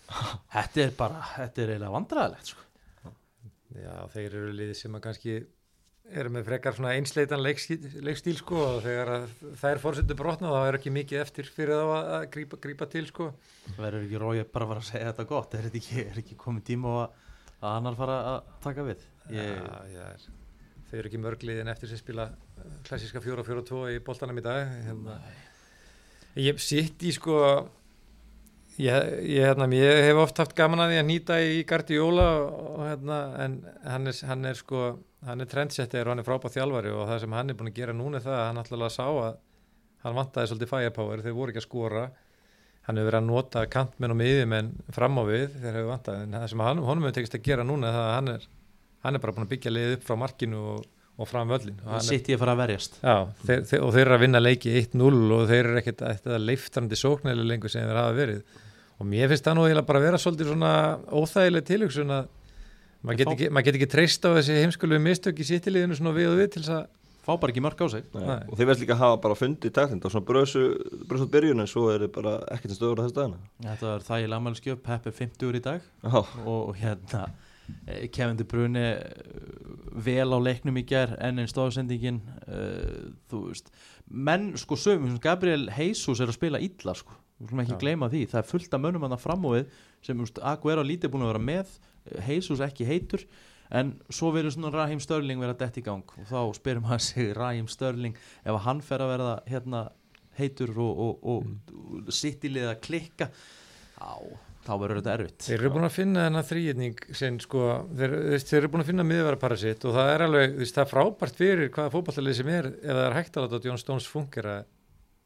Þetta 0.54 0.84
er 0.84 0.94
bara, 0.98 1.24
þetta 1.36 1.64
er 1.64 1.74
eiginlega 1.74 1.96
vandræðilegt 1.96 2.52
sko. 2.52 2.68
Já, 3.72 3.92
þeir 4.12 4.28
eru 4.28 4.54
liðið 4.56 4.78
sem 4.82 4.96
að 4.98 5.04
kannski 5.06 5.36
eru 6.12 6.32
með 6.34 6.48
frekar 6.48 6.74
svona 6.76 6.92
einsleitan 6.98 7.40
leikstíl, 7.40 8.34
sko 8.36 8.58
og 8.58 8.80
þegar 8.84 9.10
að 9.14 9.26
það 9.60 9.68
er 9.70 9.80
fórsettu 9.80 10.16
brotna 10.18 10.50
þá 10.52 10.66
er 10.66 10.78
ekki 10.78 10.92
mikið 10.92 11.22
eftir 11.22 11.48
fyrir 11.48 11.78
þá 11.78 11.84
að, 11.84 12.10
að 12.16 12.26
grípa, 12.34 12.58
grípa 12.66 12.88
til 12.92 13.04
sko. 13.08 13.28
Það 13.68 13.80
verður 13.86 14.06
ekki 14.08 14.22
róið 14.24 14.42
bara 14.52 14.68
að 14.76 14.84
segja 14.90 15.08
þetta 15.12 15.26
gott 15.30 15.56
Er 15.56 15.68
þetta 15.68 15.80
ekki, 15.80 16.04
er 16.04 16.20
ekki 16.24 16.38
komið 16.42 16.66
tíma 16.72 16.92
á 16.92 16.96
að, 17.04 17.16
að 17.62 17.68
annar 17.70 17.98
fara 18.02 18.18
að 18.32 18.38
taka 18.66 18.86
við 18.90 19.06
ég, 19.32 19.52
Já, 19.54 19.78
já, 19.94 20.02
er, 20.10 20.26
þau 20.90 20.98
eru 20.98 21.12
ekki 21.12 21.22
mörgliðin 21.22 21.72
eftir 21.72 21.92
sem 21.92 22.02
spila 22.02 22.28
uh, 22.28 22.76
klassíska 22.88 23.22
4-4-2 23.24 23.82
í 23.94 24.02
boltanum 24.04 24.42
í 24.42 24.44
dag. 24.44 24.74
Hérna. 24.88 25.16
Ég 26.40 26.60
sitt 26.64 27.02
í 27.04 27.12
sko, 27.12 27.38
ég, 28.80 29.08
ég, 29.28 29.44
hérna, 29.44 29.68
ég 29.76 30.02
hef 30.06 30.20
oft 30.22 30.38
haft 30.40 30.54
gaman 30.56 30.80
að 30.80 30.94
því 30.94 31.00
að 31.02 31.08
nýta 31.10 31.38
í 31.44 31.62
og, 31.68 32.78
hérna, 32.86 33.18
en 33.44 33.58
hann 33.84 34.08
er, 34.08 34.20
hann 34.30 34.44
er 34.48 34.56
sko, 34.56 34.98
hann 35.28 35.44
er 35.44 35.50
trendsetter 35.50 36.06
og 36.06 36.14
hann 36.14 36.22
er 36.22 36.28
frábæð 36.28 36.56
þjálfari 36.56 36.94
og 36.96 37.08
það 37.10 37.20
sem 37.20 37.36
hann 37.36 37.50
er 37.50 37.58
búin 37.58 37.68
að 37.68 37.80
gera 37.82 37.92
núna 37.92 38.16
er 38.16 38.24
það 38.24 38.38
að 38.38 38.46
hann 38.46 38.62
alltaf 38.62 38.94
sá 38.96 39.06
að 39.08 39.36
hann 40.02 40.16
vantaði 40.18 40.50
svolítið 40.50 40.72
firepower, 40.72 41.22
þeir 41.22 41.36
voru 41.36 41.52
ekki 41.52 41.62
að 41.62 41.68
skora. 41.68 42.06
Hann 42.82 42.98
hefur 42.98 43.10
verið 43.12 43.20
að 43.20 43.28
nota 43.28 43.66
kantmenn 43.70 44.14
og 44.14 44.18
miðjumenn 44.18 44.72
fram 44.96 45.20
á 45.20 45.22
við 45.28 45.44
þeir 45.52 45.76
hefur 45.76 45.92
vantað. 45.92 46.24
En 46.24 46.34
það 46.34 46.48
sem 46.50 46.64
hann, 46.66 46.82
honum 46.88 47.06
hefur 47.06 47.18
tekist 47.20 47.36
að 47.38 47.44
gera 47.46 47.66
núna 47.66 47.92
það 47.94 48.06
að 48.08 48.16
hann 48.16 48.32
er, 48.32 48.48
hann 49.04 49.18
er 49.18 49.22
bara 49.22 49.36
búin 49.36 49.46
að 49.46 49.52
byggja 49.52 49.74
liðið 49.76 49.94
upp 49.98 50.08
frá 50.08 50.16
markinu 50.18 50.64
og, 50.72 50.88
og 51.20 51.28
fram 51.28 51.50
völlin 51.52 51.76
er, 51.84 52.02
Sitt 52.04 52.30
ég 52.32 52.38
að 52.38 52.42
fara 52.44 52.54
að 52.56 52.60
verjast. 52.62 52.98
Já, 53.02 53.16
þeir, 53.44 53.64
þeir, 53.68 53.82
og 53.84 53.90
þeir 53.94 54.04
eru 54.06 54.16
að 54.16 54.22
vinna 54.24 54.40
leiki 54.42 54.72
1-0 54.80 55.10
og 55.36 55.42
þeir 55.50 55.60
eru 55.68 55.80
ekkert 55.82 56.04
að 56.08 56.38
leiftrandi 56.46 56.98
sóknæli 56.98 57.44
lengur 57.48 57.72
sem 57.72 57.84
þeir 57.84 58.00
hafa 58.00 58.16
verið. 58.16 58.40
Og 59.02 59.08
mér 59.10 59.28
finnst 59.32 59.44
það 59.48 59.58
nú 59.58 59.66
eiginlega 59.66 59.88
bara 59.90 60.00
að 60.00 60.06
vera 60.08 60.22
svolítið 60.22 60.50
svona 60.52 60.72
óþægileg 61.12 61.68
tilhugsun 61.68 62.16
að 62.16 62.32
maður 63.02 63.20
get, 63.20 63.28
Fá- 63.28 63.36
ekki, 63.36 63.62
get 63.68 63.78
ekki 63.80 63.90
treyst 63.92 64.26
á 64.26 64.30
þessi 64.38 64.58
heimskulegu 64.62 65.04
mistök 65.04 65.42
í 65.42 65.46
sitiliðinu 65.48 65.98
svona 65.98 66.16
við 66.16 66.32
og 66.32 66.40
við 66.40 66.52
til 66.56 66.64
þess 66.64 66.76
að 66.80 66.90
Fá 67.22 67.36
bara 67.38 67.52
ekki 67.52 67.62
mörg 67.62 67.78
á 67.78 67.86
sig. 67.86 68.02
Nei. 68.16 68.24
Nei. 68.26 68.40
og 68.50 68.56
þeir 68.58 68.66
veist 68.66 68.80
líka 68.82 68.94
að 68.96 69.02
hafa 69.04 69.18
bara 69.22 69.34
fundið 69.38 69.72
taktind 69.76 70.02
og 70.02 70.10
svona 70.10 70.26
brösu, 70.26 70.62
brösu 71.06 71.28
byrjun 71.30 71.62
en 71.62 71.68
svo 71.70 71.84
er 71.92 72.02
þið 72.02 72.10
bara 72.16 72.32
ekkert 72.50 72.74
stöður 72.74 72.98
á 72.98 73.02
þessu 73.04 73.14
dagana. 73.14 73.38
Þetta 73.62 73.86
var 73.92 74.06
þægilega 74.08 74.38
ammælskjöf, 74.42 74.80
Pepp 74.82 75.06
er 75.06 75.14
50 75.20 75.46
úr 75.46 75.58
í 75.60 75.62
dag. 75.62 75.84
Já, 76.02 76.16
og, 76.18 76.56
og 76.56 76.80
hérna 76.80 77.20
Kevin 78.12 78.38
De 78.38 78.44
Bruyne 78.48 78.84
eh, 78.98 79.22
vel 79.92 80.34
á 80.34 80.38
leiknum 80.42 80.78
í 80.80 80.84
ger 80.88 81.14
enn 81.22 81.40
einn 81.40 81.50
stofsendingin 81.50 82.20
uh, 82.46 83.12
þú 83.30 83.46
veist 83.48 83.70
menn 84.12 84.52
sko 84.60 84.76
sögum, 84.76 85.14
Gabriel 85.22 85.68
Jesus 85.72 86.20
er 86.20 86.30
að 86.30 86.36
spila 86.36 86.60
illa 86.62 86.94
sko, 86.96 87.14
við 87.38 87.48
skulum 87.48 87.62
ekki 87.64 87.74
Já. 87.76 87.80
gleyma 87.84 88.10
því. 88.12 88.26
Það 88.32 88.42
er 88.42 88.50
fullt 88.50 88.76
af 88.76 88.82
mönnum 88.82 89.06
hann 89.06 89.16
að 89.16 89.24
fram 89.24 89.48
á 89.48 89.50
við 89.54 89.80
sem 90.04 90.20
þú 90.20 90.44
Aguero 90.52 90.84
lítið 90.86 91.14
búin 91.14 91.24
að 91.26 91.32
vera 91.32 91.46
með 91.46 91.72
eh, 91.72 92.28
Jesus 92.34 92.62
ekki 92.64 92.88
heitur 92.88 93.24
en 93.72 93.94
svo 94.12 94.32
verður 94.34 94.56
svona 94.56 94.72
Raheem 94.74 95.00
Störling 95.00 95.40
vera 95.40 95.56
dett 95.56 95.80
í 95.80 95.84
gang. 95.86 96.04
Og 96.20 96.28
þá 96.28 96.40
spyrum 96.58 96.88
hann 96.90 97.00
sig 97.00 97.32
Raheem 97.36 97.70
Störling 97.72 98.18
ef 98.44 98.62
hann 98.66 98.84
fer 98.84 99.04
að 99.04 99.14
verða 99.14 99.34
hérna 99.48 99.84
heitur 100.36 100.72
og, 100.76 101.02
og, 101.06 101.26
og, 101.28 101.72
og 101.72 102.12
sitt 102.12 102.44
í 102.44 102.52
lið 102.52 102.72
að 102.72 102.80
klikka? 102.84 103.28
Á, 103.96 104.12
þá 104.62 104.72
verður 104.78 104.98
þetta 105.00 105.14
erfitt. 105.16 105.46
Þeir 105.46 105.56
eru 105.58 105.70
búin 105.74 105.86
að 105.88 105.94
finna 105.96 106.26
þennan 106.26 106.46
þrýjetning 106.48 107.00
sem 107.18 107.38
sko, 107.42 107.62
þeir, 107.98 108.12
þeir 108.42 108.58
eru 108.60 108.70
búin 108.72 108.84
að 108.84 108.90
finna 108.92 109.06
miðvara 109.08 109.40
parasitt 109.42 109.86
og 109.88 109.96
það 109.96 110.10
er 110.14 110.24
alveg, 110.28 110.54
veist, 110.60 110.76
það 110.76 110.84
er 110.84 110.90
frábært 110.92 111.40
fyrir 111.40 111.72
hvaða 111.74 111.92
fótballtalið 111.96 112.38
sem 112.38 112.52
er 112.52 112.68
ef 112.72 112.86
það 112.92 113.02
er 113.08 113.16
hægt 113.18 113.38
að 113.40 113.46
láta 113.48 113.62
John 113.66 113.80
Stones 113.82 114.06
fungera 114.10 114.56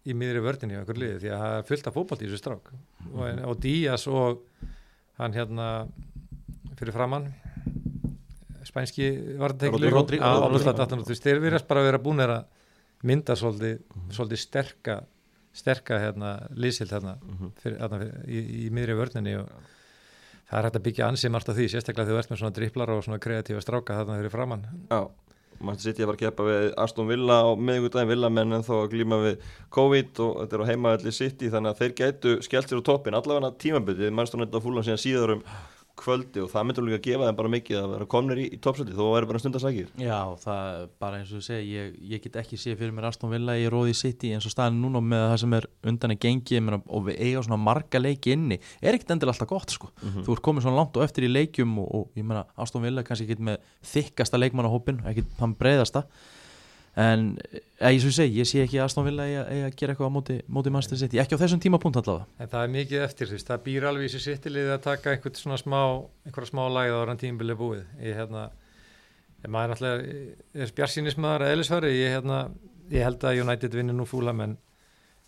í 0.07 0.14
miðri 0.16 0.40
vördinni 0.44 0.79
á 0.79 0.81
einhver 0.81 1.01
liði 1.03 1.18
því 1.25 1.33
að 1.35 1.42
það 1.44 1.57
er 1.61 1.66
fullt 1.70 1.90
af 1.90 1.96
fótballt 1.99 2.22
í 2.22 2.29
þessu 2.31 2.40
strák. 2.42 2.70
Og, 3.12 3.25
og 3.51 3.57
Díaz 3.64 4.07
og 4.09 4.44
hann 5.20 5.35
hérna 5.37 5.68
fyrir 6.79 6.94
framann 6.96 7.29
spænski 8.66 9.11
varðartekli 9.40 9.90
Rodri- 9.92 10.20
Rodri- 10.20 10.20
þeir 11.27 11.42
virðast 11.44 11.68
bara 11.68 11.83
að 11.83 11.88
vera 11.90 12.01
búin 12.03 12.22
að 12.25 12.35
mynda 13.07 13.37
svolítið, 13.38 13.77
svolítið 14.16 14.40
sterka 14.42 14.96
sterka 15.57 16.01
hérna, 16.03 16.37
lýsild 16.55 16.92
hérna, 16.95 17.16
fyrir, 17.62 17.79
hérna 17.83 18.01
fyrir, 18.03 18.16
í, 18.29 18.42
í 18.66 18.73
miðri 18.75 18.97
vörninni 18.99 19.37
og 19.40 19.53
það 20.47 20.59
er 20.59 20.69
hægt 20.69 20.81
að 20.81 20.88
byggja 20.88 21.11
ansið 21.11 21.35
margt 21.35 21.53
af 21.53 21.59
því, 21.59 21.69
sérstaklega 21.73 22.09
þegar 22.09 22.19
þú 22.19 22.25
ert 22.25 22.33
með 22.35 22.42
svona 22.42 22.59
dripplar 22.59 22.95
og 22.95 23.07
svona 23.07 23.23
kreatífa 23.23 23.62
stráka 23.64 24.01
þarna 24.01 24.19
fyrir 24.21 24.35
framann 24.35 24.69
já 24.90 25.01
Manchester 25.61 25.92
City 25.92 26.05
var 26.05 26.16
að 26.16 26.25
keppa 26.27 26.47
við 26.47 26.66
Aston 26.83 27.09
Villa 27.09 27.38
á 27.40 27.49
miðugudaginn 27.57 28.11
Villa 28.11 28.29
menn 28.33 28.53
en 28.53 28.64
þó 28.66 28.75
að 28.83 28.90
glíma 28.92 29.19
við 29.23 29.47
COVID 29.73 30.21
og 30.25 30.35
þetta 30.42 30.59
er 30.59 30.64
á 30.64 30.71
heimaðalli 30.71 31.12
City 31.16 31.51
þannig 31.53 31.73
að 31.73 31.81
þeir 31.81 31.95
gætu 32.01 32.35
skellt 32.45 32.73
sér 32.73 32.83
á 32.85 32.88
toppin 32.88 33.16
allavega 33.16 33.53
tímabitið, 33.62 34.12
Manchester 34.12 34.42
United 34.42 34.59
að 34.59 34.66
fúla 34.66 34.85
síðan 34.85 35.03
síðar 35.03 35.35
um 35.37 35.45
kvöldi 35.97 36.43
og 36.45 36.51
það 36.53 36.67
myndur 36.69 36.87
líka 36.87 36.99
að 36.99 37.07
gefa 37.07 37.29
þeim 37.29 37.39
bara 37.39 37.53
mikið 37.55 37.79
að 37.81 37.93
vera 37.95 38.07
komnir 38.13 38.41
í, 38.43 38.47
í 38.53 38.59
toppsæti 38.63 38.97
þó 38.97 39.03
vera 39.15 39.29
bara 39.31 39.41
stundasækir 39.43 39.89
Já, 40.03 40.19
það 40.43 40.69
er 40.73 40.91
bara 41.03 41.21
eins 41.21 41.33
og 41.33 41.41
þú 41.41 41.47
segir 41.47 41.67
ég, 41.73 41.97
ég 42.13 42.25
get 42.27 42.39
ekki 42.43 42.59
séð 42.61 42.79
fyrir 42.83 42.95
mér 42.97 43.09
Aston 43.11 43.33
Villa 43.33 43.57
í 43.57 43.67
Róði 43.73 43.97
City 43.97 44.33
eins 44.37 44.47
og 44.49 44.53
staðin 44.53 44.83
núna 44.85 45.03
með 45.05 45.25
það 45.31 45.37
sem 45.45 45.57
er 45.59 45.69
undan 45.93 46.15
í 46.15 46.19
gengi 46.27 46.63
og 46.77 47.07
við 47.09 47.21
eiga 47.25 47.45
svona 47.47 47.61
marga 47.65 48.03
leiki 48.03 48.37
inni 48.37 48.61
er 48.81 48.97
ekkit 48.97 49.15
endilega 49.17 49.37
alltaf 49.37 49.51
gott 49.51 49.73
sko. 49.73 49.91
Þú 50.03 50.37
ert 50.37 50.45
komið 50.45 50.67
svona 50.67 50.81
langt 50.81 50.97
og 50.97 51.05
eftir 51.07 51.27
í 51.27 51.33
leikjum 51.33 51.77
og, 51.83 51.89
og 51.97 52.19
ég 52.19 52.27
meina 52.27 52.45
Aston 52.61 52.85
Villa 52.85 53.03
er 53.03 53.09
kannski 53.09 53.29
ekki 53.29 53.49
með 53.49 53.65
þykkasta 53.93 54.41
leikmannahópin, 54.41 55.01
ekki 55.09 55.25
hann 55.41 55.57
breiðasta 55.59 56.05
en 56.97 57.25
eða, 57.77 57.91
eins 57.91 58.05
og 58.05 58.11
ég 58.11 58.17
segi, 58.17 58.39
ég 58.41 58.49
sé 58.49 58.63
ekki 58.65 58.79
Aston 58.81 59.05
Villa 59.07 59.27
eiga, 59.29 59.43
eiga 59.53 59.69
að 59.69 59.79
gera 59.81 59.95
eitthvað 59.95 60.09
á 60.09 60.17
móti, 60.17 60.37
móti 60.49 60.73
Manchester 60.73 61.01
City, 61.03 61.21
ekki 61.21 61.37
á 61.37 61.43
þessum 61.43 61.61
tímapunkt 61.61 61.99
allavega. 62.01 62.27
En 62.41 62.51
það 62.53 62.63
er 62.65 62.73
mikið 62.73 63.05
eftir, 63.05 63.33
veist, 63.35 63.49
það 63.51 63.65
býr 63.67 63.89
alveg 63.91 64.07
í 64.07 64.13
þessu 64.13 64.23
sittiliði 64.25 64.73
að 64.73 64.85
taka 64.87 65.13
einhvern 65.13 65.41
svona 65.41 65.59
smá 65.61 65.81
einhverja 66.27 66.53
smá 66.53 66.63
lagið 66.73 67.01
ára 67.01 67.17
en 67.17 67.21
tímbilið 67.21 67.61
búið. 67.61 67.83
Ég 68.01 68.21
hérna, 68.21 68.47
maður 69.47 69.75
náttúrulega 69.75 70.63
er 70.65 70.73
spjarsýnismæður 70.73 71.47
að 71.47 71.57
eðlisfæri 71.57 71.93
ég 71.95 72.15
hérna, 72.17 72.39
ég 72.95 73.07
held 73.07 73.27
að 73.29 73.43
United 73.45 73.77
vinnir 73.77 73.99
nú 73.99 74.09
fúlam 74.09 74.41
en, 74.47 74.57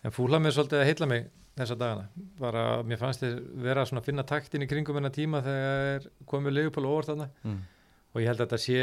en 0.05 0.15
fúlam 0.15 0.49
er 0.49 0.57
svolítið 0.57 0.81
að 0.81 0.89
heilla 0.89 1.11
mig 1.13 1.29
þessa 1.59 1.75
dagana, 1.75 2.05
bara 2.39 2.65
mér 2.87 3.01
fannst 3.01 3.25
þið 3.25 3.39
vera 3.65 3.85
svona 3.87 4.01
að 4.01 4.09
finna 4.09 4.25
taktin 4.27 4.63
í 4.63 4.69
kringum 4.71 4.97
hennar 4.99 5.13
tíma 5.15 5.41
þegar 5.43 6.05
komið 6.31 6.55
Leopold 6.55 6.87
óvart 6.87 7.11
þarna. 7.11 7.27
Mm. 7.43 7.59
og 8.15 8.21
ég 8.23 8.31
held 8.31 8.41
að 8.41 8.47
þetta 8.47 8.61
sé 8.63 8.83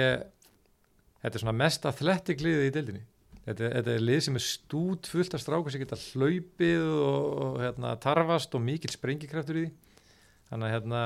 þetta 1.26 1.40
er 1.40 1.44
svona 1.44 1.58
mest 1.58 1.86
athletic 1.90 2.42
liðið 2.44 2.68
í 2.68 2.74
deildinni. 2.76 3.04
Þetta, 3.46 3.70
þetta 3.78 3.94
er 3.94 4.04
lið 4.06 4.22
sem 4.26 4.38
er 4.40 4.44
stút 4.44 5.08
fullt 5.10 5.36
af 5.38 5.42
stráku 5.42 5.72
sem 5.74 5.82
geta 5.82 5.98
hlaupið 6.02 6.86
og, 7.06 7.26
og 7.46 7.58
hérna, 7.62 7.94
tarfast 8.02 8.58
og 8.58 8.64
mikill 8.66 8.94
sprengikraftur 8.94 9.60
í 9.62 9.66
því. 9.66 10.06
Þannig 10.50 10.68
að 10.68 10.74
hérna, 10.74 11.02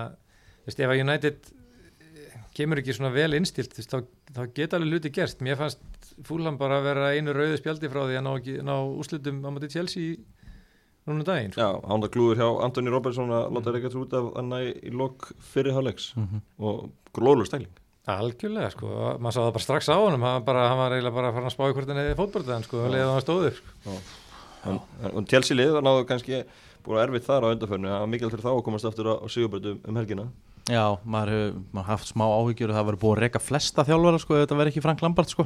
veist, 0.67 0.79
ef 0.79 0.93
að 0.93 1.03
United 1.03 1.49
eh, 1.49 2.37
kemur 2.55 2.79
ekki 2.79 2.95
svona 2.95 3.11
vel 3.15 3.35
innstilt 3.35 3.75
þú 3.75 3.81
veist, 3.81 3.95
þá, 3.95 4.35
þá 4.37 4.55
geta 4.55 4.79
alveg 4.79 4.93
luti 4.95 5.11
gerst. 5.15 5.43
Mér 5.43 5.59
fannst 5.59 5.83
fúlham 6.27 6.59
bara 6.59 6.79
að 6.79 6.87
vera 6.87 7.11
einu 7.15 7.35
rauðu 7.35 7.59
spjaldi 7.59 7.91
frá 7.91 8.05
því 8.05 8.19
að 8.19 8.25
ná, 8.27 8.31
ekki, 8.39 8.55
ná 8.67 8.75
úslutum 8.79 9.43
á 9.43 9.49
móti 9.51 9.71
Chelsea 9.75 10.15
núna 11.09 11.23
um 11.23 11.27
daginn. 11.27 11.51
Sko. 11.55 11.63
Já, 11.63 11.69
það 11.89 12.09
glúður 12.15 12.39
hjá 12.39 12.49
Antoni 12.67 12.91
Robertson 12.93 13.35
að 13.35 13.51
láta 13.55 13.75
reyka 13.75 13.91
út 13.99 14.15
af 14.15 14.31
hann 14.35 14.55
í, 14.59 14.71
í 14.79 14.95
lok 14.95 15.31
fyrir 15.51 15.75
hálfleiks. 15.75 16.11
Mm 16.19 16.41
og 16.59 16.89
glóðlur 17.15 17.47
stæling 17.47 17.71
algjörlega 18.17 18.71
sko, 18.73 18.89
maður 19.19 19.35
sá 19.35 19.39
það 19.41 19.53
bara 19.57 19.65
strax 19.65 19.89
á 19.91 19.95
honum. 19.97 20.25
Hann, 20.27 20.45
bara, 20.47 20.65
hann 20.71 20.79
var 20.81 20.95
eiginlega 20.95 21.15
bara 21.15 21.29
að 21.31 21.37
fara 21.37 21.49
að 21.49 21.55
spá 21.55 21.63
í 21.65 21.75
hvort 21.75 21.91
hann 21.91 22.01
hefði 22.01 22.17
fótbörðan 22.19 22.65
sko, 22.65 22.81
um 22.81 22.93
leiðið 22.93 23.05
að 23.05 23.13
hann 23.15 23.25
stóður 23.25 23.59
sko. 23.59 23.95
en, 24.69 24.79
en, 25.03 25.11
og 25.13 25.29
Chelsea 25.31 25.57
lið 25.57 25.73
var 25.77 25.85
náðu 25.87 26.05
kannski 26.09 26.41
búin 26.85 27.01
erfitt 27.03 27.27
þar 27.27 27.47
á 27.47 27.51
undarförnu 27.53 27.91
það 27.91 28.03
var 28.03 28.13
mikilvægt 28.13 28.35
fyrir 28.35 28.45
þá 28.47 28.51
að 28.53 28.63
komast 28.69 28.89
aftur 28.89 29.11
á, 29.11 29.15
á 29.19 29.27
sigurbrötu 29.29 29.75
um 29.83 29.99
helgina. 29.99 30.29
Já, 30.69 30.85
maður 31.03 31.35
hefur 31.35 31.85
haft 31.89 32.09
smá 32.11 32.25
áhyggjur 32.29 32.71
og 32.71 32.77
það 32.77 32.89
verið 32.89 33.03
búið 33.03 33.15
að 33.15 33.21
reyka 33.23 33.41
flesta 33.41 33.85
þjálfara 33.87 34.21
sko, 34.21 34.39
þetta 34.43 34.57
verið 34.59 34.73
ekki 34.73 34.83
Frank 34.85 35.03
Lampard 35.05 35.31
sko. 35.31 35.45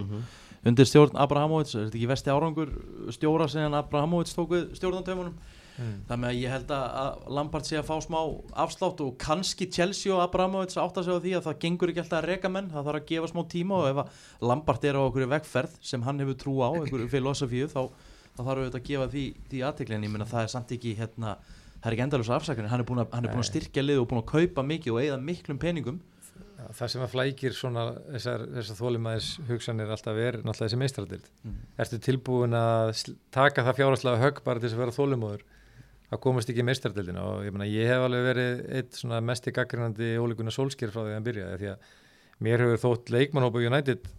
undir 0.63 0.87
stjórn 0.87 1.17
Abrahamovic, 1.19 1.73
er 1.75 1.87
þetta 1.87 1.99
ekki 1.99 2.09
vesti 2.11 2.31
árangur 2.31 2.69
stjóra 3.11 3.47
sem 3.51 3.73
Abrahamovic 3.75 4.31
tók 4.35 4.53
við 4.55 4.69
stjórnantöfunum 4.77 5.33
Mm. 5.73 5.93
þannig 6.05 6.27
að 6.29 6.35
ég 6.37 6.51
held 6.53 6.71
að, 6.75 6.83
að 7.01 7.31
Lampard 7.33 7.65
sé 7.65 7.77
að 7.79 7.87
fá 7.87 7.95
smá 8.05 8.17
afslátt 8.63 8.99
og 9.01 9.15
kannski 9.17 9.65
Chelsea 9.73 10.13
og 10.13 10.21
Abramovits 10.21 10.77
átta 10.77 11.01
sig 11.01 11.15
á 11.15 11.23
því 11.23 11.31
að 11.39 11.47
það 11.47 11.59
gengur 11.63 11.89
ekki 11.93 12.03
alltaf 12.03 12.19
að 12.19 12.27
reka 12.29 12.51
menn. 12.53 12.69
Það 12.69 12.85
þarf 12.89 12.99
að 13.01 13.07
gefa 13.09 13.31
smá 13.31 13.41
tíma 13.49 13.79
og 13.79 13.87
ef 13.89 14.01
að 14.03 14.21
Lampard 14.51 14.85
er 14.85 14.99
á 14.99 15.01
okkur 15.01 15.27
vegferð 15.33 15.79
sem 15.81 16.05
hann 16.05 16.21
hefur 16.21 16.37
trú 16.43 16.55
á 16.61 16.69
einhverju 16.77 17.09
filosofíu 17.09 17.71
þá, 17.73 17.81
þá 18.37 18.41
þarf 18.43 18.63
við 18.67 18.77
að 18.77 18.87
gefa 18.91 19.09
því, 19.15 19.25
því 19.49 19.65
aðtekli 19.71 19.97
en 19.97 20.05
ég 20.05 20.13
menna 20.13 20.29
það 20.29 20.45
er 20.45 20.53
samt 20.53 20.73
ekki 20.77 20.93
hérna, 21.01 21.35
það 21.81 21.89
er 21.89 21.97
ekki 21.97 22.05
endalus 22.05 22.29
afsakarinn 22.37 22.69
hann 22.69 22.83
er 22.85 22.89
búin 22.93 23.01
að, 23.01 23.13
er 23.17 23.33
að 23.33 23.47
styrkja 23.49 23.83
lið 23.83 24.03
og 24.03 24.09
búin 24.13 24.21
að 24.21 24.29
kaupa 24.35 24.65
mikið 24.69 24.93
og 24.93 25.01
eigða 25.01 25.21
miklum 25.25 25.61
peningum. 25.61 26.01
Það 26.63 26.91
sem 26.93 27.01
að 27.03 27.11
flækir 27.11 27.55
svona 27.57 27.81
þessar, 28.13 28.45
þessar 28.53 28.77
þólimæðis 28.79 29.25
hugsanir 29.49 29.89
alltaf 29.91 30.15
er 30.21 30.37
náttúrulega 30.39 30.69
þessi 30.69 30.79
meistradild 30.79 31.25
Mm. 31.43 31.57
ertu 31.83 31.97
tilbúin 31.99 32.55
að 32.55 32.93
taka 33.35 33.65
það 33.65 33.81
fjárhagslega 33.81 34.21
högg 34.21 34.39
bara 34.45 34.61
til 34.61 34.69
þess 34.69 34.77
að 34.77 34.83
vera 34.85 34.95
þólimóður 34.95 35.43
að 36.13 36.23
komast 36.23 36.49
ekki 36.51 36.63
í 36.63 36.67
meistradildina 36.67 37.23
og 37.27 37.45
ég, 37.47 37.53
meina, 37.55 37.69
ég 37.69 37.89
hef 37.89 38.05
alveg 38.05 38.27
verið 38.29 38.65
eitt 38.79 38.97
svona 38.99 39.21
mest 39.25 39.47
í 39.49 39.53
gaggrinandi 39.55 40.15
ólíkuna 40.21 40.53
sólsker 40.53 40.93
frá 40.93 41.01
því 41.01 41.11
að 41.11 41.17
hann 41.17 41.27
byrjaði 41.27 41.61
því 41.61 41.71
að 41.73 41.87
mér 42.43 42.65
hefur 42.65 42.83
þótt 42.83 43.13
leikmannhópa 43.13 43.63
United 43.63 44.11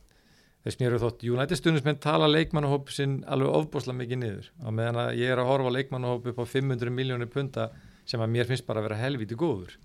þess 0.65 0.81
mér 0.81 0.95
hefur 0.95 1.11
þótt 1.11 1.25
United 1.29 1.61
stundismenn 1.61 2.01
tala 2.01 2.29
leikmannhóp 2.31 2.89
sinn 2.93 3.19
alveg 3.29 3.53
ofbúslega 3.59 3.99
mikið 3.99 4.21
niður. 4.21 4.47
Og 4.65 4.73
meðan 4.79 5.01
að 5.03 5.19
ég 5.21 5.33
er 5.35 5.43
að 5.43 5.51
horfa 5.51 5.73
leikmannhóp 5.75 6.29
upp 6.31 6.41
á 6.41 6.45
500 6.49 6.95
miljónir 6.95 7.29
punta 7.33 7.69
sem 8.09 8.23
að 8.25 8.33
mér 8.33 8.49
finnst 8.49 8.67
bara 8.69 8.81
að 8.81 8.89
vera 8.89 9.01
helvíti 9.03 9.37
góður. 9.37 9.77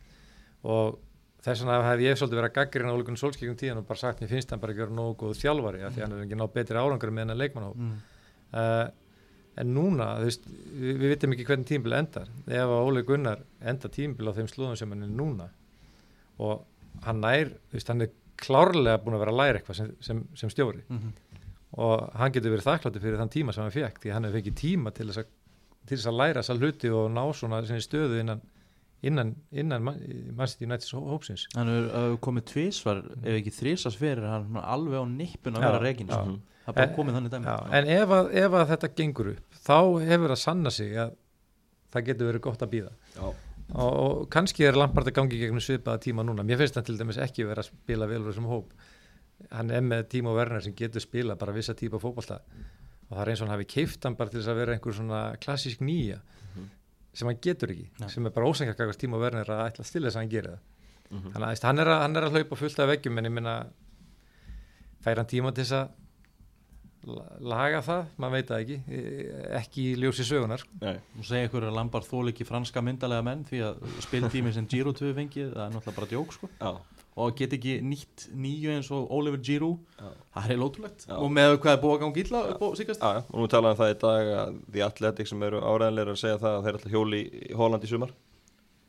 Og 0.63 1.00
þess 1.43 1.63
vegna 1.63 1.82
hef 1.84 2.04
ég 2.04 2.19
svolítið 2.19 2.39
verið 2.39 2.50
að 2.50 2.58
gaggrina 2.60 2.95
ólíkunum 2.95 3.19
sólskeikum 3.19 3.60
tíðan 3.60 3.82
og 3.82 3.89
bara 3.91 4.02
sagt 4.02 4.24
mér 4.24 4.32
finnst 4.32 4.52
hann 4.54 4.63
bara 4.63 4.76
að 4.76 4.82
gera 4.82 4.95
nógu 4.95 5.17
góð 5.19 5.38
þjálfari 5.43 5.84
en 9.60 9.74
núna 9.76 10.13
þú 10.19 10.28
veist, 10.30 10.50
við, 10.50 10.91
við 11.02 11.13
vitum 11.13 11.36
ekki 11.36 11.48
hvernig 11.50 11.69
tímbil 11.69 11.98
endar. 12.00 12.30
Ef 12.48 12.65
að 12.65 12.86
Óli 12.88 13.06
Gunnar 13.08 13.43
enda 13.72 13.91
tímbil 13.91 14.32
á 14.32 14.38
þeim 14.38 14.52
slúðum 14.52 14.80
sem 14.80 14.95
hann 14.95 15.08
er 15.08 15.13
núna 15.13 15.50
og 16.39 16.63
hann 17.06 17.19
nær 17.24 17.52
þú 17.69 17.76
veist, 17.76 17.91
hann 17.91 18.06
er 18.06 18.13
klárlega 18.39 19.02
búin 19.04 19.17
að 19.17 19.26
vera 19.26 19.34
að 19.36 19.41
læra 19.41 19.60
eitthvað 19.60 19.82
sem, 19.82 19.89
sem, 20.04 20.22
sem 20.39 20.52
stjóri. 20.54 20.86
Mm 20.88 21.12
og 21.78 22.08
hann 22.17 22.34
getur 22.34 22.56
verið 22.56 22.65
þakkláttur 22.65 23.04
fyrir 23.04 23.19
þann 23.22 23.34
tíma 23.34 23.54
sem 23.54 23.65
hann 23.65 23.74
fekk 23.74 24.02
því 24.02 24.13
hann 24.15 24.26
hefur 24.26 24.39
fengið 24.39 24.56
tíma 24.58 24.93
til 24.95 25.10
þess 25.10 25.22
að, 25.22 25.28
til 25.86 25.98
þess 25.98 26.10
að 26.10 26.17
læra 26.17 26.41
þessa 26.41 26.56
hluti 26.58 26.93
og 26.98 27.12
ná 27.13 27.22
svona 27.38 27.60
stöðu 27.67 28.22
innan 28.24 28.41
innan, 29.05 29.33
innan 29.51 29.83
mannstíð 29.83 30.67
United 30.67 31.09
hópsins. 31.09 31.45
Hann 31.55 31.71
hefur 31.71 32.17
komið 32.25 32.47
tvísvar 32.53 33.01
ef 33.23 33.35
ekki 33.38 33.53
þrísars 33.55 33.97
fyrir 33.99 34.27
hann 34.27 34.59
alveg 34.59 34.99
á 34.99 35.05
nippun 35.09 35.59
að 35.59 35.67
vera 35.67 35.81
reygin 35.83 36.12
já. 36.12 36.17
sko. 36.17 36.39
það 36.65 36.71
er 36.73 36.79
bara 36.79 36.95
komið 36.97 37.17
þannig 37.17 37.35
dæmi. 37.35 37.49
Já, 37.49 37.57
en 37.79 37.91
ef 37.95 38.15
að, 38.17 38.31
ef 38.43 38.57
að 38.59 38.71
þetta 38.73 38.91
gengur 38.99 39.31
upp 39.33 39.59
þá 39.69 39.77
hefur 40.09 40.35
að 40.35 40.41
sanna 40.43 40.73
sig 40.73 40.97
að 41.05 41.13
það 41.93 42.09
getur 42.09 42.29
verið 42.29 42.45
gott 42.45 42.65
að 42.65 42.73
býða 42.73 42.91
Já, 43.15 43.23
og, 43.25 43.93
og 43.93 44.25
kannski 44.33 44.67
er 44.67 44.77
Lampard 44.77 45.09
að 45.09 45.17
gangi 45.21 45.39
gegnum 45.39 45.63
svipaða 45.63 46.03
tíma 46.03 46.25
núna, 46.27 46.45
mér 46.45 46.59
finnst 46.62 46.79
hann 46.79 46.88
til 46.89 46.97
dæmis 46.99 47.21
ekki 47.23 47.47
vera 47.47 47.63
að 47.63 47.71
spila 47.71 48.09
vel 48.09 48.23
úr 48.25 48.33
þessum 48.33 48.49
hóp. 48.51 48.75
Hann 49.53 49.71
er 49.71 49.85
með 49.85 50.09
tíma 50.12 50.33
og 50.33 50.41
verðnar 50.41 50.65
sem 50.65 50.75
getur 50.75 51.03
spila 51.03 51.38
bara 51.39 51.55
vissa 51.55 51.71
típa 51.77 52.01
fótbolta. 52.01 52.41
Og 53.07 53.15
það 53.15 53.21
er 53.23 53.31
eins 53.31 53.39
og 53.39 53.47
hann 53.47 53.55
hafi 53.55 53.67
keift 53.71 54.03
hann 54.05 54.17
bara 54.19 54.33
til 54.33 54.41
þess 54.41 54.51
að 54.51 54.59
vera 54.59 54.73
einhver 54.75 54.97
svona 54.97 55.21
klassísk 55.41 55.79
nýja 55.81 56.19
sem 57.19 57.27
hann 57.27 57.39
getur 57.43 57.73
ekki, 57.73 57.88
Nei. 57.99 58.10
sem 58.13 58.25
er 58.29 58.34
bara 58.36 58.47
ósengjarkakast 58.53 59.01
tíma 59.03 59.17
og 59.19 59.23
verðnar 59.27 59.49
að 59.51 59.63
ætla 59.69 59.84
að 59.86 59.89
stila 59.91 60.08
þess 60.10 60.19
að 60.19 60.23
hann 60.23 60.34
gerir 60.36 60.53
það. 60.55 60.67
Mhm. 61.10 61.32
þannig 61.34 61.47
að 61.49 61.63
hann 61.67 61.79
er 61.84 61.89
að, 61.89 62.01
hann 62.05 62.15
er 62.19 62.27
að 62.29 62.36
hlaupa 62.38 62.58
fullt 62.63 62.79
af 62.84 62.89
veggjum 62.93 63.17
en 63.17 63.25
ég 63.25 63.34
minna 63.34 63.55
fær 65.03 65.17
hann 65.21 65.25
tíma 65.32 65.51
til 65.55 65.63
þess 65.63 65.77
að 65.79 65.89
la- 67.10 67.38
laga 67.53 67.79
það, 67.82 68.05
maður 68.19 68.36
veit 68.36 68.49
það 68.51 68.63
ekki 68.63 68.77
e- 68.99 69.58
ekki 69.60 69.86
í 69.89 69.95
ljósi 70.03 70.25
sögunar 70.27 70.63
nei, 70.84 70.97
og 71.17 71.25
segja 71.25 71.47
ykkur 71.49 71.65
að 71.69 71.75
Lampard 71.79 72.05
þól 72.05 72.27
ekki 72.34 72.45
franska 72.45 72.84
myndalega 72.86 73.23
menn 73.25 73.45
því 73.47 73.62
að 73.69 73.82
spiltími 74.05 74.53
sem 74.53 74.67
Giro 74.69 74.91
2 74.93 75.13
fengið 75.17 75.53
það 75.55 75.63
er 75.65 75.73
náttúrulega 75.77 75.95
bara 75.95 76.12
djók 76.13 76.34
sko. 76.36 76.49
Já, 76.60 76.71
og 77.19 77.36
get 77.39 77.53
ekki 77.58 77.73
nýtt 77.84 78.25
nýju 78.39 78.71
eins 78.77 78.89
og 78.95 79.12
Oliver 79.15 79.41
Giroud. 79.43 79.82
Já. 79.99 80.10
Það 80.39 80.53
er 80.55 80.60
lótulegt 80.62 81.05
og 81.17 81.29
með 81.36 81.58
hvað 81.60 81.73
er 81.75 81.82
búið 81.84 81.95
að 81.97 82.01
ganga 82.05 82.23
illa 82.23 82.41
upp 82.53 82.63
á 82.63 82.67
síkast 82.79 83.03
Já, 83.03 83.10
já, 83.17 83.21
og 83.29 83.38
nú 83.43 83.47
talaðum 83.51 83.79
það 83.82 83.93
í 83.93 83.99
dag 84.05 84.32
að 84.39 84.58
því 84.73 84.84
atletik 84.88 85.29
sem 85.32 85.43
eru 85.49 85.60
áræðanleira 85.62 86.15
að 86.15 86.21
segja 86.23 86.39
það 86.43 86.58
að 86.60 86.65
þeir 86.69 86.79
ætla 86.79 86.93
hjóli 86.95 87.21
í 87.27 87.53
Holland 87.60 87.84
í 87.88 87.91
sumar. 87.91 88.13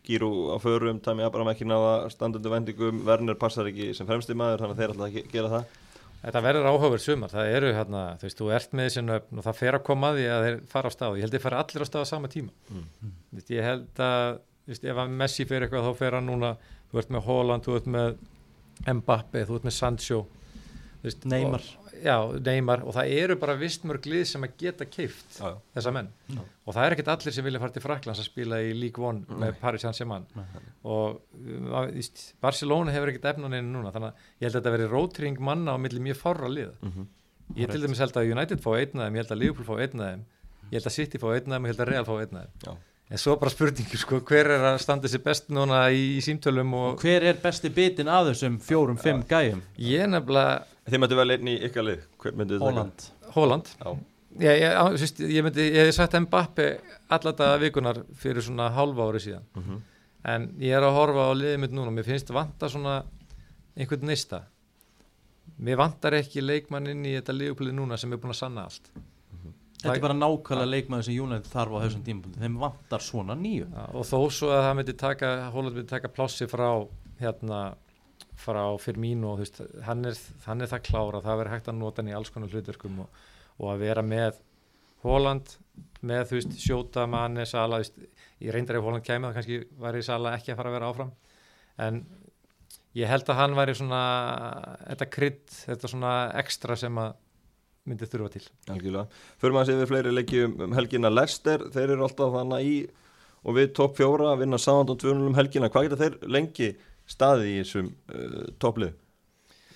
Gíru 0.07 0.31
á 0.51 0.57
förum, 0.63 0.99
Tami 1.05 1.23
Abraham 1.27 1.51
ekki 1.53 1.67
náða 1.69 1.93
standundu 2.15 2.51
vendingum, 2.51 3.03
Werner 3.07 3.37
passar 3.39 3.69
ekki 3.69 3.91
sem 3.95 4.09
fremsti 4.09 4.33
maður, 4.39 4.63
þannig 4.65 4.79
að 4.79 4.81
þeir 4.81 4.95
að 5.05 5.15
ge- 5.19 5.27
gera 5.35 5.51
það. 5.53 5.75
Þetta 6.21 6.41
verður 6.45 6.67
áhugaverð 6.71 7.05
sumar, 7.05 7.31
það 7.33 7.51
eru 7.57 7.69
hérna, 7.77 8.01
þú 8.21 8.27
veist, 8.27 8.39
þú 8.41 8.49
ert 8.57 8.73
með 8.77 8.89
þessi 8.89 9.03
nöfn 9.07 9.39
og 9.41 9.45
það 9.47 9.59
fer 9.61 9.77
að 9.79 9.85
koma 9.87 10.11
að 10.13 10.19
því 10.19 10.25
að 10.35 10.43
þeir 10.47 10.57
fara 10.73 10.89
á 10.89 10.93
stað 10.97 11.15
ég 11.17 11.25
held 11.25 11.31
að 11.31 11.37
þeir 11.39 11.45
fara 11.47 11.61
allir 11.65 11.85
á 11.85 11.89
stað 11.89 12.05
á 12.05 12.13
sama 12.13 12.29
tíma. 12.33 12.53
Mm. 12.69 13.13
Þú 13.31 13.39
veist, 13.39 13.53
ég 13.57 13.65
held 13.69 14.03
að 14.09 14.27
þú 14.41 14.73
veist, 14.75 14.85
ef 14.93 15.01
að 15.05 15.15
Messi 15.23 15.47
fer 15.49 15.65
eitthvað 15.65 15.87
þá 15.89 15.93
fer 16.01 16.17
hann 16.19 16.29
núna 16.29 16.51
þú 16.93 16.99
ert 16.99 17.11
með 17.11 17.23
Holland, 17.29 17.65
þú 17.65 17.77
ert 17.77 17.87
með 17.87 18.17
Mbappe, 18.87 19.45
þú 19.47 19.59
ert 19.61 19.65
með 19.69 19.77
Sancho 19.77 20.27
veist, 21.03 21.25
Neymar. 21.29 21.61
og, 21.61 21.77
Já, 22.01 22.15
Neymar 22.41 22.81
og 22.89 22.95
það 22.97 23.11
eru 23.13 23.35
bara 23.37 23.55
vistmörg 23.61 24.07
lið 24.09 24.23
sem 24.31 24.43
að 24.47 24.55
geta 24.63 24.87
keift 24.89 25.37
Já, 25.37 25.51
já. 25.51 25.57
þessa 25.77 25.93
menn 25.93 26.09
Já. 26.33 26.41
og 26.65 26.73
það 26.75 26.87
er 26.87 26.95
ekkert 26.97 27.11
allir 27.13 27.35
sem 27.37 27.45
vilja 27.45 27.61
fara 27.61 27.75
til 27.75 27.83
Fraklands 27.85 28.21
að 28.23 28.29
spila 28.31 28.57
í 28.65 28.71
League 28.73 29.05
One 29.05 29.27
með 29.29 29.59
Paris 29.61 29.83
Saint-Germain 29.85 30.25
Nei. 30.35 30.45
og 30.85 31.21
að- 31.77 31.93
víst, 31.99 32.23
Barcelona 32.41 32.91
hefur 32.95 33.13
ekkert 33.13 33.29
efnaninu 33.35 33.69
núna 33.75 33.93
þannig 33.93 34.15
að 34.15 34.25
ég 34.41 34.49
held 34.49 34.55
að 34.55 34.61
þetta 34.63 34.73
veri 34.79 34.89
rótring 34.95 35.39
manna 35.41 35.77
á 35.77 35.79
milli 35.79 36.01
mjög 36.01 36.17
fárra 36.23 36.49
liða 36.49 36.73
Mhm. 36.81 37.07
ég 37.57 37.69
til 37.71 37.81
dæmis 37.83 37.99
held 37.99 38.13
að 38.17 38.31
United 38.33 38.61
fá 38.65 38.71
einn 38.81 38.97
af 39.01 39.05
þeim 39.05 39.13
ég 39.13 39.21
held 39.21 39.35
að 39.37 39.39
Liverpool 39.45 39.67
fá 39.67 39.77
einn 39.83 40.01
af 40.01 40.09
þeim 40.09 40.25
ég 40.71 40.77
held 40.81 40.87
að 40.89 40.97
City 40.97 41.19
fá 41.19 41.29
einn 41.37 41.53
af 41.53 41.61
þeim 41.61 41.65
og 41.65 41.69
ég 41.69 41.77
held 41.77 41.85
að 41.85 41.91
Real 41.93 42.05
fá 42.05 42.17
einn 42.17 42.37
af 42.37 42.47
þeim 42.47 42.65
Já. 42.65 42.77
En 43.11 43.19
svo 43.19 43.35
bara 43.41 43.51
spurningur 43.51 43.99
sko 43.99 44.21
hver 44.27 44.53
er 44.55 44.67
að 44.71 44.79
standa 44.85 45.11
sér 45.11 45.23
best 45.25 45.51
núna 45.51 45.83
í, 45.91 46.03
í 46.19 46.21
símtölum 46.25 46.75
og 46.79 46.87
og 46.93 47.03
hver 47.03 47.27
er 47.33 47.41
besti 47.43 47.71
bitin 47.75 48.11
að 48.11 48.31
þessum 48.31 48.61
fjórum, 48.63 49.01
fimm 49.01 49.25
gæjum? 49.29 49.65
Ég 49.83 50.07
nefnilega 50.11 50.61
Þið 50.91 51.03
mættu 51.03 51.19
vel 51.19 51.35
einn 51.35 51.51
í 51.51 51.57
ykkar 51.69 51.87
lið, 51.87 52.07
hver 52.23 52.39
myndið 52.39 52.57
þið 52.57 52.63
taka? 52.65 52.71
Holland. 52.71 53.05
Holland? 53.35 53.69
Já, 53.81 53.91
ég, 54.43 54.63
ég, 54.63 55.27
ég 55.37 55.47
myndi, 55.47 55.67
ég 55.71 55.87
hef 55.91 55.95
sagt 55.95 56.17
Mbappe 56.25 56.69
alla 57.15 57.33
daga 57.39 57.59
vikunar 57.63 58.01
fyrir 58.19 58.43
svona 58.47 58.71
hálfa 58.75 59.07
ári 59.11 59.23
síðan. 59.27 59.47
Mhm. 59.59 59.83
en 60.31 60.49
ég 60.61 60.77
er 60.77 60.85
að 60.85 60.97
horfa 60.99 61.31
á 61.31 61.33
liðið 61.33 61.61
mitt 61.63 61.73
núna. 61.73 61.91
Mér 61.97 62.05
finnst 62.05 62.29
vanta 62.29 62.69
svona 62.69 63.05
einhvern 63.77 64.05
neista. 64.05 64.43
Mér 65.61 65.79
vantar 65.81 66.13
ekki 66.19 66.43
leikmann 66.45 66.87
inn 66.93 67.05
í 67.05 67.15
þetta 67.17 67.33
liðuplið 67.33 67.73
núna 67.73 67.97
sem 67.97 68.13
er 68.13 68.21
búin 68.21 68.35
að 68.35 68.43
sanna 68.43 68.67
allt 68.69 68.91
þetta 69.81 69.97
er 69.97 70.03
bara 70.05 70.17
nákvæmlega 70.17 70.71
leikmaður 70.71 71.07
sem 71.07 71.21
United 71.25 71.53
þarf 71.53 71.77
á 71.77 71.79
þessum 71.85 72.03
tímapunkti. 72.07 72.43
Þeim 72.43 72.59
vantar 72.61 73.05
svona 73.05 73.37
nýju. 73.39 73.69
Já, 73.71 73.85
og 73.97 74.09
þó 74.09 74.19
svo 74.37 74.51
að 74.53 74.65
það 74.67 74.75
myndi 74.81 74.97
taka 75.01 75.31
Holland 75.55 75.79
myndi 75.79 75.93
taka 75.93 76.13
plássi 76.13 76.49
frá 76.51 76.69
hérna 77.21 77.61
frá 78.41 78.63
Firmino 78.81 79.35
þú 79.37 79.45
veist, 79.45 79.59
hann, 79.85 80.05
er, 80.09 80.21
hann 80.47 80.65
er 80.65 80.71
það 80.71 80.87
klára 80.89 81.25
það 81.25 81.41
verður 81.43 81.55
hægt 81.55 81.69
að 81.69 81.81
nota 81.81 82.01
hann 82.01 82.13
í 82.13 82.15
alls 82.17 82.33
konar 82.33 82.53
hlutverkum 82.53 83.03
og, 83.05 83.19
og 83.61 83.73
að 83.75 83.83
vera 83.85 84.05
með 84.05 84.41
Holland 85.05 85.55
með 86.07 86.25
þú 86.31 86.39
veist 86.39 86.57
Sjóta, 86.61 87.07
Mane, 87.09 87.47
Sala 87.49 87.81
þú 87.81 87.85
veist, 87.85 88.23
ég 88.41 88.55
reyndar 88.55 88.79
ef 88.79 88.87
Holland 88.87 89.07
kæmi 89.07 89.29
það 89.29 89.37
kannski 89.39 89.61
væri 89.81 90.05
Sala 90.05 90.35
ekki 90.37 90.53
að 90.53 90.61
fara 90.61 90.73
að 90.73 90.77
vera 90.79 90.91
áfram. 90.93 91.13
En 91.81 92.03
ég 92.99 93.09
held 93.09 93.29
að 93.31 93.41
hann 93.41 93.57
væri 93.57 93.77
svona 93.79 94.03
þetta 94.87 95.11
krydd, 95.17 95.45
þetta 95.65 95.93
svona 95.93 96.15
ekstra 96.41 96.77
sem 96.81 97.01
að 97.01 97.17
myndi 97.91 98.09
þurfa 98.09 98.33
til. 98.37 98.45
Algjörlega. 98.73 99.21
Förum 99.43 99.61
að 99.61 99.69
séu 99.69 99.81
við 99.81 99.91
fleiri 99.91 100.15
leikjum 100.15 100.57
um 100.67 100.79
helgina. 100.79 101.13
Lester, 101.13 101.67
þeir 101.75 101.97
eru 101.97 102.07
alltaf 102.07 102.33
þannig 102.39 102.71
í 102.71 102.75
og 103.41 103.57
við 103.57 103.71
topp 103.77 103.99
fjóra 103.99 104.33
að 104.35 104.45
vinna 104.45 104.61
sáðan 104.61 104.93
á 104.93 104.95
200 105.01 105.29
um 105.31 105.39
helgina, 105.39 105.71
hvað 105.73 105.87
geta 105.89 106.01
þeir 106.03 106.19
lengi 106.29 106.73
staði 107.11 107.55
í 107.55 107.61
þessum 107.63 107.93
uh, 108.13 108.43
topplið? 108.61 108.97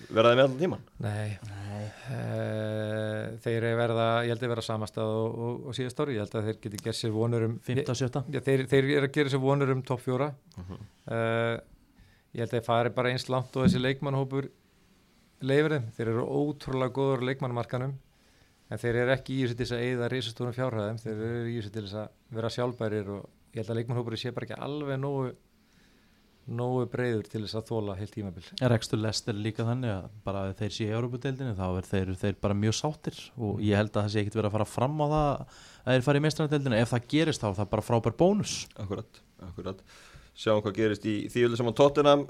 Verða 0.05 0.31
þeir 0.31 0.37
með 0.37 0.43
allan 0.45 0.59
tíman? 0.59 0.83
Nei, 1.01 1.37
Nei. 1.49 1.85
Uh, 2.05 3.37
þeir 3.41 3.55
eru 3.57 3.77
verða, 3.79 4.07
ég 4.25 4.35
held 4.35 4.43
að 4.45 4.51
vera 4.53 4.65
samastað 4.65 5.13
og, 5.15 5.37
og, 5.47 5.55
og 5.69 5.77
síðast 5.77 6.01
ári, 6.03 6.17
ég 6.17 6.25
held 6.25 6.37
að 6.37 6.49
þeir 6.49 6.59
geti 6.65 6.81
gert 6.85 6.99
sér 6.99 7.15
vonur 7.15 7.47
um 7.47 7.55
15-17 7.65 8.35
Já, 8.35 8.41
þeir, 8.45 8.65
þeir 8.71 8.91
eru 8.99 9.09
að 9.09 9.15
gera 9.17 9.33
sér 9.33 9.41
vonur 9.43 9.73
um 9.73 9.81
topp 9.87 10.03
fjóra. 10.05 10.29
Mhm. 10.59 10.85
uh, 11.09 11.55
ég 12.35 12.43
held 12.43 12.51
að 12.51 12.57
þeir 12.59 12.67
fari 12.67 12.93
bara 12.95 13.15
eins 13.15 13.27
langt 13.31 13.57
og 13.57 13.65
þessi 13.65 13.81
leikmannhópur 13.81 14.51
leifir 15.45 15.77
þeim, 15.77 15.89
þeir 15.97 16.11
eru 16.13 16.25
ótrúlega 16.29 16.95
góður 16.95 17.25
á 17.25 17.27
leikmannmarkanum 17.31 17.95
en 18.69 18.81
þeir 18.81 19.01
eru 19.03 19.15
ekki 19.15 19.35
í 19.35 19.41
þessu 19.43 19.57
til 19.57 19.65
þess 19.65 19.77
að 19.77 19.87
eyða 19.87 20.11
risastórum 20.13 20.55
fjárhæðum, 20.55 21.01
þeir 21.03 21.15
eru 21.15 21.49
í 21.49 21.57
þessu 21.57 21.73
til 21.75 21.83
þess 21.87 21.99
að 22.01 22.37
vera 22.37 22.53
sjálfbærir 22.55 23.11
og 23.15 23.27
ég 23.51 23.59
held 23.61 23.73
að 23.73 23.79
leikmannhópur 23.81 24.17
sé 24.19 24.33
bara 24.35 24.49
ekki 24.49 24.63
alveg 24.67 25.01
nógu 25.01 25.35
nógu 26.45 26.85
breyður 26.93 27.27
til 27.29 27.41
þess 27.43 27.57
að 27.57 27.69
þóla 27.71 27.95
heilt 27.97 28.11
tímabil. 28.13 28.43
Rekstur 28.61 28.99
Lester 29.01 29.37
líka 29.37 29.65
þannig 29.65 29.93
að 29.95 30.09
bara 30.27 30.43
að 30.45 30.57
þeir 30.59 30.75
séu 30.75 30.87
í 30.87 30.97
Európa-deildinni 30.97 31.55
þá 31.57 31.65
er 31.67 31.87
þeir, 31.89 32.11
þeir 32.21 32.35
bara 32.43 32.57
mjög 32.61 32.75
sáttir. 32.77 33.21
Og 33.39 33.63
ég 33.65 33.79
held 33.79 33.91
að 33.93 34.03
það 34.03 34.11
sé 34.13 34.21
ekkit 34.21 34.37
verið 34.37 34.49
að 34.51 34.57
fara 34.57 34.67
fram 34.69 35.01
á 35.01 35.05
það 35.05 35.31
að 35.31 35.95
þeir 35.95 36.05
fara 36.07 36.21
í 36.21 36.25
mestrardeildinni 36.25 36.81
ef 36.81 36.93
það 36.93 37.07
gerist 37.15 37.41
þá 37.41 37.47
er 37.49 37.57
það 37.61 37.71
bara 37.73 37.85
frábær 37.87 38.17
bónus. 38.19 38.53
Akkurat, 38.77 39.21
akkurat. 39.47 39.81
Sjáum 40.35 40.61
hvað 40.61 40.77
gerist 40.77 41.09
í 41.09 41.15
þýjölu 41.33 41.59
sem 41.59 41.71
á 41.71 41.73
Tottenham 41.81 42.27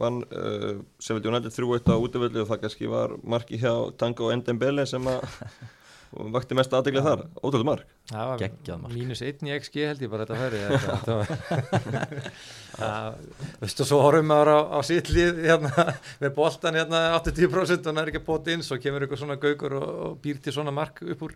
vann 0.00 0.22
uh, 0.26 0.82
sem 1.02 1.16
vildi 1.18 1.30
United 1.30 1.54
3-1 1.54 1.86
á 1.90 1.96
útvöldu 2.02 2.42
og 2.42 2.48
það 2.50 2.60
kannski 2.64 2.90
var 2.90 3.14
marki 3.22 3.60
hjá 3.62 3.72
Tango 4.00 4.30
Endembele 4.34 4.86
sem 4.90 5.06
að 5.10 5.22
vakti 6.34 6.54
mest 6.54 6.70
aðdeglið 6.76 7.02
þar, 7.08 7.22
ótrúlega 7.42 7.66
mark. 7.66 7.86
Það 8.10 8.28
var 8.30 8.42
Geggjað 8.44 8.82
mark. 8.84 8.92
mínus 8.94 9.22
1 9.26 9.40
í 9.48 9.54
XG 9.58 9.80
held 9.88 10.02
ég 10.04 10.12
bara 10.12 10.26
þetta 10.28 10.36
þetta, 10.52 11.16
þetta 11.34 12.20
Það- 12.78 13.16
Þú 13.54 13.60
veist 13.64 13.82
og 13.84 13.88
svo 13.88 13.98
horfum 14.02 14.28
maður 14.30 14.50
á, 14.54 14.58
á 14.74 14.78
sitt 14.86 15.10
líð 15.14 15.40
hérna, 15.46 15.84
með 16.22 16.32
boltan 16.36 16.78
hérna 16.78 17.00
80% 17.18 17.82
og 17.82 17.90
hann 17.90 18.02
er 18.04 18.10
ekki 18.12 18.22
að 18.22 18.26
bóta 18.28 18.54
inn 18.54 18.62
svo 18.66 18.78
kemur 18.82 19.06
eitthvað 19.06 19.22
svona 19.24 19.38
gaukur 19.42 19.76
og, 19.78 19.88
og 20.08 20.16
býr 20.22 20.38
til 20.42 20.54
svona 20.54 20.74
mark 20.74 21.02
upp 21.02 21.22
úr, 21.28 21.34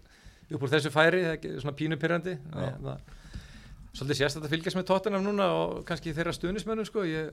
upp 0.55 0.63
úr 0.67 0.73
þessu 0.77 0.93
færi 0.95 1.25
er 1.33 1.39
svona 1.63 1.75
pínupyrrandi 1.79 2.37
hérna, 2.55 2.99
Svolítið 3.99 4.19
sérst 4.21 4.39
að 4.39 4.51
fylgjast 4.53 4.79
með 4.79 4.87
tóttunum 4.93 5.25
núna 5.27 5.47
og 5.59 5.79
kannski 5.89 6.13
þeirra 6.15 6.31
stuðnismönnum 6.37 6.87
sko. 6.87 7.03
Ég, 7.09 7.33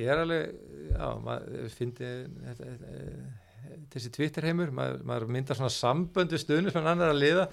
ég 0.00 0.08
er 0.12 0.22
alveg 0.24 0.52
já, 0.92 1.06
maður 1.26 1.70
fyndi 1.76 2.10
þetta, 2.48 2.72
þetta, 2.72 3.86
þessi 3.94 4.12
Twitter 4.16 4.46
heimur 4.48 4.72
maður, 4.74 5.00
maður 5.08 5.32
myndar 5.36 5.58
svona 5.58 5.72
sambönd 5.74 6.32
við 6.32 6.44
stuðnismenn 6.46 6.92
annar 6.94 7.12
að 7.14 7.20
liða 7.22 7.48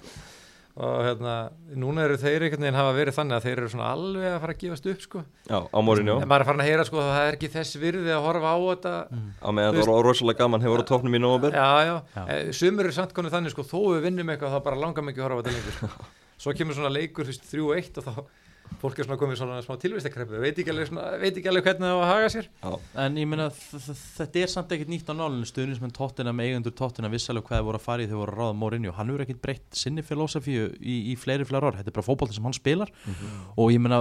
og 0.80 1.00
hérna, 1.02 1.32
núna 1.76 2.04
eru 2.06 2.14
þeir 2.16 2.44
einhvern 2.46 2.62
veginn 2.62 2.76
hafa 2.78 2.92
verið 2.96 3.16
þannig 3.16 3.36
að 3.36 3.46
þeir 3.48 3.58
eru 3.58 3.70
svona 3.72 3.88
alveg 3.90 4.26
að 4.30 4.36
fara 4.44 4.54
að 4.54 4.60
gefast 4.62 4.86
upp 4.92 5.00
sko. 5.04 5.22
Já, 5.50 5.56
á 5.66 5.78
morinu, 5.82 6.14
en 6.22 6.30
maður 6.30 6.44
er 6.44 6.48
farin 6.48 6.62
að 6.62 6.68
heyra 6.70 6.84
sko 6.86 7.00
að 7.02 7.08
það 7.10 7.24
er 7.26 7.36
ekki 7.36 7.50
þess 7.56 7.78
virði 7.82 8.12
að 8.14 8.22
horfa 8.28 8.52
á 8.54 8.58
þetta 8.70 8.92
á 9.10 9.48
meðan 9.58 9.76
það 9.80 9.90
var 9.90 10.06
rosalega 10.06 10.40
gaman 10.44 10.64
hefur 10.64 10.84
á 10.86 10.90
topnum 10.92 11.18
í 11.18 11.20
nóvabur 11.20 11.58
já, 11.58 11.66
já, 11.90 11.94
Já. 12.14 12.22
já. 12.30 12.52
sumur 12.62 12.86
eru 12.86 12.96
samt 12.96 13.16
konið 13.18 13.34
þannig 13.34 13.54
sko, 13.56 13.66
þó 13.66 13.78
við 13.96 14.06
vinnum 14.06 14.30
eitthvað 14.32 14.54
þá 14.56 14.64
bara 14.70 14.80
langar 14.86 15.06
mikið 15.10 15.24
að 15.24 15.28
horfa 15.28 15.36
á 15.36 15.42
þetta 15.42 15.56
lengur 15.58 15.76
sko. 15.80 16.08
svo 16.46 16.54
kemur 16.56 16.78
svona 16.78 16.94
leikur 16.94 17.28
þú 17.28 17.34
veist, 17.34 17.50
3-1 17.50 18.00
og 18.00 18.06
þá 18.06 18.14
fólk 18.80 18.98
er 19.00 19.06
svona 19.08 19.18
komið 19.20 19.40
svona 19.40 19.58
smá 19.64 19.74
tilvistakreppu 19.82 20.38
veit 20.40 20.58
ekki 20.62 20.72
alveg, 20.72 20.92
ekki 21.28 21.50
alveg 21.50 21.66
hvernig 21.66 21.84
það 21.84 21.96
á 21.96 22.00
að 22.00 22.10
haga 22.10 22.28
sér. 22.32 22.46
En 23.04 23.18
ég 23.20 23.28
meina 23.28 23.48
þetta 23.52 24.40
er 24.40 24.52
samt 24.52 24.74
ekkert 24.76 24.92
nýtt 24.92 25.10
á 25.10 25.14
nálinu 25.16 25.48
stuðnismenn 25.48 25.94
tóttina 25.96 26.32
með 26.36 26.50
eigendur 26.50 26.74
tóttina 26.78 27.10
vissalega 27.12 27.46
hvað 27.48 27.58
þeir 27.58 27.66
voru 27.68 27.80
að 27.80 27.84
fara 27.84 28.04
í. 28.04 28.08
Þegar 28.10 28.20
voru 28.22 28.32
að 28.32 28.40
ráða 28.40 28.56
Mourinho. 28.60 28.94
Hann 28.96 29.10
hefur 29.12 29.24
ekkert 29.26 29.42
breytt 29.44 29.80
sinni 29.80 30.04
filosofíu 30.06 30.68
í, 30.80 30.96
í 31.12 31.16
fleiri 31.20 31.44
fleiri 31.48 31.66
ár, 31.68 31.78
þetta 31.80 31.92
er 31.92 31.96
bara 31.98 32.06
fótbolta 32.06 32.36
sem 32.36 32.46
hann 32.48 32.56
spilar. 32.56 32.92
Og 33.56 33.72
ég 33.74 33.82
meina 33.82 34.00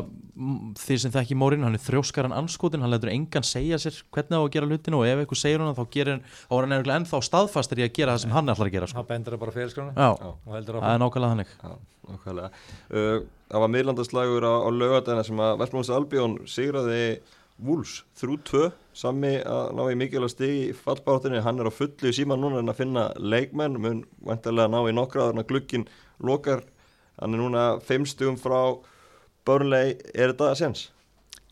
þið 0.79 1.01
sem 1.05 1.15
þekki 1.17 1.39
Mourinho, 1.39 1.67
hann 1.67 1.75
er 1.79 1.83
þrjóskar 1.83 2.29
hann 2.29 2.37
anskotin 2.39 2.81
hann 2.85 2.93
letur 2.93 3.11
engan 3.11 3.43
segja 3.47 3.79
sér 3.81 3.99
hvernig 4.13 4.37
á 4.37 4.41
að 4.43 4.51
gera 4.55 4.69
hlutinu 4.69 5.01
og 5.01 5.07
ef 5.09 5.23
eitthvað 5.25 5.41
segir 5.43 5.59
hann 5.63 5.75
þá 5.75 5.85
gerir 5.91 6.19
er 6.19 6.69
hann 6.69 6.95
ennþá 6.99 7.19
staðfastur 7.25 7.81
í 7.81 7.85
að 7.87 7.93
gera 7.99 8.15
það 8.15 8.23
sem 8.23 8.31
hann 8.37 8.53
ætlar 8.53 8.69
að 8.69 8.75
gera 8.77 8.87
sko. 8.87 9.01
Það 13.49 13.63
var 13.65 13.73
miðlandaslagur 13.75 14.47
á, 14.47 14.53
á 14.65 14.69
lögadæna 14.71 15.25
sem 15.27 15.41
að 15.43 15.57
Vestmóns 15.63 15.91
Albjón 15.93 16.37
sigraði 16.49 17.01
Wools 17.59 18.03
3-2 18.21 18.69
sami 18.95 19.33
að 19.43 19.73
ná 19.75 19.81
í 19.91 19.97
mikilvæg 19.99 20.31
stig 20.31 20.53
í 20.69 20.75
fallbártunni 20.77 21.41
hann 21.43 21.59
er 21.59 21.67
á 21.67 21.73
fullu 21.73 22.11
í 22.11 22.15
síman 22.15 22.39
núna 22.39 22.61
en 22.61 22.71
að 22.71 22.79
finna 22.79 23.09
leikmenn. 23.19 23.75
Mun 23.83 24.05
vantarlega 24.23 24.71
ná 24.71 24.79
í 24.87 24.95
nokkra 24.95 25.31
þannig 25.31 25.43
að 25.43 25.51
glukkin 25.51 25.89
lokar. 26.23 26.63
Hann 27.19 27.35
er 27.35 27.43
núna 27.43 27.65
5 27.83 28.07
stugum 28.13 28.39
frá 28.39 28.79
Burnley, 29.47 29.97
er 30.13 30.31
þetta 30.31 30.53
sens? 30.55 30.87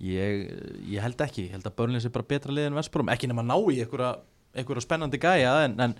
ég, 0.04 0.48
ég 0.88 1.02
held 1.02 1.22
ekki, 1.26 1.48
ég 1.48 1.58
held 1.58 1.68
að 1.68 1.78
Börnlins 1.80 2.08
er 2.08 2.14
bara 2.14 2.28
betra 2.30 2.54
lið 2.54 2.70
en 2.70 2.78
Vestbrom, 2.78 3.12
ekki 3.14 3.30
nema 3.30 3.44
að 3.44 3.50
ná 3.52 3.58
í 3.74 3.80
einhverja, 3.84 4.84
spennandi 4.84 5.20
gæja 5.22 5.54
en, 5.66 5.78
en 5.82 5.96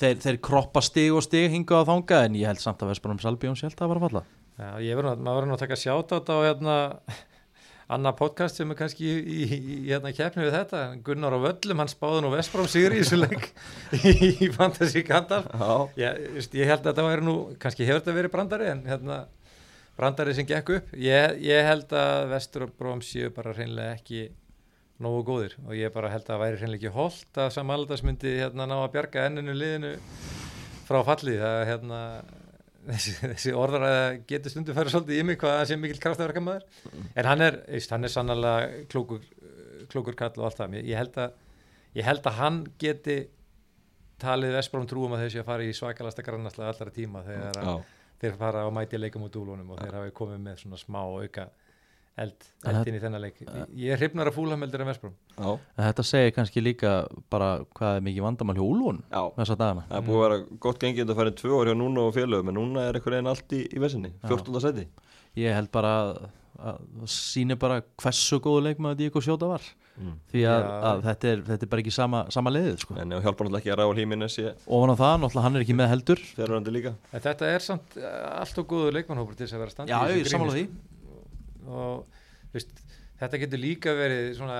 þeir, 0.00 0.18
þeir 0.24 0.40
kroppa 0.44 0.82
stig 0.84 1.14
og 1.14 1.24
stig 1.24 1.50
hinga 1.52 1.82
á 1.84 1.88
þanga 1.88 2.22
en 2.26 2.38
ég 2.38 2.50
held 2.50 2.62
samt 2.62 2.84
að 2.84 2.92
Vestbrom 2.94 3.20
Salbjón 3.22 3.58
það 3.58 3.86
var 3.86 4.00
að 4.00 4.06
falla 4.08 4.24
Já, 4.58 4.70
ég 4.82 4.98
verður 4.98 5.22
nú, 5.22 5.54
að 5.54 5.62
taka 5.62 5.78
sjátt 5.78 6.12
á 6.18 6.36
hérna 6.42 6.76
annað 7.94 8.18
podcast 8.18 8.58
sem 8.58 8.70
er 8.74 8.78
kannski 8.78 9.06
í, 9.06 9.16
í, 9.22 9.60
í 9.78 9.78
hérna 9.86 10.10
keppni 10.12 10.44
við 10.48 10.56
þetta, 10.58 10.82
Gunnar 11.06 11.38
á 11.38 11.44
Völlum 11.46 11.82
hann 11.84 11.90
spáði 11.92 12.24
nú 12.24 12.32
Vestbrám 12.34 12.68
Sigri 12.68 12.98
í 12.98 13.04
þessu 13.04 13.20
leik 13.22 13.48
í, 14.48 14.50
Fantasí 14.56 15.04
Kandar 15.06 15.46
Já, 15.54 15.70
ég, 16.02 16.48
ég 16.58 16.72
held 16.72 16.82
að 16.82 16.90
þetta 16.90 17.06
væri 17.06 17.28
nú 17.28 17.36
kannski 17.62 17.86
hefur 17.86 18.02
þetta 18.02 18.16
verið 18.18 18.34
brandari 18.34 18.72
en 18.74 18.82
hérna 18.90 19.20
brandari 19.98 20.34
sem 20.36 20.46
gekk 20.46 20.74
upp. 20.76 20.90
Ég, 20.94 21.38
ég 21.42 21.64
held 21.66 21.94
að 21.96 22.28
Vestbrám 22.32 23.00
séu 23.02 23.32
bara 23.34 23.54
hreinlega 23.56 23.96
ekki 23.96 24.28
nógu 25.02 25.24
góðir 25.26 25.56
og 25.64 25.74
ég 25.78 25.94
bara 25.94 26.10
held 26.12 26.24
að 26.26 26.32
það 26.32 26.42
væri 26.44 26.60
hreinlega 26.60 26.80
ekki 26.82 26.94
holdt 26.94 27.40
að 27.42 27.54
Samaldas 27.54 28.04
myndi 28.06 28.36
hérna 28.38 28.66
ná 28.70 28.76
að 28.78 28.92
bjarga 28.94 29.26
enninu 29.26 29.56
liðinu 29.58 29.94
frá 30.86 31.00
falli. 31.06 31.34
Það 31.38 31.56
er 31.62 31.70
hérna 31.72 32.02
þessi, 32.86 33.14
þessi 33.22 33.54
orðaræða 33.58 34.04
getur 34.30 34.54
stundum 34.54 34.76
færa 34.76 34.92
svolítið 34.92 35.20
í 35.20 35.26
mig 35.28 35.40
hvað 35.40 35.64
sé 35.70 35.78
mikil 35.80 36.00
kraftaverka 36.02 36.42
maður 36.44 36.64
en 37.14 37.28
hann 37.28 37.44
er, 37.44 37.60
veist, 37.68 37.92
hann 37.94 38.06
er 38.06 38.12
sannlega 38.12 38.84
klókur, 38.92 39.24
klókur 39.92 40.18
kall 40.18 40.34
og 40.38 40.48
allt 40.48 40.60
það. 40.60 40.78
Ég, 40.78 40.88
ég, 40.92 41.00
held 41.00 41.20
að, 41.24 41.36
ég 41.98 42.08
held 42.08 42.30
að 42.30 42.40
hann 42.42 42.60
geti 42.80 43.18
talið 44.22 44.56
Vestbróm 44.58 44.88
trúum 44.90 45.14
að 45.14 45.26
þessi 45.26 45.42
að 45.42 45.48
fara 45.52 45.66
í 45.66 45.74
svakalasta 45.76 46.24
grannaslega 46.26 46.72
allra 46.74 46.94
tíma 46.94 47.22
þegar 47.26 47.60
að 47.62 47.70
já, 47.70 47.74
þeir 48.22 48.38
fara 48.40 48.64
á 48.66 48.68
mæti 48.74 48.98
leikum 48.98 49.26
út 49.28 49.38
úlunum 49.38 49.74
og 49.74 49.82
þeir 49.82 49.98
hafi 50.00 50.14
komið 50.18 50.40
með 50.46 50.62
svona 50.64 50.80
smá 50.80 51.00
auka 51.04 51.48
eld, 52.24 52.46
En 52.66 52.78
eldin 52.78 52.96
í 52.98 53.02
þennan 53.02 53.22
leik. 53.22 53.42
Ég 53.78 53.92
er 53.94 54.00
hrifnar 54.00 54.30
en 54.32 54.88
Vestbróm 54.88 55.12
já, 55.38 55.50
en 55.52 55.84
þetta 55.86 56.04
segir 56.06 56.34
kannski 56.36 56.62
líka 56.64 56.94
bara 57.30 57.50
hvað 57.78 57.98
er 57.98 58.06
mikið 58.08 58.26
vandamál 58.26 58.56
hjá 58.58 58.64
Úlfún 58.64 59.02
já. 59.06 59.22
þessa 59.36 59.58
dagana. 59.58 59.84
Það 59.90 60.00
er 60.00 60.08
búið 60.08 60.18
að 60.18 60.24
vera 60.26 60.40
gott 60.66 60.80
gengið 60.82 61.04
þetta 61.04 61.18
færið 61.20 61.38
tvö 61.42 61.60
ár 61.60 61.70
hjá 61.70 61.76
núna 61.78 62.06
og 62.06 62.16
félögum 62.16 62.52
en 62.52 62.58
núna 62.58 62.88
er 62.88 62.98
eitthvað 62.98 63.18
einn 63.20 63.30
allt 63.32 63.54
í, 63.54 63.62
í 63.68 63.82
vesinni, 63.82 64.12
14. 64.26 64.62
seti 64.64 64.88
ég 65.38 65.54
held 65.54 65.70
bara 65.74 65.92
að, 66.02 66.22
að 66.58 66.80
síni 67.12 67.58
bara 67.60 67.82
hversu 68.02 68.40
góðu 68.42 68.64
leikmaður 68.68 69.00
Díko 69.02 69.22
Sjóta 69.24 69.50
var. 69.50 69.68
Mm. 69.98 70.12
því 70.30 70.42
að, 70.46 70.60
Já. 70.62 70.74
að 70.88 71.00
þetta, 71.08 71.30
er, 71.30 71.40
þetta 71.48 71.64
er 71.66 71.70
bara 71.72 71.82
ekki 71.82 71.92
sama, 71.94 72.18
sama 72.30 72.50
liðið 72.54 72.76
sko. 72.84 72.94
En 73.02 73.14
hjálpa 73.16 73.32
náttúrulega 73.32 73.58
ekki 73.58 73.72
að 73.74 73.80
Ráal 73.80 73.96
Híminnes 73.98 74.36
ég 74.38 74.68
ofan 74.76 74.92
á 74.94 74.96
það, 75.00 75.14
náttúrulega 75.24 75.46
hann 75.46 75.58
er 75.58 75.64
ekki 75.64 75.76
með 75.78 75.90
heldur. 75.90 76.22
fyrirhandi 76.38 76.74
líka. 76.76 76.92
En 77.10 77.24
þetta 77.24 77.48
er 77.50 77.64
samt 77.66 77.98
uh, 77.98 78.12
allt 78.38 78.60
og 78.62 78.68
góður 78.70 78.94
leikmannhópur 78.94 79.38
til 79.38 79.48
þess 79.48 79.58
að 79.58 79.64
vera 79.64 79.74
standi 79.74 80.68
og 81.68 82.06
veist, 82.54 82.70
þetta 83.20 83.40
getur 83.44 83.62
líka 83.62 83.94
verið 83.98 84.30
svona 84.38 84.58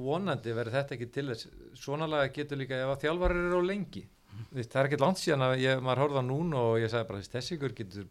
vonandi 0.00 0.54
verið 0.56 0.78
þetta 0.78 0.96
ekki 0.96 1.10
til 1.14 1.26
þess. 1.32 1.50
Svonalega 1.80 2.32
getur 2.36 2.60
líka 2.60 2.78
ef 2.84 2.94
að 2.94 3.04
þjálfarir 3.06 3.44
eru 3.48 3.60
á 3.60 3.68
lengi. 3.70 4.04
Veist, 4.54 4.70
það 4.72 4.80
er 4.82 4.88
ekkert 4.90 5.04
langt 5.04 5.20
síðan 5.20 5.44
að 5.46 5.58
ég, 5.64 5.82
maður 5.84 6.04
horfða 6.06 6.22
núna 6.24 6.62
og 6.70 6.78
ég 6.80 6.90
sagði 6.92 7.08
bara 7.10 7.20
þess, 7.20 7.34
þessi 7.36 7.56
ykkur 7.58 7.76
getur 7.82 8.08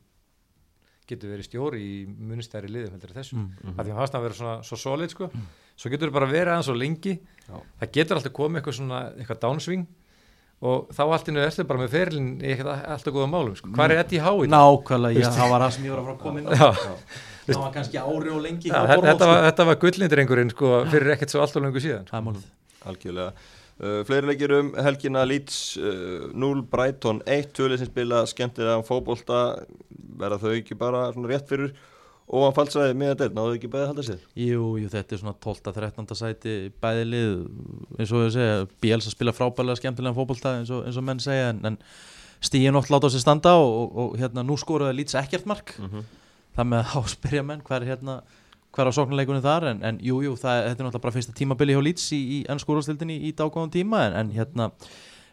getur 1.09 1.31
verið 1.33 1.47
stjóri 1.47 1.79
í 1.81 1.93
munstæri 2.05 2.69
liðum 2.69 2.93
heldur 2.93 3.09
en 3.09 3.17
þessu, 3.17 3.37
Mm, 3.39 3.47
mm, 3.63 3.71
af 3.79 3.85
því 3.87 3.93
að 3.93 3.97
fannst 3.97 4.17
að 4.19 4.25
vera 4.27 4.37
svona 4.37 4.57
svo 4.67 4.77
solid 4.77 5.09
sko, 5.09 5.29
svo 5.75 5.89
getur 5.89 6.11
bara 6.13 6.27
verið 6.29 6.51
aðeins 6.53 6.67
svo 6.69 6.75
lengi. 6.77 7.15
Já. 7.47 7.55
það 7.81 7.91
getur 7.97 8.19
alltaf 8.19 8.33
komið 8.37 8.59
eitthvað 8.61 8.77
svona 8.77 8.99
eitthvað 9.17 9.39
downswing. 9.41 9.87
Og 10.59 10.89
þá 10.91 11.01
allt 11.07 11.27
innu 11.31 11.39
ertu 11.39 11.63
bara 11.65 11.79
með 11.79 11.89
ferilin 11.95 12.29
í 12.43 12.49
eitthvað 12.51 12.85
alltaf 12.93 13.13
góða 13.15 13.29
málum 13.31 13.55
sko. 13.55 13.69
hvað 13.73 13.89
er 13.93 14.03
þetta 14.03 14.15
í 14.17 14.19
hái? 14.19 14.47
nákvæmlega, 14.53 15.19
já, 15.23 15.29
það 15.31 15.49
var 15.53 15.61
það 15.65 15.71
sem 15.71 15.85
ég 15.85 15.93
var 15.95 15.99
að 15.99 16.05
fara 16.05 16.15
að 16.15 16.23
koma 16.25 16.39
inn 16.39 16.45
á. 16.45 16.51
Já. 16.59 16.93
Það 17.53 17.63
var 17.65 17.75
kannski 17.77 18.01
ári 18.01 18.33
og 18.33 18.41
lengi 18.43 18.71
hjá 18.71 18.79
þetta, 18.79 19.13
sko. 19.15 19.29
var, 19.31 19.43
þetta 19.49 19.67
var 19.69 19.79
gullindrengurinn 19.83 20.53
sko, 20.53 20.73
fyrir 20.89 21.15
ekkert 21.15 21.33
svo 21.33 21.43
allt 21.43 21.57
og 21.59 21.65
lengur 21.65 21.83
síðan. 21.83 22.09
Málið 22.09 22.47
Algjörlega. 22.89 23.33
Uh, 23.79 24.01
Fleiri 24.07 24.27
leikir 24.27 24.51
um 24.57 24.73
helgina 24.75 25.21
Leeds 25.27 25.77
uh, 25.79 26.27
0 26.35 26.65
Brighton 26.71 27.21
1 27.23 27.53
Tölið 27.55 27.79
sem 27.79 27.87
spila 27.87 28.25
skemmtilega 28.27 28.83
fótbolta. 28.87 29.43
Verða 30.19 30.41
þau 30.41 30.51
ekki 30.57 30.75
bara 30.79 31.05
svona 31.15 31.31
rétt 31.31 31.47
fyrir 31.47 31.71
og 32.29 32.45
hann 32.45 32.55
falsaði 32.57 32.95
með 32.97 33.13
þetta 33.13 33.29
náðu 33.33 33.53
þau 33.53 33.57
ekki 33.57 33.71
bæði 33.73 33.81
að 33.81 33.91
halda 33.91 34.05
sér? 34.05 34.25
Jú, 34.37 34.65
jú, 34.77 34.89
þetta 34.91 35.15
er 35.15 35.21
svona 35.23 35.35
12-13 35.45 36.19
sæti 36.19 36.55
bæði 36.83 37.07
lið, 37.09 37.31
eins 37.97 38.13
og 38.13 38.25
ég 38.27 38.35
segja 38.35 38.59
Bielsa 38.83 39.13
spila 39.13 39.33
frábælega 39.33 39.79
skemmtilega 39.79 40.17
fótbolta 40.17 40.53
eins 40.59 40.69
og, 40.75 40.83
eins 40.85 40.99
og 40.99 41.07
menn 41.07 41.23
segja, 41.23 41.49
en, 41.55 41.63
en 41.71 41.79
stíðin 42.45 42.77
oft 42.77 42.91
láta 42.93 43.09
á 43.09 43.13
sig 43.15 43.23
standa 43.23 43.55
og, 43.57 43.71
og, 43.79 43.97
og 44.03 44.19
hérna 44.21 44.45
nú 44.45 44.59
skoraði 44.61 44.99
lýts 44.99 45.17
ekkert 45.17 45.49
mark. 45.49 45.73
Mm 45.79 45.89
-hmm. 45.89 46.03
Það 46.59 46.71
með 46.73 46.93
að 46.99 47.09
spyrja 47.15 47.45
menn 47.47 47.65
hver 47.65 47.83
er 47.83 47.93
hérna 47.93 48.21
hver 48.75 48.89
á 48.89 48.93
sóknarleikunni 48.93 49.41
þar, 49.41 49.65
en, 49.71 49.79
en 49.85 49.99
jú, 50.05 50.19
jú 50.21 50.35
það, 50.37 50.59
þetta 50.67 50.69
er 50.69 50.85
náttúrulega 50.85 51.05
bara 51.07 51.15
fyrsta 51.15 51.37
tímabili 51.37 51.73
hjá 51.73 51.81
lýts 51.81 52.09
í, 52.13 52.19
í 52.19 52.39
ennskúrastildinni 52.53 53.15
í, 53.17 53.31
í 53.31 53.37
dágóðan 53.37 53.71
tíma 53.73 54.03
en, 54.05 54.17
en 54.19 54.33
hérna, 54.35 54.67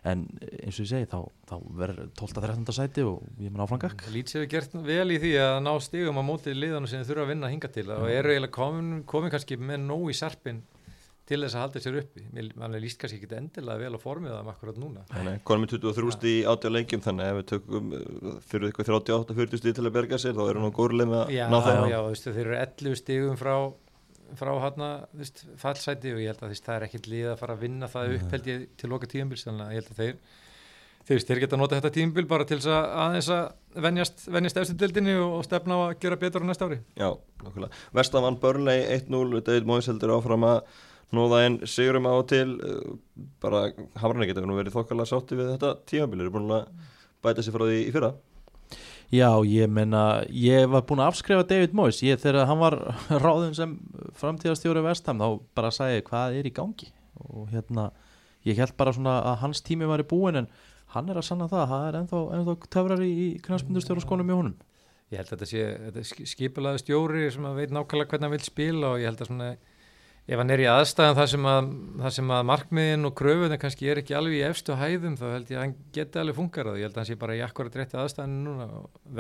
en 0.09 0.22
eins 0.62 0.79
og 0.79 0.87
ég 0.87 0.89
segi 0.93 1.09
þá, 1.11 1.18
þá 1.51 1.55
verður 1.83 2.09
12-13 2.16 2.79
sæti 2.79 3.05
og 3.05 3.27
ég 3.43 3.53
mun 3.53 3.66
áfram 3.66 3.83
gakk 3.83 4.07
Leeds 4.14 4.39
hefur 4.39 4.49
gert 4.55 4.79
vel 4.87 5.12
í 5.12 5.20
því 5.20 5.35
að 5.43 5.59
ná 5.66 5.70
stigum 5.85 6.22
á 6.22 6.24
móti 6.24 6.57
liðanum 6.57 6.89
sem 6.89 7.05
þurfa 7.05 7.27
að 7.27 7.35
vinna 7.35 7.53
hinga 7.53 7.72
til 7.77 7.87
og 7.93 8.09
eru 8.09 8.33
eiginlega 8.33 8.57
komin, 8.57 9.05
komin 9.11 9.35
kannski 9.35 9.61
með 9.61 9.85
nóg 9.85 10.09
í 10.14 10.16
sarpin 10.16 10.64
til 11.27 11.41
þess 11.43 11.57
að 11.57 11.62
halda 11.64 11.83
sér 11.83 11.99
uppi. 12.01 12.24
Mann 12.59 12.77
er 12.77 12.83
líst 12.83 13.01
kannski 13.01 13.18
ekki 13.20 13.39
endilega 13.39 13.83
vel 13.83 13.99
á 13.99 14.01
formið 14.03 14.35
það 14.35 14.51
akkurat 14.53 14.79
núna. 14.83 15.07
Konum 15.47 15.64
með 15.64 15.74
23 15.77 16.14
stíð 16.16 16.31
í 16.33 16.45
átjá 16.53 16.72
leikjum 16.72 17.03
þannig 17.07 17.27
að 17.27 17.33
ef 17.33 17.41
við 17.41 17.49
tökum 17.53 17.91
uh, 17.97 18.37
fyrir 18.47 18.68
eitthvað 18.68 18.93
38-40 18.93 19.62
stíð 19.62 19.77
til 19.79 19.87
að 19.87 19.97
berga 19.99 20.20
sér 20.22 20.39
þá 20.39 20.45
eru 20.47 20.62
nú 20.62 20.70
góðurlega 20.77 21.12
með 21.12 21.20
að 21.24 21.35
Já, 21.37 21.45
ná 21.51 21.59
já, 21.59 21.66
þeim 21.66 21.91
já, 21.91 21.99
veist, 22.07 22.31
þeir 22.31 22.45
eru 22.47 22.59
11 22.62 23.03
stigum 23.03 23.43
frá 23.43 23.57
frá 24.37 24.51
hana, 24.59 24.89
fallsæti 25.62 26.11
og 26.11 26.18
ég 26.18 26.33
held 26.33 26.41
að 26.43 26.51
veist, 26.51 26.64
það 26.66 26.79
er 26.81 26.85
ekkert 26.89 27.07
lið 27.12 27.29
að 27.31 27.39
fara 27.43 27.55
að 27.55 27.61
vinna 27.62 27.89
það 27.91 28.14
upp 28.16 28.33
held 28.35 28.49
ég 28.51 28.64
til 28.74 28.91
loka 28.91 29.07
tíumbil 29.11 29.39
þannig 29.39 29.62
að 29.62 29.77
ég 29.77 29.85
held 29.85 29.93
að 29.93 30.01
þeir 30.01 30.16
þeir, 31.07 31.22
þeir 31.29 31.43
geta 31.45 31.59
nota 31.61 31.79
þetta 31.79 31.93
tíumbil 31.95 32.27
bara 32.31 32.47
til 32.49 32.59
þess 32.59 32.72
að 32.72 32.89
aðeins 33.05 33.31
að 33.37 33.83
venjast, 33.87 34.27
venjast 34.33 34.61
eftir 34.62 34.79
dildinni 34.83 35.14
og, 35.20 35.39
og 35.39 35.47
stefna 35.47 35.79
á 35.79 35.81
að 35.87 35.95
gera 36.03 36.18
betur 36.20 36.47
á 36.47 36.49
næsta 36.49 36.68
ári. 36.68 36.81
Já, 36.99 37.09
nokkulega. 41.13 41.15
Vestan 41.15 41.15
vann 41.15 41.15
Burnley 41.15 41.15
1-0, 41.15 41.15
David 41.15 41.15
Moyes 41.15 41.15
heldur 41.15 41.15
áfram 41.15 41.15
að 41.15 41.15
nóða 41.15 41.43
einn 41.45 41.59
sigurum 41.67 42.07
á 42.07 42.13
og 42.13 42.29
til 42.29 42.57
uh, 42.61 42.97
bara 43.41 43.73
Hamrarni 44.01 44.27
getur 44.27 44.47
nú 44.47 44.57
verið 44.57 44.75
þokkalega 44.75 45.11
sátti 45.11 45.37
við 45.39 45.53
þetta 45.55 45.77
tímabili, 45.87 46.25
eru 46.25 46.33
búin 46.35 46.51
að 46.51 46.67
bæta 47.23 47.43
sér 47.43 47.55
frá 47.55 47.67
því 47.67 47.79
í 47.85 47.93
fyrra. 47.95 48.15
Já, 49.15 49.31
ég 49.47 49.71
menna, 49.71 50.25
ég 50.35 50.67
var 50.67 50.83
búin 50.83 50.99
að 50.99 51.13
afskrifa 51.13 51.47
David 51.47 51.75
Moyes, 51.79 52.03
ég 52.03 52.19
þegar 52.19 52.49
hann 52.51 52.59
var 52.59 52.79
ráðum 53.25 53.55
sem 53.55 53.79
framtíðastjóri 54.19 54.83
Vestham 54.83 55.23
þá 55.23 55.29
bara 55.55 55.71
sagði 55.71 56.03
hvað 56.09 56.41
er 56.41 56.47
í 56.47 56.55
gangi? 56.55 56.91
Og 57.31 57.47
hérna, 57.53 57.93
ég 58.45 58.59
held 58.59 58.75
bara 58.77 58.93
svona 58.93 59.21
að 59.23 59.39
hans 59.45 59.63
tími 59.63 59.87
var 59.87 60.03
í 60.03 60.09
búin 60.11 60.43
en 60.43 60.51
hann 60.97 61.09
er 61.11 61.21
að 61.21 61.29
sanna 61.29 61.47
það, 61.47 61.69
það 61.71 61.87
er 61.87 62.01
ennþá, 62.01 62.25
ennþá 62.35 62.57
töfrar 62.67 63.05
í, 63.07 63.13
í 63.13 63.29
knastmyndustjóra 63.47 64.03
skónum 64.03 64.31
í 64.31 64.37
honum. 64.37 64.59
Ég 65.15 65.21
held 65.21 65.31
að 65.31 65.37
þetta 65.37 65.49
sé, 65.53 65.65
þetta 65.87 66.03
er 66.03 66.31
skipulaði 66.35 66.83
stjóri 66.83 67.31
sem 67.31 67.47
að 67.47 67.61
veit 67.61 67.71
nákvæmlega 67.71 68.11
hvernig 68.11 68.27
hann 68.27 68.35
vil 68.35 68.47
spila 68.47 68.89
og 68.91 68.99
ég 68.99 69.07
held 69.07 69.23
að 69.23 69.31
svona, 69.31 69.51
ef 70.27 70.41
hann 70.41 70.51
er 70.51 70.62
í 70.64 70.68
aðstæðan 70.70 71.18
þar 71.20 71.31
sem 71.31 71.49
að, 71.51 71.72
þar 72.03 72.14
sem 72.16 72.31
að 72.35 72.47
markmiðin 72.51 73.09
og 73.09 73.16
kröfunni 73.18 73.59
kannski 73.62 73.91
er 73.93 74.01
ekki 74.03 74.16
alveg 74.18 74.41
í 74.41 74.45
efstu 74.49 74.77
hæðum 74.79 75.18
þá 75.20 75.27
held 75.31 75.51
ég 75.53 75.59
að 75.59 75.64
hann 75.64 75.74
geti 75.95 76.22
alveg 76.22 76.39
funkarað 76.41 76.81
ég 76.81 76.89
held 76.89 76.97
að 76.97 77.03
hann 77.03 77.11
sé 77.11 77.18
bara 77.20 77.37
í 77.39 77.43
akkurat 77.47 77.79
rétti 77.79 78.01
aðstæðan 78.03 78.39
núna. 78.47 78.68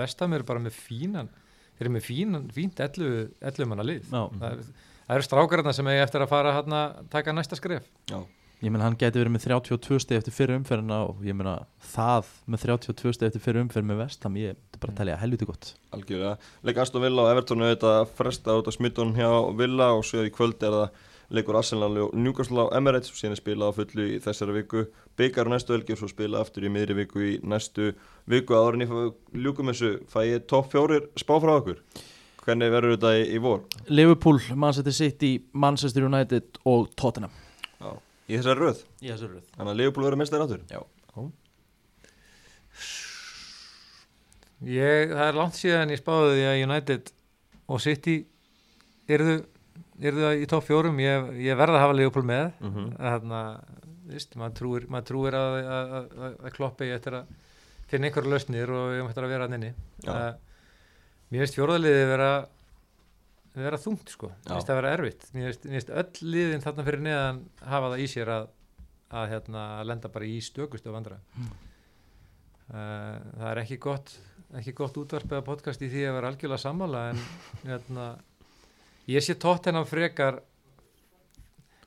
Vestam 0.00 0.34
er 0.34 0.46
bara 0.48 0.62
með 0.66 0.80
fínan 0.80 1.30
þeir 1.76 1.86
eru 1.86 1.94
með 1.96 2.06
fínan, 2.06 2.48
fínt 2.56 2.80
11 2.80 3.68
manna 3.68 3.84
lið. 3.84 4.06
Það, 4.08 4.46
er, 4.48 4.62
það 5.06 5.18
eru 5.18 5.26
strákarna 5.26 5.74
sem 5.76 5.90
eigi 5.92 6.02
eftir 6.06 6.24
að 6.24 6.32
fara 6.32 6.54
að 6.56 6.76
taka 7.12 7.34
næsta 7.36 7.58
skref. 7.58 7.88
Já, 8.08 8.22
Ég 8.64 8.72
menna, 8.72 8.86
hann 8.86 8.94
geti 8.96 9.20
verið 9.20 9.34
með 9.34 9.42
32 9.50 9.98
steg 10.00 10.22
eftir 10.22 10.32
fyrir 10.32 10.56
umferðina 10.56 11.02
og 11.10 11.18
ég 11.26 11.36
menna, 11.36 11.58
það 11.92 12.30
með 12.48 12.62
32 12.70 13.12
steg 13.12 13.28
eftir 13.28 13.42
fyrir 13.44 13.60
umferð 13.66 13.90
með 13.90 13.98
Vestham, 14.00 14.38
ég 14.40 14.56
myndi 14.56 14.80
bara 14.80 14.94
að 14.94 15.02
telja 15.02 15.18
helviti 15.20 15.48
gott. 15.50 15.74
Algjörlega. 15.92 16.38
Leik 16.64 16.80
Aston 16.80 17.04
Villa 17.04 17.26
og 17.26 17.34
Everton 17.34 17.66
auðvitað 17.66 18.14
fresta 18.16 18.56
út 18.56 18.70
á 18.70 18.72
smittun 18.72 19.12
hjá 19.18 19.28
Villa 19.60 19.90
og 19.92 20.06
svo 20.08 20.24
í 20.24 20.32
kvöld 20.32 20.64
er 20.64 20.72
það 20.72 21.04
leikur 21.36 21.60
Arsenal 21.60 22.00
og 22.00 22.16
Newcastle 22.16 22.64
á 22.64 22.74
Emirates 22.80 23.12
síðan 23.12 23.36
er 23.36 23.42
spilað 23.42 23.76
á 23.76 23.76
fullu 23.76 24.08
í 24.14 24.18
þessari 24.24 24.58
viku. 24.62 24.88
Byggar 25.20 25.50
á 25.50 25.52
næstu 25.52 25.76
helgi 25.76 25.92
og 25.92 26.00
svo 26.00 26.10
spilað 26.14 26.46
aftur 26.46 26.64
í 26.64 26.72
miðri 26.72 26.96
viku 27.02 27.24
í 27.28 27.32
næstu 27.44 27.92
viku. 28.24 28.56
En 28.56 28.86
ég 28.86 28.92
fæ 28.92 29.36
ljúkum 29.36 29.72
þessu, 29.72 29.96
fæ 30.08 30.20
ég 30.30 30.46
topp 30.48 30.72
fjórir 30.72 31.10
spá 31.18 31.36
frá 31.42 31.58
okkur. 31.58 31.82
Hvernig 32.46 32.70
verður 32.72 32.94
þetta 32.94 33.16
í, 33.18 33.24
í 33.34 33.42
vor? 33.42 33.66
Liverpool, 33.90 34.38
Manchester 34.54 34.94
City, 34.94 35.34
Manchester 35.52 36.06
United 36.06 36.62
og 36.64 36.94
Tottenham. 36.96 37.34
Í 38.26 38.36
þessari 38.36 38.62
röð, 38.62 38.84
Í 39.00 39.10
þessu 39.12 39.28
röð. 39.30 39.50
Þannig 39.56 39.72
að 39.72 39.80
Leopold 39.80 40.06
verður 40.08 40.20
mestar 40.22 40.44
áttur 40.44 40.62
Já. 40.70 40.80
ég, 44.66 45.12
það 45.12 45.26
er 45.26 45.38
langt 45.40 45.58
síðan 45.58 45.92
ég 45.94 46.00
spáði 46.00 46.32
því 46.34 46.46
að 46.50 46.62
United 46.66 47.12
og 47.66 47.82
City 47.84 48.16
eruðu 49.06 49.44
eruðu 49.96 50.32
í 50.42 50.48
topp 50.50 50.66
fjórum, 50.66 50.98
ég, 51.00 51.30
ég 51.46 51.58
verða 51.58 51.78
að 51.78 51.84
hafa 51.84 51.96
Leopold 51.96 52.28
með. 52.28 52.46
Mm 52.60 52.72
-hmm. 52.72 52.88
þarna, 52.96 53.42
víst, 54.10 54.36
maður 54.36 54.56
trúir, 54.60 54.88
maður 54.92 55.08
trúir 55.10 55.36
að, 55.38 55.56
að, 55.76 55.94
að, 55.96 56.36
að 56.44 56.56
kloppi 56.56 56.90
eftir 56.92 57.18
að 57.20 57.30
finna 57.90 58.08
einhverju 58.08 58.32
lausnir 58.32 58.70
og 58.74 58.90
við 58.90 59.04
ættum 59.06 59.24
að 59.24 59.34
vera 59.34 59.48
Já. 59.56 60.12
uh, 60.12 60.34
mér 61.30 61.44
finnst 61.44 61.58
fjóraðliði 61.58 62.06
vera 62.10 62.30
vera 63.64 63.78
þungt 63.80 64.10
sko, 64.12 64.28
mér 64.44 64.52
finnst 64.52 64.68
það 64.68 64.76
vera 64.82 64.92
erfitt. 64.96 65.26
Mér 65.32 65.56
finnst, 65.62 65.90
öll 65.90 66.28
liðin 66.34 66.60
þarna 66.64 66.84
fyrir 66.84 67.00
neðan 67.06 67.38
hafa 67.64 67.90
það 67.94 68.02
í 68.04 68.06
sér 68.12 68.28
að 68.36 68.48
að 69.16 69.28
hérna, 69.30 69.60
lenda 69.86 70.08
bara 70.10 70.26
í 70.26 70.40
stökustu 70.42 70.90
vandra 70.90 71.16
Mm. 71.38 71.50
uh, 72.74 73.20
það 73.38 73.50
er 73.52 73.60
ekki 73.62 73.76
gott 73.78 74.16
ekki 74.58 74.72
gott 74.78 74.96
útvarp 74.98 75.30
eða 75.30 75.44
podcast 75.46 75.82
í 75.82 75.88
því 75.92 76.02
að 76.08 76.16
vera 76.16 76.28
algjörlega 76.32 76.58
sammála 76.62 77.02
en 77.12 77.20
hérna, 77.70 78.06
ég 79.06 79.22
sé 79.22 79.34
tótt 79.38 79.66
hennar 79.70 79.86
frekar 79.86 80.40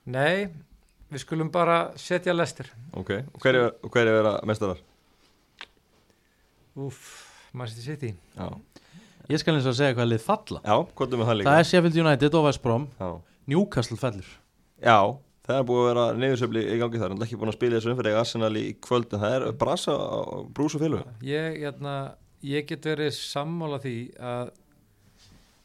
nei 0.08 0.48
við 1.10 1.20
skulum 1.26 1.50
bara 1.52 1.90
setja 2.00 2.32
lestir 2.32 2.72
Ok, 2.96 3.10
og 3.34 3.40
hver 3.44 3.54
er, 3.60 3.68
og 3.84 3.92
hver 3.92 4.08
er 4.08 4.16
vera 4.22 4.34
mestarar? 4.48 4.80
Úf, 6.80 6.98
Manchester 7.52 7.84
City. 7.92 8.14
Já, 8.36 8.48
Ég 9.30 9.42
skal 9.42 9.56
eins 9.56 9.66
og 9.70 9.76
segja 9.78 9.94
hvað 9.94 10.08
lið 10.10 10.22
falla. 10.26 10.60
Já 10.66 10.76
hvað 10.98 11.12
er 11.16 11.20
með 11.20 11.28
það 11.30 11.40
líka? 11.40 11.50
Það 11.50 11.64
er 11.64 11.68
Sheffield 11.70 11.98
United 12.04 12.38
og 12.38 12.46
West 12.48 12.62
Brom. 12.64 12.86
Já, 12.98 13.10
Newcastle 13.50 13.98
fellur. 14.00 14.30
Já 14.82 14.98
það 15.50 15.58
er 15.58 15.66
búið 15.68 15.82
að 15.82 15.88
vera 15.88 16.06
neyðursöfli 16.20 16.62
í 16.62 16.78
gangi 16.80 17.02
þar. 17.02 17.14
En 17.14 17.26
ekki 17.26 17.38
búin 17.40 17.52
að 17.52 17.58
spila 17.58 17.78
þessu 17.78 17.92
umfyrir 17.92 18.18
Arsenal 18.20 18.50
í 18.58 18.64
kvöld 18.84 19.14
en 19.14 19.22
það 19.24 19.36
er 19.36 19.46
brasa 19.60 19.98
brús 20.56 20.76
og 20.76 20.84
félag 20.84 21.26
ég, 21.26 21.60
hérna, 21.64 21.94
ég 22.46 22.66
get 22.68 22.90
verið 22.90 23.14
sammála 23.16 23.80
því 23.82 23.94
að 24.30 24.50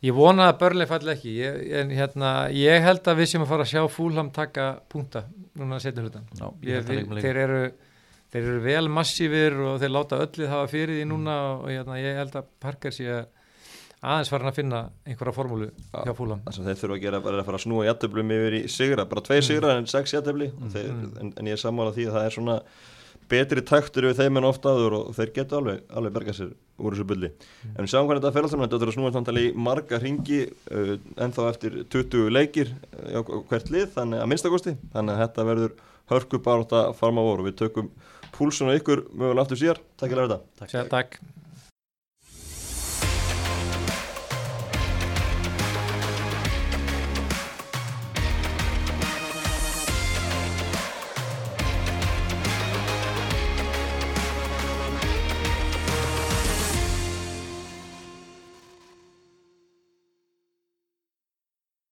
ég 0.05 0.18
vona 0.18 0.49
að 0.51 0.59
börli 0.61 0.88
falli 0.89 1.13
ekki. 1.16 1.34
Ég, 1.39 1.59
en 1.82 1.93
hérna, 1.95 2.34
ég 2.53 2.86
held 2.86 3.09
að 3.09 3.22
við 3.22 3.32
sem 3.34 3.45
að 3.45 3.51
fara 3.53 3.66
að 3.66 3.74
sjá 3.74 3.84
fúlham 3.91 4.32
taka 4.36 4.70
punta 4.91 5.26
núna 5.57 5.82
setjum 5.82 6.09
hlutan 6.09 6.30
Já, 6.34 6.47
ég 6.61 6.70
ég, 6.70 6.76
held 6.80 6.89
að 6.89 6.99
leika 6.99 7.16
með 7.16 7.28
þeir, 7.28 7.41
eru, 7.45 7.63
þeir 8.34 8.43
eru 8.43 8.66
vel 8.66 8.86
massífir 8.99 9.57
og 9.70 9.80
þeir 9.82 9.95
láta 9.95 10.22
öllið 10.26 10.53
hafa 10.53 10.72
fyrir 10.72 10.99
því 10.99 11.07
núna 11.09 11.39
og 11.55 11.72
hérna, 11.72 12.01
ég 12.01 12.22
held 12.22 12.38
að 12.41 12.53
Parker 12.66 12.95
sé 12.95 13.24
aðeins 14.06 14.32
farin 14.34 14.49
að 14.51 14.58
finna 14.60 14.82
einhverja 15.06 15.36
formúlu 15.36 15.70
Já. 15.70 16.01
hjá 16.06 16.14
sem 16.56 16.68
þeir 16.68 16.82
þurfa 16.82 16.97
að 16.97 17.06
gera 17.06 17.22
bara 17.26 17.39
að 17.41 17.47
fara 17.49 17.60
að 17.60 17.66
snúa 17.66 17.86
jættöflum 17.89 18.34
yfir 18.38 18.58
í 18.58 18.64
sigra, 18.72 19.06
bara 19.10 19.24
tveir 19.26 19.45
sigra 19.45 19.78
en 19.80 19.88
sex 19.91 20.14
jættöfli 20.16 20.51
Mm. 20.56 21.18
en, 21.22 21.34
en 21.38 21.47
ég 21.49 21.56
er 21.58 21.62
sammála 21.62 21.93
því 21.95 22.08
að 22.10 22.16
það 22.18 22.26
er 22.26 22.36
svona 22.36 22.60
betri 23.30 23.64
taktur 23.66 24.06
við 24.10 24.20
þeim 24.20 24.38
en 24.39 24.47
oft 24.49 24.66
áður 24.68 24.95
og 24.99 25.16
þeir 25.18 25.32
geta 25.34 25.58
alveg, 25.58 25.82
alveg 25.97 26.14
bergað 26.14 26.38
sér 26.39 26.51
úr 26.78 26.93
þessu 26.93 27.06
bulli. 27.10 27.30
En 27.74 27.86
við 27.86 27.91
sjáum 27.93 28.10
hvernig 28.10 28.22
þetta 28.22 28.34
fer 28.36 28.47
alltaf 28.47 28.64
þetta 28.66 28.80
er 28.82 28.91
að 28.91 28.97
snúa 28.97 29.14
samtali 29.16 29.45
í 29.47 29.53
marga 29.68 29.99
ringi 30.01 30.41
uh, 30.45 30.91
ennþá 31.26 31.47
eftir 31.49 31.80
20 31.95 32.30
leikir 32.36 32.74
uh, 33.16 33.24
hvert 33.49 33.72
lið, 33.74 33.88
þannig 33.95 34.22
að 34.22 34.30
minnstakosti 34.34 34.76
þannig 34.93 35.16
að 35.16 35.24
þetta 35.24 35.47
verður 35.49 35.74
hörku 36.12 36.41
bara 36.45 36.68
að 36.84 36.91
farma 36.99 37.26
voru 37.26 37.45
og 37.45 37.49
við 37.49 37.58
tökum 37.64 37.89
púlsun 38.36 38.70
á 38.70 38.78
ykkur 38.78 39.06
mögulega 39.16 39.47
aftur 39.47 39.62
síðar, 39.64 39.82
takk 39.97 40.12
fyrir 40.14 40.28
þetta. 40.28 40.41
Takk. 40.93 41.18